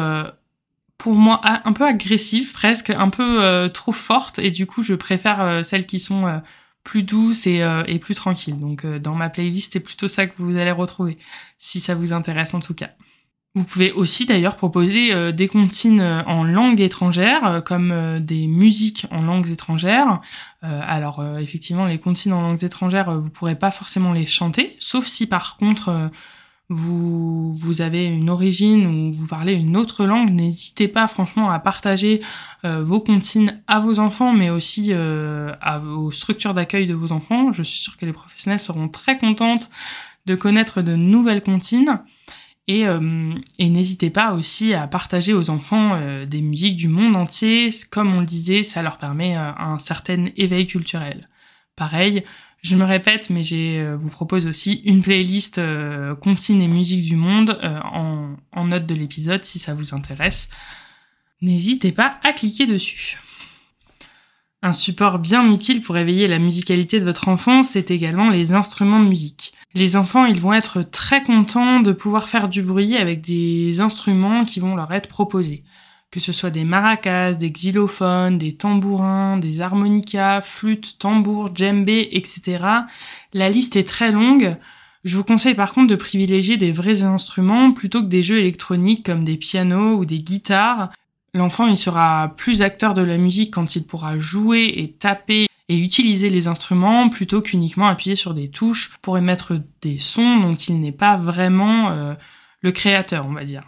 pour 0.97 1.15
moi 1.15 1.39
un 1.45 1.71
peu 1.71 1.85
agressives 1.85 2.51
presque, 2.51 2.89
un 2.89 3.09
peu 3.09 3.69
trop 3.73 3.93
fortes 3.93 4.39
et 4.39 4.51
du 4.51 4.65
coup 4.65 4.83
je 4.83 4.93
préfère 4.93 5.63
celles 5.63 5.85
qui 5.85 5.99
sont 5.99 6.41
plus 6.83 7.03
douces 7.03 7.47
et, 7.47 7.65
et 7.87 7.99
plus 7.99 8.15
tranquilles. 8.15 8.59
Donc 8.59 8.85
dans 8.85 9.15
ma 9.15 9.29
playlist, 9.29 9.71
c'est 9.71 9.79
plutôt 9.79 10.09
ça 10.09 10.27
que 10.27 10.33
vous 10.37 10.57
allez 10.57 10.71
retrouver 10.71 11.17
si 11.57 11.79
ça 11.79 11.95
vous 11.95 12.11
intéresse 12.11 12.53
en 12.53 12.59
tout 12.59 12.73
cas. 12.73 12.89
Vous 13.55 13.63
pouvez 13.63 13.91
aussi 13.91 14.25
d'ailleurs 14.25 14.55
proposer 14.57 15.11
euh, 15.11 15.31
des 15.31 15.47
comptines 15.47 16.01
euh, 16.01 16.21
en 16.25 16.43
langue 16.43 16.79
étrangère, 16.81 17.45
euh, 17.45 17.61
comme 17.61 18.19
des 18.19 18.45
musiques 18.45 19.07
en 19.09 19.23
langues 19.23 19.49
étrangères. 19.49 20.21
alors 20.61 21.23
effectivement, 21.39 21.85
les 21.85 21.97
comptines 21.99 22.33
en 22.33 22.41
langues 22.41 22.63
étrangères, 22.63 23.17
vous 23.17 23.29
pourrez 23.29 23.55
pas 23.55 23.71
forcément 23.71 24.13
les 24.13 24.25
chanter, 24.25 24.75
sauf 24.77 25.07
si 25.07 25.25
par 25.25 25.57
contre 25.57 26.11
vous, 26.69 27.57
avez 27.79 28.05
une 28.05 28.29
origine 28.29 28.85
ou 28.85 29.11
vous 29.11 29.27
parlez 29.27 29.53
une 29.53 29.77
autre 29.77 30.05
langue, 30.05 30.29
n'hésitez 30.29 30.87
pas 30.87 31.07
franchement 31.07 31.49
à 31.49 31.59
partager 31.59 32.21
vos 32.63 32.99
comptines 32.99 33.61
à 33.67 33.79
vos 33.79 33.99
enfants, 33.99 34.33
mais 34.33 34.49
aussi 34.49 34.91
à 34.91 35.79
vos 35.81 36.11
structures 36.11 36.53
d'accueil 36.53 36.87
de 36.87 36.93
vos 36.93 37.13
enfants. 37.13 37.51
Je 37.53 37.63
suis 37.63 37.79
sûre 37.79 37.97
que 37.97 38.05
les 38.05 38.13
professionnels 38.13 38.59
seront 38.59 38.89
très 38.89 39.17
contentes 39.17 39.69
de 40.25 40.35
connaître 40.35 40.81
de 40.81 40.95
nouvelles 40.95 41.41
comptines. 41.41 42.01
Euh, 42.69 43.33
et, 43.57 43.69
n'hésitez 43.69 44.09
pas 44.09 44.33
aussi 44.33 44.73
à 44.73 44.87
partager 44.87 45.33
aux 45.33 45.49
enfants 45.49 45.95
euh, 45.95 46.25
des 46.25 46.41
musiques 46.41 46.77
du 46.77 46.87
monde 46.87 47.15
entier. 47.15 47.69
Comme 47.89 48.13
on 48.13 48.19
le 48.19 48.25
disait, 48.25 48.63
ça 48.63 48.83
leur 48.83 48.97
permet 48.97 49.35
euh, 49.35 49.51
un 49.57 49.79
certain 49.79 50.25
éveil 50.37 50.67
culturel. 50.67 51.29
Pareil, 51.75 52.23
je 52.61 52.75
me 52.75 52.83
répète, 52.83 53.29
mais 53.29 53.43
je 53.43 53.95
vous 53.95 54.09
propose 54.09 54.45
aussi 54.45 54.81
une 54.83 55.01
playlist 55.01 55.61
comptine 56.19 56.61
et 56.61 56.67
musique 56.67 57.03
du 57.03 57.15
monde 57.15 57.57
en, 57.63 58.35
en 58.51 58.65
note 58.65 58.85
de 58.85 58.93
l'épisode 58.93 59.45
si 59.45 59.59
ça 59.59 59.73
vous 59.73 59.95
intéresse. 59.95 60.49
N'hésitez 61.41 61.93
pas 61.93 62.19
à 62.21 62.33
cliquer 62.33 62.67
dessus. 62.67 63.17
Un 64.61 64.73
support 64.73 65.19
bien 65.19 65.49
utile 65.49 65.81
pour 65.81 65.97
éveiller 65.97 66.27
la 66.27 66.37
musicalité 66.37 66.99
de 66.99 67.05
votre 67.05 67.29
enfant, 67.29 67.63
c'est 67.63 67.91
également 67.91 68.29
les 68.29 68.51
instruments 68.51 69.01
de 69.01 69.07
musique. 69.07 69.53
Les 69.73 69.95
enfants, 69.95 70.25
ils 70.25 70.41
vont 70.41 70.51
être 70.51 70.81
très 70.81 71.23
contents 71.23 71.79
de 71.79 71.93
pouvoir 71.93 72.27
faire 72.27 72.49
du 72.49 72.61
bruit 72.61 72.97
avec 72.97 73.21
des 73.21 73.79
instruments 73.79 74.43
qui 74.43 74.59
vont 74.59 74.75
leur 74.75 74.91
être 74.91 75.07
proposés. 75.07 75.63
Que 76.11 76.19
ce 76.19 76.33
soit 76.33 76.49
des 76.49 76.65
maracas, 76.65 77.35
des 77.35 77.51
xylophones, 77.51 78.37
des 78.37 78.57
tambourins, 78.57 79.37
des 79.37 79.61
harmonicas, 79.61 80.41
flûtes, 80.41 80.97
tambours, 80.99 81.55
djembé, 81.55 82.09
etc. 82.11 82.65
La 83.31 83.49
liste 83.49 83.77
est 83.77 83.87
très 83.87 84.11
longue. 84.11 84.57
Je 85.05 85.15
vous 85.15 85.23
conseille 85.23 85.55
par 85.55 85.71
contre 85.71 85.87
de 85.87 85.95
privilégier 85.95 86.57
des 86.57 86.73
vrais 86.73 87.03
instruments 87.03 87.71
plutôt 87.71 88.01
que 88.01 88.09
des 88.09 88.23
jeux 88.23 88.39
électroniques 88.39 89.05
comme 89.05 89.23
des 89.23 89.37
pianos 89.37 89.95
ou 89.95 90.03
des 90.03 90.19
guitares. 90.19 90.89
L'enfant, 91.33 91.67
il 91.67 91.77
sera 91.77 92.33
plus 92.37 92.61
acteur 92.61 92.93
de 92.93 93.03
la 93.03 93.17
musique 93.17 93.53
quand 93.53 93.75
il 93.75 93.85
pourra 93.85 94.17
jouer 94.17 94.73
et 94.77 94.91
taper 94.91 95.47
et 95.69 95.77
utiliser 95.77 96.29
les 96.29 96.47
instruments 96.47 97.09
plutôt 97.09 97.41
qu'uniquement 97.41 97.87
appuyer 97.87 98.15
sur 98.15 98.33
des 98.33 98.47
touches 98.47 98.91
pour 99.03 99.17
émettre 99.17 99.53
des 99.81 99.99
sons 99.99 100.37
dont 100.37 100.55
il 100.55 100.81
n'est 100.81 100.91
pas 100.91 101.15
vraiment 101.15 101.91
euh, 101.91 102.15
le 102.61 102.71
créateur, 102.71 103.27
on 103.27 103.33
va 103.33 103.43
dire. 103.43 103.61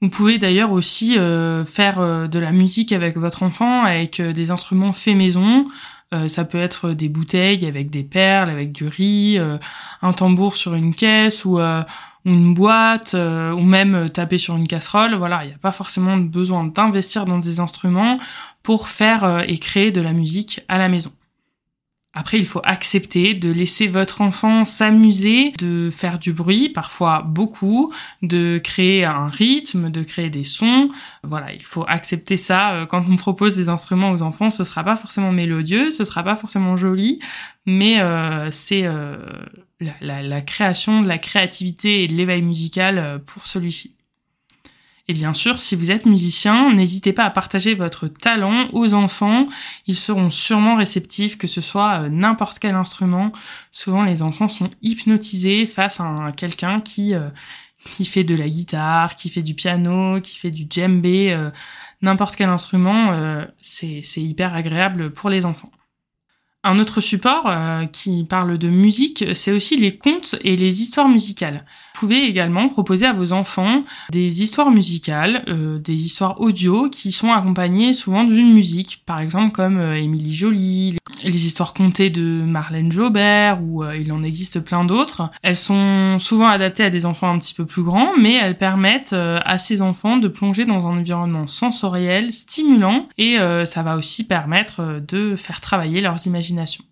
Vous 0.00 0.10
pouvez 0.10 0.38
d'ailleurs 0.38 0.70
aussi 0.70 1.18
euh, 1.18 1.64
faire 1.64 1.98
euh, 1.98 2.28
de 2.28 2.38
la 2.38 2.52
musique 2.52 2.92
avec 2.92 3.16
votre 3.16 3.42
enfant 3.42 3.82
avec 3.82 4.22
des 4.22 4.52
instruments 4.52 4.92
faits 4.92 5.16
maison. 5.16 5.66
ça 6.28 6.44
peut 6.44 6.58
être 6.58 6.92
des 6.92 7.08
bouteilles 7.08 7.66
avec 7.66 7.90
des 7.90 8.04
perles, 8.04 8.48
avec 8.48 8.72
du 8.72 8.86
riz, 8.86 9.38
un 10.00 10.12
tambour 10.14 10.56
sur 10.56 10.74
une 10.74 10.94
caisse 10.94 11.44
ou 11.44 11.58
une 12.28 12.54
boîte 12.54 13.14
euh, 13.14 13.52
ou 13.52 13.62
même 13.62 13.94
euh, 13.94 14.08
taper 14.08 14.38
sur 14.38 14.54
une 14.54 14.66
casserole. 14.66 15.14
Voilà, 15.14 15.44
il 15.44 15.48
n'y 15.48 15.54
a 15.54 15.58
pas 15.58 15.72
forcément 15.72 16.16
besoin 16.18 16.64
d'investir 16.64 17.24
dans 17.24 17.38
des 17.38 17.58
instruments 17.58 18.18
pour 18.62 18.88
faire 18.88 19.24
euh, 19.24 19.40
et 19.46 19.58
créer 19.58 19.90
de 19.90 20.00
la 20.00 20.12
musique 20.12 20.60
à 20.68 20.78
la 20.78 20.88
maison. 20.88 21.10
Après, 22.20 22.36
il 22.36 22.46
faut 22.46 22.60
accepter 22.64 23.34
de 23.34 23.52
laisser 23.52 23.86
votre 23.86 24.22
enfant 24.22 24.64
s'amuser, 24.64 25.52
de 25.58 25.88
faire 25.88 26.18
du 26.18 26.32
bruit, 26.32 26.68
parfois 26.68 27.22
beaucoup, 27.24 27.92
de 28.22 28.60
créer 28.62 29.04
un 29.04 29.28
rythme, 29.28 29.88
de 29.88 30.02
créer 30.02 30.28
des 30.28 30.42
sons. 30.42 30.88
Voilà, 31.22 31.52
il 31.52 31.62
faut 31.62 31.84
accepter 31.86 32.36
ça. 32.36 32.88
Quand 32.90 33.04
on 33.08 33.16
propose 33.16 33.54
des 33.54 33.68
instruments 33.68 34.10
aux 34.10 34.22
enfants, 34.22 34.50
ce 34.50 34.64
sera 34.64 34.82
pas 34.82 34.96
forcément 34.96 35.30
mélodieux, 35.30 35.92
ce 35.92 36.04
sera 36.04 36.24
pas 36.24 36.34
forcément 36.34 36.76
joli, 36.76 37.20
mais 37.66 38.00
euh, 38.00 38.50
c'est 38.50 38.86
euh, 38.86 39.18
la, 40.00 40.22
la, 40.22 40.40
création, 40.40 41.02
de 41.02 41.06
la 41.06 41.18
créativité 41.18 42.02
et 42.02 42.06
de 42.06 42.14
l'éveil 42.14 42.42
musical 42.42 42.98
euh, 42.98 43.18
pour 43.18 43.46
celui-ci. 43.46 43.94
Et 45.08 45.14
bien 45.14 45.32
sûr, 45.32 45.60
si 45.60 45.74
vous 45.74 45.90
êtes 45.90 46.04
musicien, 46.04 46.72
n'hésitez 46.74 47.14
pas 47.14 47.24
à 47.24 47.30
partager 47.30 47.74
votre 47.74 48.08
talent 48.08 48.68
aux 48.72 48.92
enfants. 48.92 49.46
Ils 49.86 49.96
seront 49.96 50.28
sûrement 50.28 50.76
réceptifs, 50.76 51.38
que 51.38 51.46
ce 51.46 51.62
soit 51.62 52.10
n'importe 52.10 52.58
quel 52.58 52.74
instrument. 52.74 53.32
Souvent, 53.72 54.02
les 54.02 54.22
enfants 54.22 54.48
sont 54.48 54.68
hypnotisés 54.82 55.64
face 55.64 56.00
à 56.00 56.30
quelqu'un 56.36 56.80
qui 56.80 57.14
qui 57.96 58.04
fait 58.04 58.24
de 58.24 58.34
la 58.34 58.48
guitare, 58.48 59.14
qui 59.14 59.30
fait 59.30 59.42
du 59.42 59.54
piano, 59.54 60.20
qui 60.20 60.36
fait 60.36 60.50
du 60.50 60.66
djembé, 60.68 61.34
n'importe 62.02 62.36
quel 62.36 62.50
instrument, 62.50 63.46
c'est 63.62 64.02
hyper 64.16 64.54
agréable 64.54 65.10
pour 65.10 65.30
les 65.30 65.46
enfants. 65.46 65.70
Un 66.64 66.78
autre 66.80 67.00
support 67.00 67.46
euh, 67.46 67.86
qui 67.86 68.24
parle 68.24 68.58
de 68.58 68.68
musique, 68.68 69.24
c'est 69.34 69.52
aussi 69.52 69.76
les 69.76 69.96
contes 69.96 70.34
et 70.42 70.56
les 70.56 70.82
histoires 70.82 71.08
musicales. 71.08 71.64
Vous 71.98 72.06
pouvez 72.06 72.26
également 72.26 72.68
proposer 72.68 73.06
à 73.06 73.12
vos 73.12 73.32
enfants 73.32 73.82
des 74.12 74.40
histoires 74.40 74.70
musicales, 74.70 75.42
euh, 75.48 75.80
des 75.80 76.04
histoires 76.04 76.40
audio 76.40 76.88
qui 76.88 77.10
sont 77.10 77.32
accompagnées 77.32 77.92
souvent 77.92 78.22
d'une 78.22 78.52
musique, 78.52 79.02
par 79.04 79.20
exemple 79.20 79.50
comme 79.50 79.78
euh, 79.78 80.00
Émilie 80.00 80.32
Jolie, 80.32 80.98
les 81.24 81.46
histoires 81.46 81.74
contées 81.74 82.08
de 82.08 82.40
Marlène 82.40 82.92
Jobert 82.92 83.60
ou 83.64 83.84
il 83.84 84.12
en 84.12 84.22
existe 84.22 84.60
plein 84.60 84.84
d'autres. 84.84 85.28
Elles 85.42 85.56
sont 85.56 86.20
souvent 86.20 86.46
adaptées 86.46 86.84
à 86.84 86.90
des 86.90 87.04
enfants 87.04 87.32
un 87.34 87.38
petit 87.38 87.54
peu 87.54 87.66
plus 87.66 87.82
grands, 87.82 88.12
mais 88.16 88.34
elles 88.34 88.56
permettent 88.56 89.14
à 89.14 89.58
ces 89.58 89.82
enfants 89.82 90.18
de 90.18 90.28
plonger 90.28 90.66
dans 90.66 90.86
un 90.86 90.90
environnement 90.90 91.48
sensoriel, 91.48 92.32
stimulant, 92.32 93.08
et 93.18 93.36
ça 93.64 93.82
va 93.82 93.96
aussi 93.96 94.22
permettre 94.22 95.00
de 95.08 95.34
faire 95.34 95.60
travailler 95.60 96.00
leurs 96.00 96.24
imaginations 96.28 96.84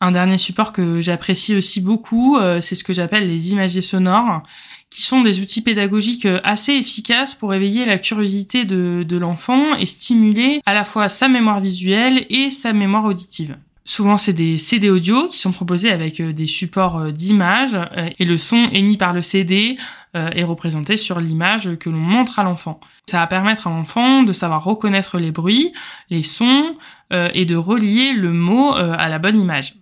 un 0.00 0.10
dernier 0.10 0.38
support 0.38 0.72
que 0.72 1.00
j'apprécie 1.00 1.56
aussi 1.56 1.80
beaucoup, 1.80 2.36
euh, 2.36 2.60
c'est 2.60 2.74
ce 2.74 2.84
que 2.84 2.92
j'appelle 2.92 3.26
les 3.26 3.52
imagiers 3.52 3.82
sonores, 3.82 4.42
qui 4.90 5.02
sont 5.02 5.22
des 5.22 5.40
outils 5.40 5.62
pédagogiques 5.62 6.26
euh, 6.26 6.40
assez 6.44 6.72
efficaces 6.72 7.34
pour 7.34 7.54
éveiller 7.54 7.84
la 7.84 7.98
curiosité 7.98 8.64
de, 8.64 9.04
de 9.08 9.16
l'enfant 9.16 9.74
et 9.74 9.86
stimuler 9.86 10.60
à 10.66 10.74
la 10.74 10.84
fois 10.84 11.08
sa 11.08 11.28
mémoire 11.28 11.60
visuelle 11.60 12.26
et 12.28 12.50
sa 12.50 12.72
mémoire 12.72 13.04
auditive. 13.04 13.56
Souvent, 13.86 14.16
c'est 14.16 14.32
des 14.32 14.58
CD 14.58 14.90
audio 14.90 15.28
qui 15.28 15.38
sont 15.38 15.52
proposés 15.52 15.90
avec 15.90 16.20
euh, 16.20 16.32
des 16.32 16.46
supports 16.46 17.10
d'images 17.12 17.78
et 18.18 18.24
le 18.26 18.36
son 18.36 18.68
émis 18.72 18.96
par 18.96 19.12
le 19.12 19.22
CD 19.22 19.76
est 20.14 20.44
représenté 20.44 20.96
sur 20.96 21.20
l'image 21.20 21.76
que 21.76 21.90
l'on 21.90 21.98
montre 21.98 22.38
à 22.38 22.42
l'enfant. 22.42 22.80
Ça 23.04 23.18
va 23.18 23.26
permettre 23.26 23.66
à 23.66 23.70
l'enfant 23.70 24.22
de 24.22 24.32
savoir 24.32 24.64
reconnaître 24.64 25.18
les 25.18 25.30
bruits, 25.30 25.74
les 26.08 26.22
sons 26.22 26.72
et 27.10 27.44
de 27.44 27.54
relier 27.54 28.14
le 28.14 28.32
mot 28.32 28.72
à 28.72 29.10
la 29.10 29.18
bonne 29.18 29.38
image. 29.38 29.74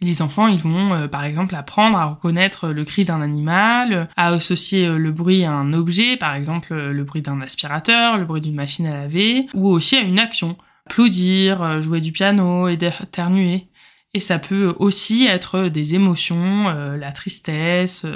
Les 0.00 0.22
enfants, 0.22 0.46
ils 0.46 0.60
vont 0.60 0.94
euh, 0.94 1.08
par 1.08 1.24
exemple 1.24 1.56
apprendre 1.56 1.98
à 1.98 2.06
reconnaître 2.06 2.68
le 2.68 2.84
cri 2.84 3.04
d'un 3.04 3.20
animal, 3.20 4.08
à 4.16 4.28
associer 4.28 4.86
euh, 4.86 4.96
le 4.96 5.10
bruit 5.10 5.44
à 5.44 5.52
un 5.52 5.72
objet, 5.72 6.16
par 6.16 6.34
exemple 6.34 6.72
euh, 6.72 6.92
le 6.92 7.02
bruit 7.02 7.20
d'un 7.20 7.40
aspirateur, 7.40 8.16
le 8.16 8.24
bruit 8.24 8.40
d'une 8.40 8.54
machine 8.54 8.86
à 8.86 8.94
laver, 8.94 9.46
ou 9.54 9.68
aussi 9.68 9.96
à 9.96 10.00
une 10.00 10.20
action. 10.20 10.56
Applaudir, 10.86 11.82
jouer 11.82 12.00
du 12.00 12.12
piano, 12.12 12.66
éternuer. 12.66 13.66
Et 14.14 14.20
ça 14.20 14.38
peut 14.38 14.74
aussi 14.78 15.26
être 15.26 15.64
des 15.64 15.94
émotions, 15.94 16.64
la 16.68 17.12
tristesse, 17.12 18.06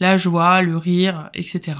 la 0.00 0.18
joie, 0.18 0.60
le 0.60 0.76
rire, 0.76 1.30
etc. 1.32 1.78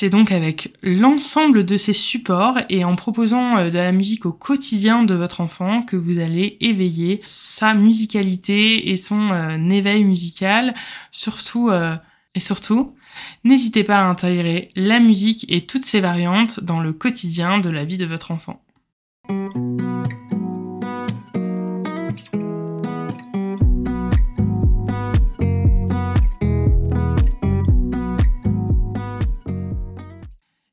C'est 0.00 0.08
donc 0.08 0.32
avec 0.32 0.72
l'ensemble 0.82 1.66
de 1.66 1.76
ces 1.76 1.92
supports 1.92 2.56
et 2.70 2.86
en 2.86 2.96
proposant 2.96 3.58
euh, 3.58 3.68
de 3.68 3.76
la 3.76 3.92
musique 3.92 4.24
au 4.24 4.32
quotidien 4.32 5.02
de 5.02 5.12
votre 5.12 5.42
enfant 5.42 5.82
que 5.82 5.94
vous 5.94 6.20
allez 6.20 6.56
éveiller 6.62 7.20
sa 7.26 7.74
musicalité 7.74 8.88
et 8.88 8.96
son 8.96 9.30
euh, 9.30 9.58
éveil 9.58 10.04
musical. 10.04 10.72
Surtout 11.10 11.68
euh, 11.68 11.96
et 12.34 12.40
surtout, 12.40 12.94
n'hésitez 13.44 13.84
pas 13.84 13.98
à 13.98 14.04
intégrer 14.04 14.68
la 14.74 15.00
musique 15.00 15.44
et 15.50 15.66
toutes 15.66 15.84
ses 15.84 16.00
variantes 16.00 16.60
dans 16.60 16.80
le 16.80 16.94
quotidien 16.94 17.58
de 17.58 17.68
la 17.68 17.84
vie 17.84 17.98
de 17.98 18.06
votre 18.06 18.30
enfant. 18.30 18.62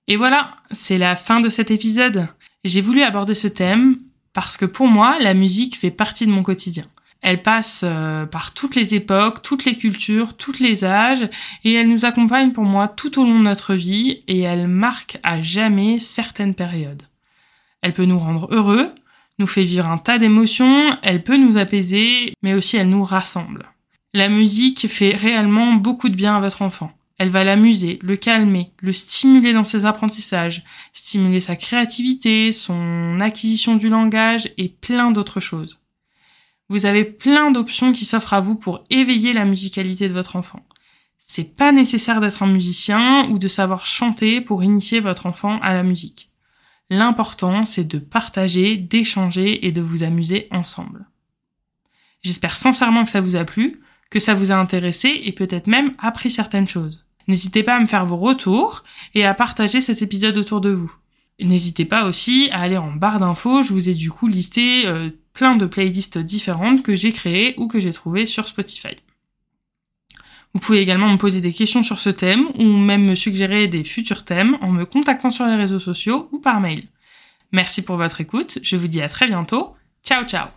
Et 0.07 0.15
voilà, 0.15 0.57
c'est 0.71 0.97
la 0.97 1.15
fin 1.15 1.39
de 1.39 1.49
cet 1.49 1.69
épisode. 1.69 2.27
J'ai 2.63 2.81
voulu 2.81 3.01
aborder 3.01 3.33
ce 3.33 3.47
thème 3.47 3.97
parce 4.33 4.57
que 4.57 4.65
pour 4.65 4.87
moi, 4.87 5.17
la 5.19 5.33
musique 5.33 5.77
fait 5.77 5.91
partie 5.91 6.25
de 6.25 6.31
mon 6.31 6.43
quotidien. 6.43 6.85
Elle 7.21 7.41
passe 7.41 7.81
euh, 7.83 8.25
par 8.25 8.53
toutes 8.53 8.75
les 8.75 8.95
époques, 8.95 9.41
toutes 9.41 9.65
les 9.65 9.75
cultures, 9.75 10.37
tous 10.37 10.59
les 10.59 10.85
âges, 10.85 11.27
et 11.63 11.73
elle 11.73 11.89
nous 11.89 12.05
accompagne 12.05 12.51
pour 12.51 12.63
moi 12.63 12.87
tout 12.87 13.19
au 13.19 13.25
long 13.25 13.39
de 13.39 13.45
notre 13.45 13.73
vie, 13.73 14.23
et 14.27 14.41
elle 14.41 14.67
marque 14.67 15.17
à 15.23 15.41
jamais 15.41 15.99
certaines 15.99 16.53
périodes. 16.53 17.01
Elle 17.81 17.93
peut 17.93 18.05
nous 18.05 18.19
rendre 18.19 18.47
heureux, 18.51 18.91
nous 19.39 19.47
fait 19.47 19.63
vivre 19.63 19.87
un 19.87 19.97
tas 19.97 20.19
d'émotions, 20.19 20.97
elle 21.01 21.23
peut 21.23 21.37
nous 21.37 21.57
apaiser, 21.57 22.33
mais 22.43 22.53
aussi 22.53 22.77
elle 22.77 22.89
nous 22.89 23.03
rassemble. 23.03 23.65
La 24.13 24.29
musique 24.29 24.87
fait 24.87 25.15
réellement 25.15 25.73
beaucoup 25.73 26.09
de 26.09 26.15
bien 26.15 26.37
à 26.37 26.39
votre 26.39 26.61
enfant. 26.61 26.91
Elle 27.17 27.29
va 27.29 27.43
l'amuser, 27.43 27.97
le 28.03 28.15
calmer, 28.15 28.71
le 28.79 28.91
stimuler 28.91 29.51
dans 29.51 29.65
ses 29.65 29.85
apprentissages, 29.85 30.63
stimuler 30.93 31.39
sa 31.39 31.55
créativité, 31.55 32.51
son 32.51 33.19
acquisition 33.19 33.75
du 33.75 33.89
langage 33.89 34.51
et 34.57 34.69
plein 34.69 35.09
d'autres 35.09 35.39
choses. 35.39 35.79
Vous 36.69 36.85
avez 36.85 37.05
plein 37.05 37.49
d'options 37.49 37.91
qui 37.91 38.05
s'offrent 38.05 38.33
à 38.33 38.41
vous 38.41 38.55
pour 38.55 38.83
éveiller 38.89 39.33
la 39.33 39.45
musicalité 39.45 40.07
de 40.07 40.13
votre 40.13 40.35
enfant. 40.35 40.65
C'est 41.17 41.55
pas 41.55 41.71
nécessaire 41.71 42.21
d'être 42.21 42.43
un 42.43 42.47
musicien 42.47 43.27
ou 43.29 43.39
de 43.39 43.47
savoir 43.47 43.85
chanter 43.85 44.39
pour 44.39 44.63
initier 44.63 44.99
votre 44.99 45.25
enfant 45.25 45.59
à 45.61 45.73
la 45.73 45.83
musique. 45.83 46.29
L'important, 46.89 47.63
c'est 47.63 47.83
de 47.83 47.99
partager, 47.99 48.77
d'échanger 48.77 49.65
et 49.65 49.71
de 49.71 49.81
vous 49.81 50.03
amuser 50.03 50.47
ensemble. 50.51 51.07
J'espère 52.21 52.55
sincèrement 52.55 53.03
que 53.03 53.09
ça 53.09 53.21
vous 53.21 53.35
a 53.35 53.43
plu, 53.43 53.81
que 54.09 54.19
ça 54.19 54.33
vous 54.33 54.51
a 54.51 54.55
intéressé 54.55 55.21
et 55.23 55.31
peut-être 55.33 55.67
même 55.67 55.95
appris 55.99 56.29
certaines 56.29 56.67
choses. 56.67 57.06
N'hésitez 57.27 57.63
pas 57.63 57.75
à 57.75 57.79
me 57.79 57.85
faire 57.85 58.05
vos 58.05 58.17
retours 58.17 58.83
et 59.13 59.25
à 59.25 59.33
partager 59.33 59.81
cet 59.81 60.01
épisode 60.01 60.37
autour 60.37 60.61
de 60.61 60.69
vous. 60.69 60.93
N'hésitez 61.39 61.85
pas 61.85 62.05
aussi 62.05 62.49
à 62.51 62.61
aller 62.61 62.77
en 62.77 62.91
barre 62.91 63.19
d'infos, 63.19 63.61
je 63.61 63.73
vous 63.73 63.89
ai 63.89 63.93
du 63.93 64.09
coup 64.09 64.27
listé 64.27 64.87
euh, 64.87 65.09
plein 65.33 65.55
de 65.55 65.67
playlists 65.67 66.17
différentes 66.17 66.81
que 66.81 66.95
j'ai 66.95 67.11
créées 67.11 67.53
ou 67.57 67.67
que 67.67 67.79
j'ai 67.79 67.93
trouvées 67.93 68.25
sur 68.25 68.47
Spotify. 68.47 68.95
Vous 70.53 70.59
pouvez 70.59 70.79
également 70.79 71.09
me 71.09 71.17
poser 71.17 71.41
des 71.41 71.53
questions 71.53 71.83
sur 71.83 71.99
ce 71.99 72.09
thème 72.09 72.47
ou 72.57 72.63
même 72.63 73.03
me 73.03 73.13
suggérer 73.13 73.67
des 73.67 73.83
futurs 73.83 74.25
thèmes 74.25 74.57
en 74.61 74.71
me 74.71 74.85
contactant 74.85 75.29
sur 75.29 75.45
les 75.45 75.55
réseaux 75.55 75.79
sociaux 75.79 76.29
ou 76.31 76.39
par 76.39 76.59
mail. 76.59 76.85
Merci 77.51 77.83
pour 77.83 77.97
votre 77.97 78.21
écoute, 78.21 78.57
je 78.63 78.75
vous 78.75 78.87
dis 78.87 79.01
à 79.01 79.09
très 79.09 79.27
bientôt. 79.27 79.75
Ciao 80.03 80.23
ciao 80.23 80.56